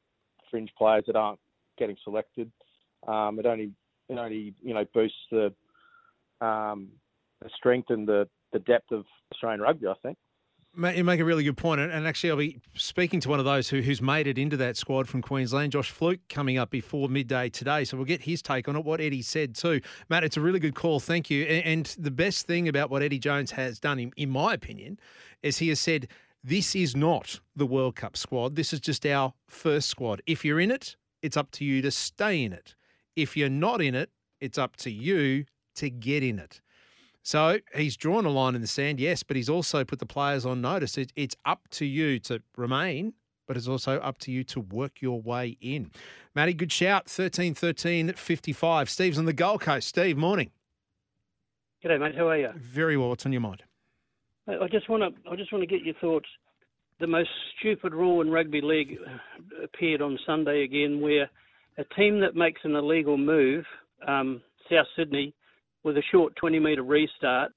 [0.51, 1.39] fringe players that aren't
[1.79, 2.51] getting selected.
[3.07, 3.71] Um, it only
[4.09, 5.55] it only you know boosts the
[6.41, 6.89] um,
[7.43, 9.87] the strength and the, the depth of Australian rugby.
[9.87, 10.17] I think.
[10.95, 13.45] You make a really good point, and and actually, I'll be speaking to one of
[13.45, 17.09] those who, who's made it into that squad from Queensland, Josh Flook, coming up before
[17.09, 17.85] midday today.
[17.85, 18.85] So we'll get his take on it.
[18.85, 20.25] What Eddie said too, Matt.
[20.25, 21.01] It's a really good call.
[21.01, 21.45] Thank you.
[21.45, 25.01] A- And the best thing about what Eddie Jones has done, in, in my opinion,
[25.43, 26.07] is he has said
[26.45, 28.55] this is not the World Cup squad.
[28.55, 30.23] This is just our first squad.
[30.27, 32.75] If you're in it, it's up to you to stay in it.
[33.17, 34.11] If you're not in it,
[34.41, 35.45] it's up to you
[35.77, 36.61] to get in it.
[37.23, 40.47] So he's drawn a line in the sand, yes, but he's also put the players
[40.47, 40.97] on notice.
[40.97, 43.13] It, it's up to you to remain,
[43.47, 45.91] but it's also up to you to work your way in.
[46.35, 47.07] Matty, good shout.
[47.07, 48.89] 13 13 55.
[48.89, 49.89] Steve's on the Gold Coast.
[49.89, 50.53] Steve, morning.
[51.85, 52.15] G'day, mate.
[52.15, 52.51] How are you?
[52.57, 53.09] Very well.
[53.09, 53.63] What's on your mind?
[54.49, 55.31] I just want to.
[55.31, 56.29] I just want to get your thoughts.
[57.01, 58.99] The most stupid rule in rugby league
[59.63, 61.31] appeared on Sunday again, where
[61.77, 63.65] a team that makes an illegal move,
[64.07, 65.33] um, South Sydney,
[65.85, 67.53] with a short 20 metre restart,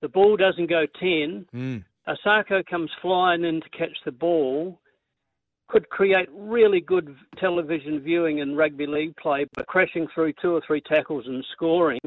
[0.00, 1.46] the ball doesn't go 10.
[1.54, 1.84] Mm.
[2.08, 4.80] Osako comes flying in to catch the ball,
[5.68, 10.62] could create really good television viewing and rugby league play by crashing through two or
[10.66, 12.00] three tackles and scoring.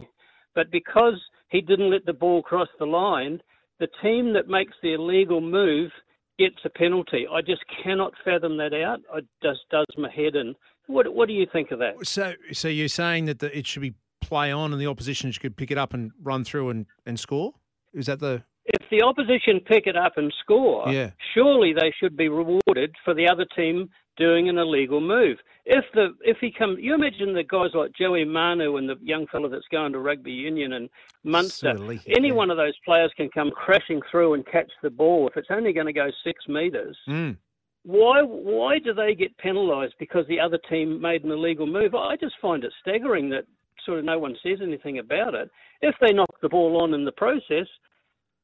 [0.55, 1.19] But because
[1.49, 3.41] he didn't let the ball cross the line,
[3.79, 5.91] the team that makes the illegal move
[6.39, 7.25] gets a penalty.
[7.31, 8.99] I just cannot fathom that out.
[9.15, 10.55] It just does my head in.
[10.87, 11.93] What What do you think of that?
[12.03, 15.55] So, so you're saying that the, it should be play on and the opposition could
[15.55, 17.53] pick it up and run through and, and score?
[17.93, 21.11] Is that the if the opposition pick it up and score, Yeah.
[21.33, 25.37] surely they should be rewarded for the other team doing an illegal move.
[25.65, 29.27] If the if he comes, you imagine the guys like Joey Manu and the young
[29.27, 30.89] fellow that's going to rugby union and
[31.23, 31.71] Munster.
[31.71, 32.33] Certainly, Any yeah.
[32.33, 35.73] one of those players can come crashing through and catch the ball if it's only
[35.73, 36.97] going to go six meters.
[37.07, 37.37] Mm.
[37.83, 41.95] Why why do they get penalised because the other team made an illegal move?
[41.95, 43.45] I just find it staggering that
[43.85, 45.49] sort of no one says anything about it.
[45.81, 47.67] If they knock the ball on in the process,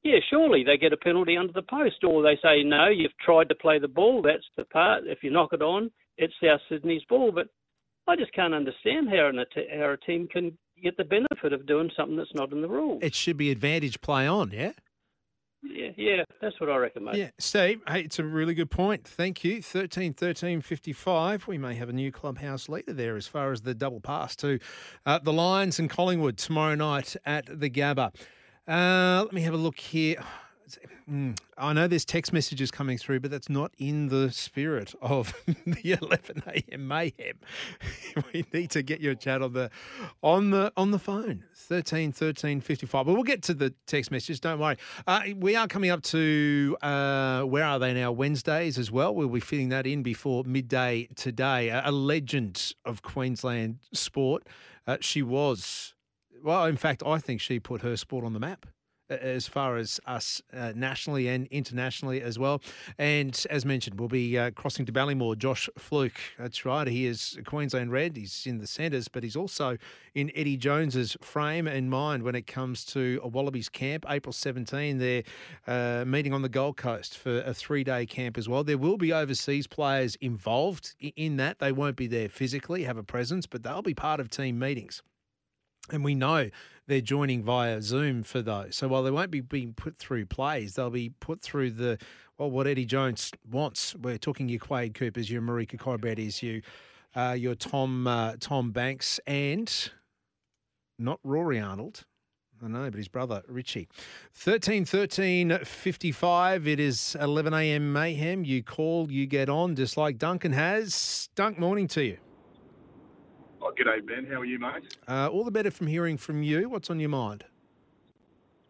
[0.04, 3.50] yeah, surely they get a penalty under the post, or they say no, you've tried
[3.50, 4.22] to play the ball.
[4.22, 5.04] That's the part.
[5.06, 7.32] If you knock it on, it's South Sydney's ball.
[7.32, 7.48] But
[8.08, 9.44] I just can't understand how, an,
[9.80, 13.02] how a team can get the benefit of doing something that's not in the rules.
[13.02, 14.74] It should be advantage play on, yeah?
[15.66, 17.16] Yeah, yeah, that's what I reckon, mate.
[17.16, 19.08] Yeah, Steve, hey, it's a really good point.
[19.08, 19.62] Thank you.
[19.62, 21.48] 13 13 55.
[21.48, 24.60] We may have a new clubhouse leader there as far as the double pass to
[25.06, 28.14] uh, the Lions and Collingwood tomorrow night at the Gabba.
[28.68, 30.24] Uh, let me have a look here.
[31.10, 35.34] Mm, I know there's text messages coming through, but that's not in the spirit of
[35.66, 36.88] the 11 a.m.
[36.88, 37.38] mayhem.
[38.34, 39.70] we need to get your chat on the
[40.22, 43.06] on the on the phone 13 13 55.
[43.06, 44.40] But we'll get to the text messages.
[44.40, 44.78] Don't worry.
[45.06, 48.14] Uh, we are coming up to uh, where are they now?
[48.14, 49.14] Wednesdays as well.
[49.14, 51.68] We'll be fitting that in before midday today.
[51.68, 54.48] A, a legend of Queensland sport.
[54.88, 55.94] Uh, she was.
[56.44, 58.66] Well, in fact, I think she put her sport on the map
[59.10, 62.62] as far as us uh, nationally and internationally as well.
[62.98, 65.38] And as mentioned, we'll be uh, crossing to Ballymore.
[65.38, 66.86] Josh Flook, that's right.
[66.86, 68.18] He is Queensland Red.
[68.18, 69.78] He's in the centres, but he's also
[70.16, 74.98] in Eddie Jones's frame and mind when it comes to a Wallabies camp, April 17.
[74.98, 75.24] They're
[75.66, 78.66] uh, meeting on the Gold Coast for a three day camp as well.
[78.66, 81.60] There will be overseas players involved in that.
[81.60, 85.02] They won't be there physically, have a presence, but they'll be part of team meetings.
[85.92, 86.50] And we know
[86.88, 88.76] they're joining via Zoom for those.
[88.76, 91.98] So while they won't be being put through plays, they'll be put through the
[92.38, 93.96] well, what Eddie Jones wants.
[93.96, 96.62] We're talking your Quade Coopers, your Marika Koroibetes, you,
[97.16, 99.92] uh, your Tom uh, Tom Banks, and
[100.98, 102.06] not Rory Arnold.
[102.64, 103.90] I know, but his brother Richie.
[104.34, 106.68] 13 13 55.
[106.68, 107.92] It is 11 a.m.
[107.92, 108.46] mayhem.
[108.46, 111.30] You call, you get on, just like Duncan has.
[111.36, 112.18] Dunk, morning to you.
[113.64, 114.28] Oh, g'day, Ben.
[114.30, 114.98] How are you, mate?
[115.08, 116.68] Uh, all the better from hearing from you.
[116.68, 117.46] What's on your mind?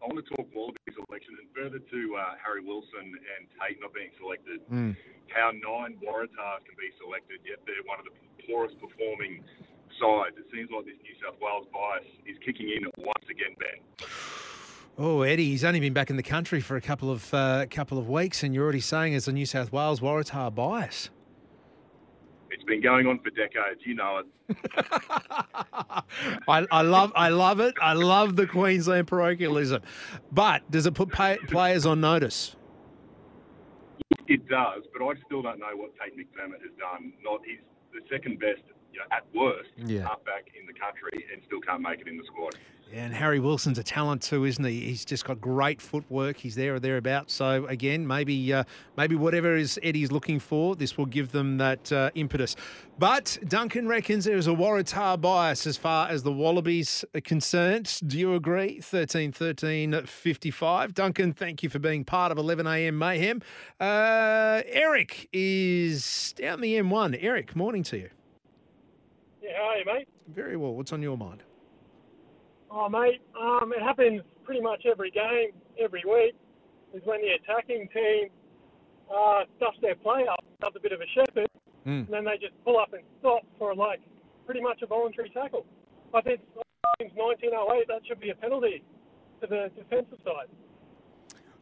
[0.00, 3.92] I want to talk Wallabies election and further to uh, Harry Wilson and Tate not
[3.92, 4.60] being selected.
[4.70, 4.94] Mm.
[5.34, 8.14] How nine Waratahs can be selected, yet they're one of the
[8.46, 9.42] poorest performing
[9.98, 10.36] sides.
[10.38, 14.06] It seems like this New South Wales bias is kicking in once again, Ben.
[14.96, 17.98] Oh, Eddie, he's only been back in the country for a couple of uh, couple
[17.98, 21.10] of weeks, and you're already saying it's a New South Wales Waratah bias.
[22.64, 23.82] It's been going on for decades.
[23.84, 24.56] You know it.
[26.48, 27.74] I, I love I love it.
[27.78, 29.82] I love the Queensland parochialism,
[30.32, 32.56] but does it put pay, players on notice?
[34.28, 37.12] It does, but I still don't know what Tate McDermott has done.
[37.22, 37.58] Not he's
[37.92, 38.62] the second best,
[38.94, 40.02] you know, at worst, Yeah.
[40.08, 42.54] halfback in the country, and still can't make it in the squad.
[42.92, 44.80] And Harry Wilson's a talent too, isn't he?
[44.82, 46.36] He's just got great footwork.
[46.36, 47.34] He's there or thereabouts.
[47.34, 48.62] So again, maybe uh,
[48.96, 52.54] maybe whatever is Eddie's looking for, this will give them that uh, impetus.
[52.98, 57.98] But Duncan reckons there is a Waratah bias as far as the Wallabies are concerned.
[58.06, 58.78] Do you agree?
[58.80, 60.94] 13 13 55.
[60.94, 62.96] Duncan, thank you for being part of 11 a.m.
[62.96, 63.40] Mayhem.
[63.80, 67.18] Uh, Eric is down the M1.
[67.20, 68.10] Eric, morning to you.
[69.44, 70.08] Yeah, how are you, mate?
[70.28, 70.72] Very well.
[70.74, 71.42] What's on your mind?
[72.70, 76.34] Oh, mate, um, it happens pretty much every game, every week,
[76.94, 78.28] is when the attacking team
[79.14, 81.46] uh, stuffs their play up, does a bit of a shepherd,
[81.86, 82.06] Mm.
[82.06, 84.00] and then they just pull up and stop for, like,
[84.46, 85.66] pretty much a voluntary tackle.
[86.14, 86.40] I think
[86.98, 88.82] since 1908, that should be a penalty
[89.42, 90.46] to the defensive side.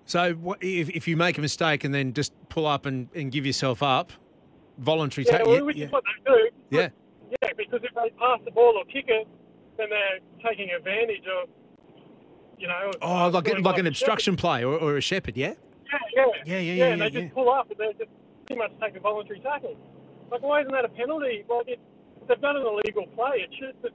[0.04, 3.32] So wha- if, if you make a mistake and then just pull up and, and
[3.32, 4.12] give yourself up,
[4.78, 5.86] voluntary Yeah, ta- well, yeah, which yeah.
[5.86, 6.50] is what they do.
[6.70, 6.88] yeah.
[7.40, 9.26] Yeah, because if they pass the ball or kick it,
[9.78, 11.48] then they're taking advantage of,
[12.58, 12.90] you know.
[13.00, 15.54] Oh, like, doing like an obstruction play or, or a shepherd, yeah?
[15.90, 16.72] Yeah, yeah, Yeah, yeah, yeah.
[16.72, 18.10] yeah, and they yeah, just pull up and they just
[18.46, 19.76] pretty much take a voluntary tackle.
[20.30, 21.44] Like, why isn't that a penalty?
[21.48, 21.78] Well, if
[22.20, 23.94] if they've done an illegal play, it should just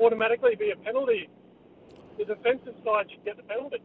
[0.00, 1.28] automatically be a penalty.
[2.18, 3.82] The defensive side should get the penalty.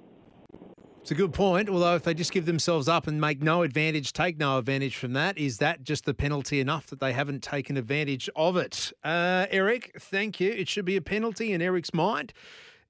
[1.01, 1.69] It's a good point.
[1.69, 5.13] Although if they just give themselves up and make no advantage, take no advantage from
[5.13, 8.91] that, is that just the penalty enough that they haven't taken advantage of it?
[9.03, 10.51] Uh, Eric, thank you.
[10.51, 12.33] It should be a penalty in Eric's mind.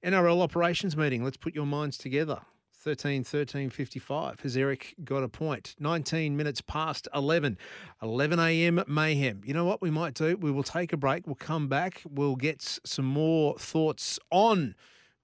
[0.04, 1.22] NRL operations meeting.
[1.22, 2.40] Let's put your minds together.
[2.82, 4.40] 13 13 55.
[4.40, 5.76] Has Eric got a point?
[5.78, 7.58] 19 minutes past 11.
[8.02, 8.82] 11 a.m.
[8.88, 9.42] mayhem.
[9.44, 10.36] You know what we might do?
[10.36, 11.26] We will take a break.
[11.26, 12.02] We'll come back.
[12.08, 14.74] We'll get some more thoughts on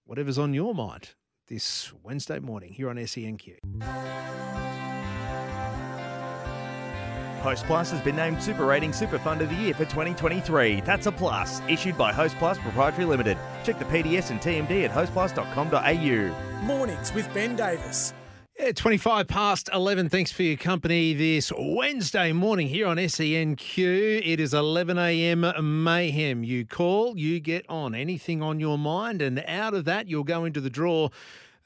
[0.04, 1.14] whatever's on your mind.
[1.48, 3.58] This Wednesday morning here on SENQ.
[7.40, 10.80] Host Plus has been named Super Rating Super Fund of the Year for 2023.
[10.80, 11.60] That's a plus.
[11.68, 13.38] Issued by Host Plus Proprietary Limited.
[13.62, 16.62] Check the PDS and TMD at hostplus.com.au.
[16.64, 18.12] Mornings with Ben Davis.
[18.58, 20.08] Yeah, 25 past 11.
[20.08, 24.22] Thanks for your company this Wednesday morning here on SENQ.
[24.24, 25.84] It is 11 a.m.
[25.84, 26.42] mayhem.
[26.42, 27.94] You call, you get on.
[27.94, 31.10] Anything on your mind, and out of that, you'll go into the draw.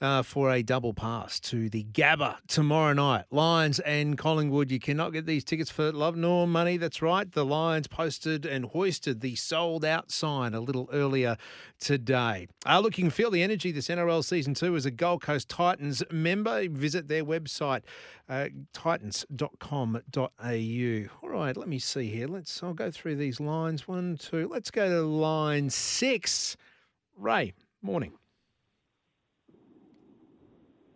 [0.00, 3.26] Uh, for a double pass to the Gabba tomorrow night.
[3.30, 4.70] Lions and Collingwood.
[4.70, 6.78] You cannot get these tickets for love nor money.
[6.78, 7.30] That's right.
[7.30, 11.36] The Lions posted and hoisted the sold out sign a little earlier
[11.80, 12.48] today.
[12.64, 15.50] Uh, look, you can feel the energy this NRL season two as a Gold Coast
[15.50, 16.66] Titans member.
[16.70, 17.82] Visit their website,
[18.26, 20.00] uh, titans.com.au.
[21.22, 22.26] All right, let me see here.
[22.26, 22.62] Let's.
[22.62, 23.86] I'll go through these lines.
[23.86, 24.48] One, two.
[24.48, 26.56] Let's go to line six.
[27.16, 27.52] Ray,
[27.82, 28.12] morning.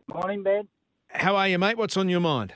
[0.06, 0.68] Morning, Ben.
[1.08, 1.78] How are you, mate?
[1.78, 2.52] What's on your mind?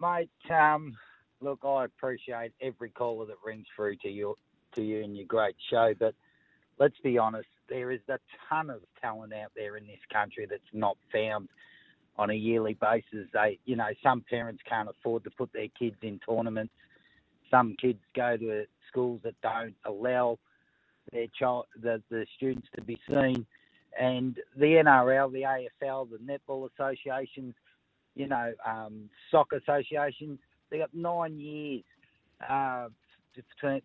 [0.00, 0.96] Mate, um,
[1.40, 4.36] look, I appreciate every caller that rings through to you,
[4.74, 6.14] to you and your great show, but
[6.78, 8.18] let's be honest, there is a
[8.48, 11.48] ton of talent out there in this country that's not found
[12.18, 13.26] on a yearly basis.
[13.32, 16.72] They, you know, some parents can't afford to put their kids in tournaments.
[17.50, 20.38] Some kids go to schools that don't allow
[21.12, 23.46] their child, the, the students to be seen
[23.98, 27.54] and the NRL, the AFL, the netball associations,
[28.14, 30.38] you know, um, soccer associations,
[30.70, 31.82] they got nine years.
[32.48, 32.88] Uh,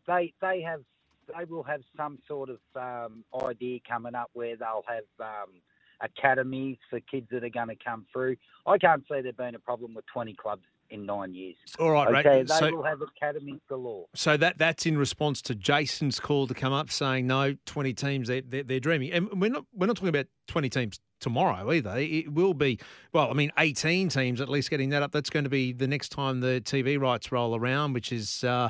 [0.08, 0.82] they they have
[1.28, 5.54] they will have some sort of um, idea coming up where they'll have um,
[6.02, 8.36] academies for kids that are going to come through.
[8.66, 11.56] I can't see there being a problem with twenty clubs in nine years.
[11.80, 14.06] All right, okay, they So- will have academies galore.
[14.16, 18.28] So that that's in response to Jason's call to come up saying no, twenty teams
[18.28, 21.96] they they're, they're dreaming, and we're not we're not talking about twenty teams tomorrow either.
[21.98, 22.80] It will be
[23.14, 25.12] well, I mean, eighteen teams at least getting that up.
[25.12, 28.44] That's going to be the next time the TV rights roll around, which is.
[28.44, 28.70] Uh,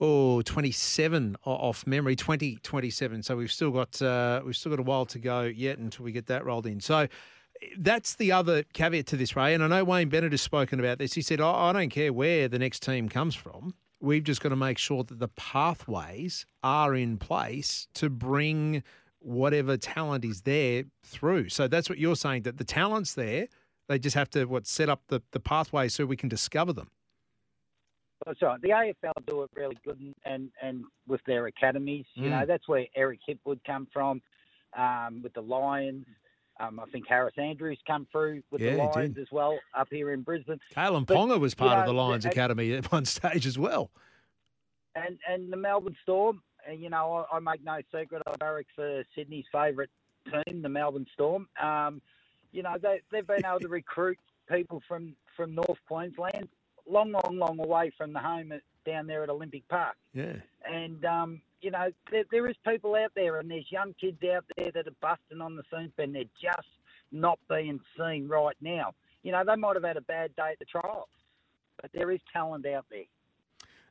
[0.00, 3.22] Oh, 27 o- off memory, 2027.
[3.22, 6.10] So we've still got uh, we've still got a while to go yet until we
[6.10, 6.80] get that rolled in.
[6.80, 7.06] So
[7.78, 9.54] that's the other caveat to this, Ray.
[9.54, 11.14] And I know Wayne Bennett has spoken about this.
[11.14, 13.74] He said, "Oh, I don't care where the next team comes from.
[14.00, 18.82] We've just got to make sure that the pathways are in place to bring
[19.20, 21.48] whatever talent is there through.
[21.48, 23.48] So that's what you're saying, that the talent's there.
[23.88, 26.90] They just have to what set up the, the pathway so we can discover them.
[28.26, 28.60] That's right.
[28.60, 32.46] The AFL do it really good, and and, and with their academies, you know, Mm.
[32.46, 34.22] that's where Eric Hipwood come from,
[34.76, 36.06] um, with the Lions.
[36.60, 40.12] Um, I think Harris Andrews come through with Yeah, the Lions as well up here
[40.12, 40.60] in Brisbane.
[40.74, 43.58] Kalyn But, Ponga was you part of the Lions and- Academy at one stage as
[43.58, 43.90] well.
[44.94, 46.42] and and the Melbourne Storm.
[46.68, 49.90] uh, You know, I, I make no secret I barrack for Sydney's favourite
[50.30, 51.48] team, the Melbourne Storm.
[51.60, 52.00] Um,
[52.52, 54.18] you know, they they've been able to recruit
[54.50, 56.48] people from from North Queensland,
[56.88, 59.96] long, long, long away from the home at, down there at Olympic Park.
[60.12, 60.36] Yeah.
[60.70, 64.44] And um, you know, there, there is people out there, and there's young kids out
[64.56, 66.68] there that are busting on the scene, and they're just
[67.12, 68.92] not being seen right now.
[69.22, 71.08] You know, they might have had a bad day at the trials,
[71.80, 73.04] but there is talent out there.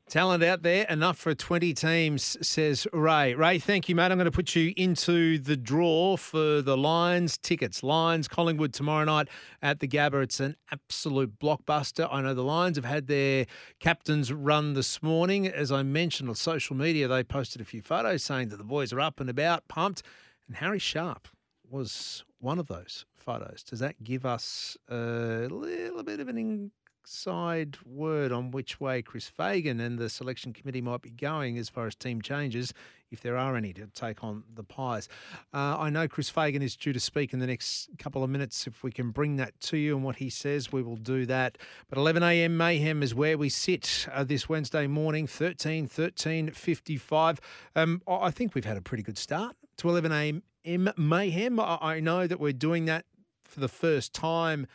[0.09, 3.33] Talent out there, enough for 20 teams, says Ray.
[3.33, 4.11] Ray, thank you, mate.
[4.11, 7.81] I'm going to put you into the draw for the Lions tickets.
[7.81, 9.29] Lions, Collingwood tomorrow night
[9.61, 10.21] at the Gabba.
[10.23, 12.07] It's an absolute blockbuster.
[12.11, 13.47] I know the Lions have had their
[13.79, 15.47] captains run this morning.
[15.47, 18.93] As I mentioned on social media, they posted a few photos saying that the boys
[18.93, 20.03] are up and about, pumped.
[20.47, 21.29] And Harry Sharp
[21.67, 23.63] was one of those photos.
[23.63, 26.71] Does that give us a little bit of an
[27.03, 31.67] inside word on which way Chris Fagan and the selection committee might be going as
[31.67, 32.73] far as team changes,
[33.11, 35.09] if there are any to take on the Pies.
[35.53, 38.67] Uh, I know Chris Fagan is due to speak in the next couple of minutes.
[38.67, 41.57] If we can bring that to you and what he says, we will do that.
[41.89, 42.55] But 11 a.m.
[42.55, 47.41] mayhem is where we sit uh, this Wednesday morning, 13 13 55.
[47.75, 50.89] Um, I think we've had a pretty good start to 11 a.m.
[50.95, 51.59] mayhem.
[51.59, 53.05] I know that we're doing that
[53.43, 54.67] for the first time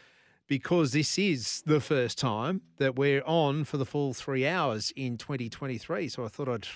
[0.49, 5.19] because this is the first time that we're on for the full three hours in
[5.19, 6.09] 2023.
[6.09, 6.67] So I thought I'd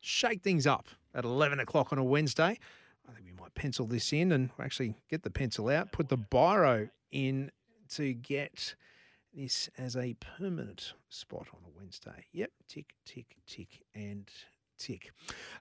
[0.00, 2.58] shake things up at 11 o'clock on a Wednesday.
[3.08, 6.18] I think we might pencil this in and actually get the pencil out, put the
[6.18, 7.50] biro in
[7.90, 8.74] to get
[9.32, 12.26] this as a permanent spot on a Wednesday.
[12.32, 14.28] Yep, tick, tick, tick, and
[14.78, 15.12] tick.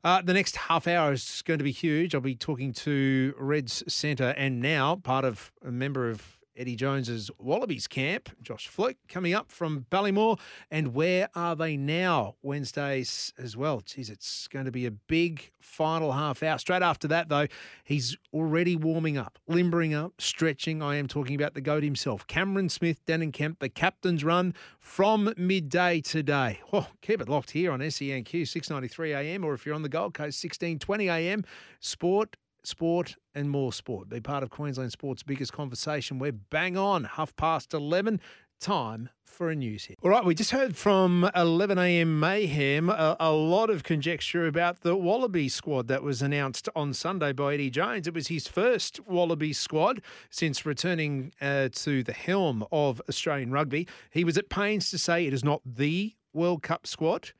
[0.03, 2.15] Uh, the next half hour is going to be huge.
[2.15, 7.31] I'll be talking to Reds Centre and now part of a member of Eddie Jones's
[7.39, 8.29] Wallabies camp.
[8.41, 10.37] Josh Flook coming up from Ballymore.
[10.69, 12.35] And where are they now?
[12.41, 13.79] Wednesdays as well.
[13.79, 16.57] Geez, it's going to be a big final half hour.
[16.57, 17.47] Straight after that, though,
[17.85, 20.81] he's already warming up, limbering up, stretching.
[20.81, 25.33] I am talking about the GOAT himself, Cameron Smith, Denan Kemp, the captain's run from
[25.37, 26.59] midday today.
[26.73, 30.13] Oh, keep it locked here on SENQ 693 AM, or if you're on the Gold
[30.13, 31.45] Coast, 1620 AM.
[31.79, 34.09] Sport sport and more sport.
[34.09, 36.19] Be part of Queensland Sport's biggest conversation.
[36.19, 38.19] We're bang on, half past 11.
[38.59, 39.97] Time for a news hit.
[40.03, 42.19] All right, we just heard from 11 a.m.
[42.19, 47.31] Mayhem a, a, lot of conjecture about the Wallaby squad that was announced on Sunday
[47.31, 48.05] by Eddie Jones.
[48.05, 53.87] It was his first Wallaby squad since returning uh, to the helm of Australian rugby.
[54.11, 57.31] He was at pains to say it is not the World Cup squad.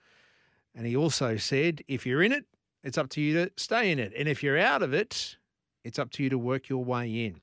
[0.74, 2.46] And he also said, if you're in it,
[2.84, 4.14] it's up to you to stay in it.
[4.18, 5.38] And if you're out of it,
[5.84, 7.42] it's up to you to work your way in.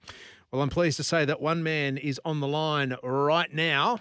[0.50, 3.98] Well, I'm pleased to say that one man is on the line right now,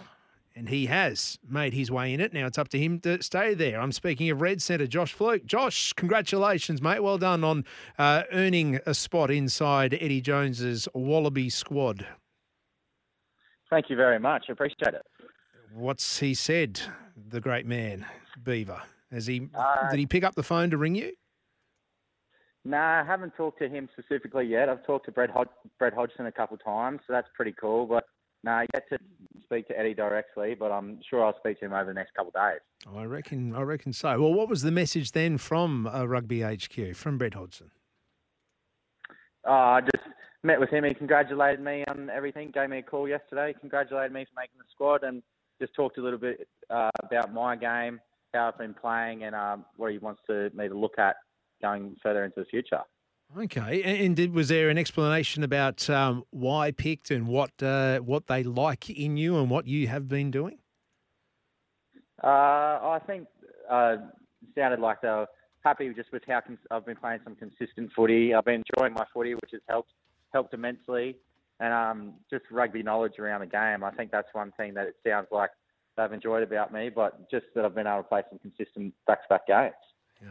[0.56, 2.34] and he has made his way in it.
[2.34, 3.82] Now it's up to him to stay there.
[3.82, 5.46] I'm speaking of Red Centre, Josh Flook.
[5.46, 7.02] Josh, congratulations, mate.
[7.02, 7.66] Well done on
[7.98, 12.08] uh, earning a spot inside Eddie Jones's Wallaby squad.
[13.70, 14.46] Thank you very much.
[14.48, 15.06] I appreciate it.
[15.74, 16.80] What's he said,
[17.28, 18.06] the great man,
[18.42, 18.82] Beaver?
[19.12, 19.50] Has he?
[19.54, 21.12] Uh, did he pick up the phone to ring you?
[22.66, 24.70] No, nah, I haven't talked to him specifically yet.
[24.70, 27.86] I've talked to Brett, Hod- Brett Hodgson a couple of times, so that's pretty cool.
[27.86, 28.06] But
[28.44, 28.98] no, nah, yet to
[29.44, 32.32] speak to Eddie directly, but I'm sure I'll speak to him over the next couple
[32.36, 32.62] of days.
[32.92, 33.56] I reckon.
[33.56, 34.20] I reckon so.
[34.20, 37.70] Well, what was the message then from uh, Rugby HQ from Brett Hodgson?
[39.48, 40.04] Uh, I just
[40.42, 40.86] met with him.
[40.86, 42.50] He congratulated me on everything.
[42.52, 43.54] Gave me a call yesterday.
[43.60, 45.22] Congratulated me for making the squad, and
[45.62, 48.00] just talked a little bit uh, about my game,
[48.34, 51.18] how I've been playing, and um, what he wants to me to look at
[51.66, 52.82] going further into the future.
[53.38, 58.28] Okay, and did, was there an explanation about um, why picked and what uh, what
[58.28, 60.58] they like in you and what you have been doing?
[62.24, 62.28] Uh,
[62.96, 63.28] I think
[63.70, 63.96] uh,
[64.56, 65.28] sounded like they were
[65.64, 68.34] happy just with how cons- I've been playing some consistent footy.
[68.34, 69.92] I've been enjoying my footy, which has helped
[70.32, 71.18] helped immensely,
[71.60, 73.84] and um, just rugby knowledge around the game.
[73.84, 75.50] I think that's one thing that it sounds like
[75.98, 79.48] they've enjoyed about me, but just that I've been able to play some consistent back-to-back
[79.48, 79.74] games.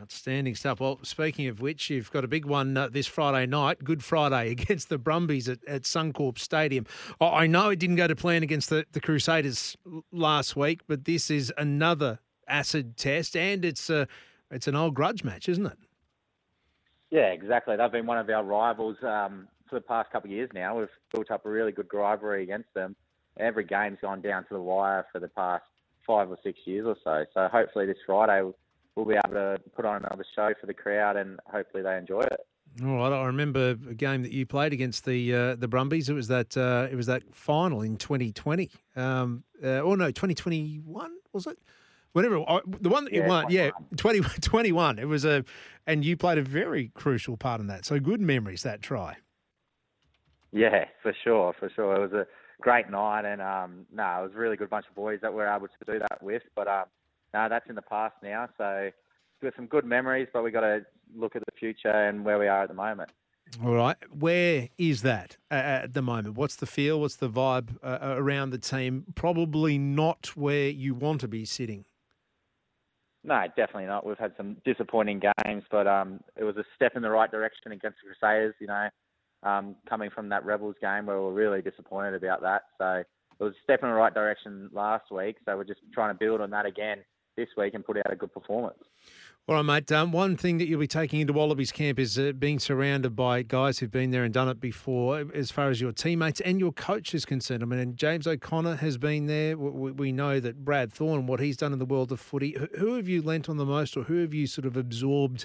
[0.01, 0.81] Outstanding stuff.
[0.81, 4.51] Well, speaking of which, you've got a big one uh, this Friday night, Good Friday,
[4.53, 6.87] against the Brumbies at, at Suncorp Stadium.
[7.21, 9.77] I know it didn't go to plan against the, the Crusaders
[10.11, 12.19] last week, but this is another
[12.49, 14.09] acid test, and it's a,
[14.51, 15.79] it's an old grudge match, isn't it?
[17.11, 17.77] Yeah, exactly.
[17.77, 20.79] They've been one of our rivals um, for the past couple of years now.
[20.79, 22.97] We've built up a really good rivalry against them.
[23.39, 25.65] Every game's gone down to the wire for the past
[26.07, 27.25] five or six years or so.
[27.33, 28.43] So hopefully this Friday
[28.97, 32.23] we'll be able to put on another show for the crowd, and hopefully they enjoy
[32.23, 32.41] it.
[32.83, 36.09] All right, I remember a game that you played against the uh, the Brumbies.
[36.09, 38.71] It was that uh, it was that final in 2020.
[38.97, 41.59] Um, uh, oh no, 2021 was it?
[42.13, 42.45] Whatever
[42.81, 43.51] the one that you yeah, won, 21.
[43.51, 44.99] yeah, 20, 21.
[45.01, 45.45] It was a,
[45.87, 47.85] and you played a very crucial part in that.
[47.85, 49.17] So good memories that try.
[50.53, 51.97] Yeah, for sure, for sure.
[51.97, 52.27] It was a
[52.61, 55.39] great night, and um, no, it was a really good bunch of boys that we
[55.39, 56.43] were able to do that with.
[56.55, 56.85] But um,
[57.35, 58.49] no, that's in the past now.
[58.57, 58.91] So
[59.43, 60.81] we've got some good memories, but we've got to
[61.15, 63.11] look at the future and where we are at the moment.
[63.63, 63.97] All right.
[64.11, 66.37] Where is that at the moment?
[66.37, 67.01] What's the feel?
[67.01, 69.05] What's the vibe uh, around the team?
[69.15, 71.85] Probably not where you want to be sitting.
[73.23, 74.07] No, definitely not.
[74.07, 77.73] We've had some disappointing games, but um, it was a step in the right direction
[77.73, 78.55] against the Crusaders.
[78.61, 78.89] You know,
[79.43, 82.63] um, coming from that Rebels game where we were really disappointed about that.
[82.79, 83.03] So
[83.41, 85.37] it was a step in the right direction last week.
[85.45, 86.99] So we're just trying to build on that again
[87.37, 88.79] this week and put out a good performance.
[89.47, 89.93] All right, mate.
[89.93, 93.43] Um, one thing that you'll be taking into Wallabies camp is uh, being surrounded by
[93.43, 96.73] guys who've been there and done it before, as far as your teammates and your
[96.73, 97.63] coach is concerned.
[97.63, 99.59] I mean, and James O'Connor has been there.
[99.59, 102.57] We, we know that Brad Thorn, what he's done in the world of footy.
[102.79, 105.45] Who have you lent on the most, or who have you sort of absorbed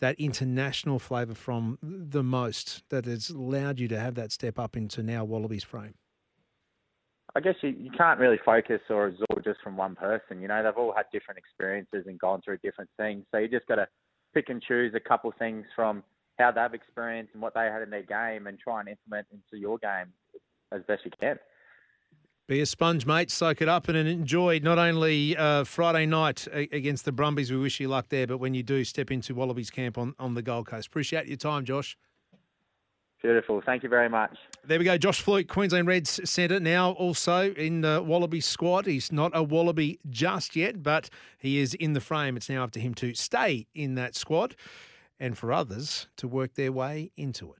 [0.00, 4.74] that international flavour from the most that has allowed you to have that step up
[4.74, 5.92] into now Wallabies frame?
[7.36, 10.40] I guess you, you can't really focus or absorb just from one person.
[10.40, 13.24] You know, they've all had different experiences and gone through different things.
[13.32, 13.88] So you just got to
[14.34, 16.04] pick and choose a couple of things from
[16.38, 19.60] how they've experienced and what they had in their game and try and implement into
[19.60, 20.12] your game
[20.72, 21.38] as best you can.
[22.46, 23.30] Be a sponge, mate.
[23.30, 27.50] Soak it up and enjoy not only uh, Friday night against the Brumbies.
[27.50, 30.34] We wish you luck there, but when you do step into Wallabies camp on, on
[30.34, 30.88] the Gold Coast.
[30.88, 31.96] Appreciate your time, Josh.
[33.22, 33.62] Beautiful.
[33.64, 34.36] Thank you very much.
[34.66, 34.96] There we go.
[34.96, 38.86] Josh Flook, Queensland Reds centre, now also in the Wallaby squad.
[38.86, 42.34] He's not a Wallaby just yet, but he is in the frame.
[42.34, 44.56] It's now up to him to stay in that squad
[45.20, 47.58] and for others to work their way into it.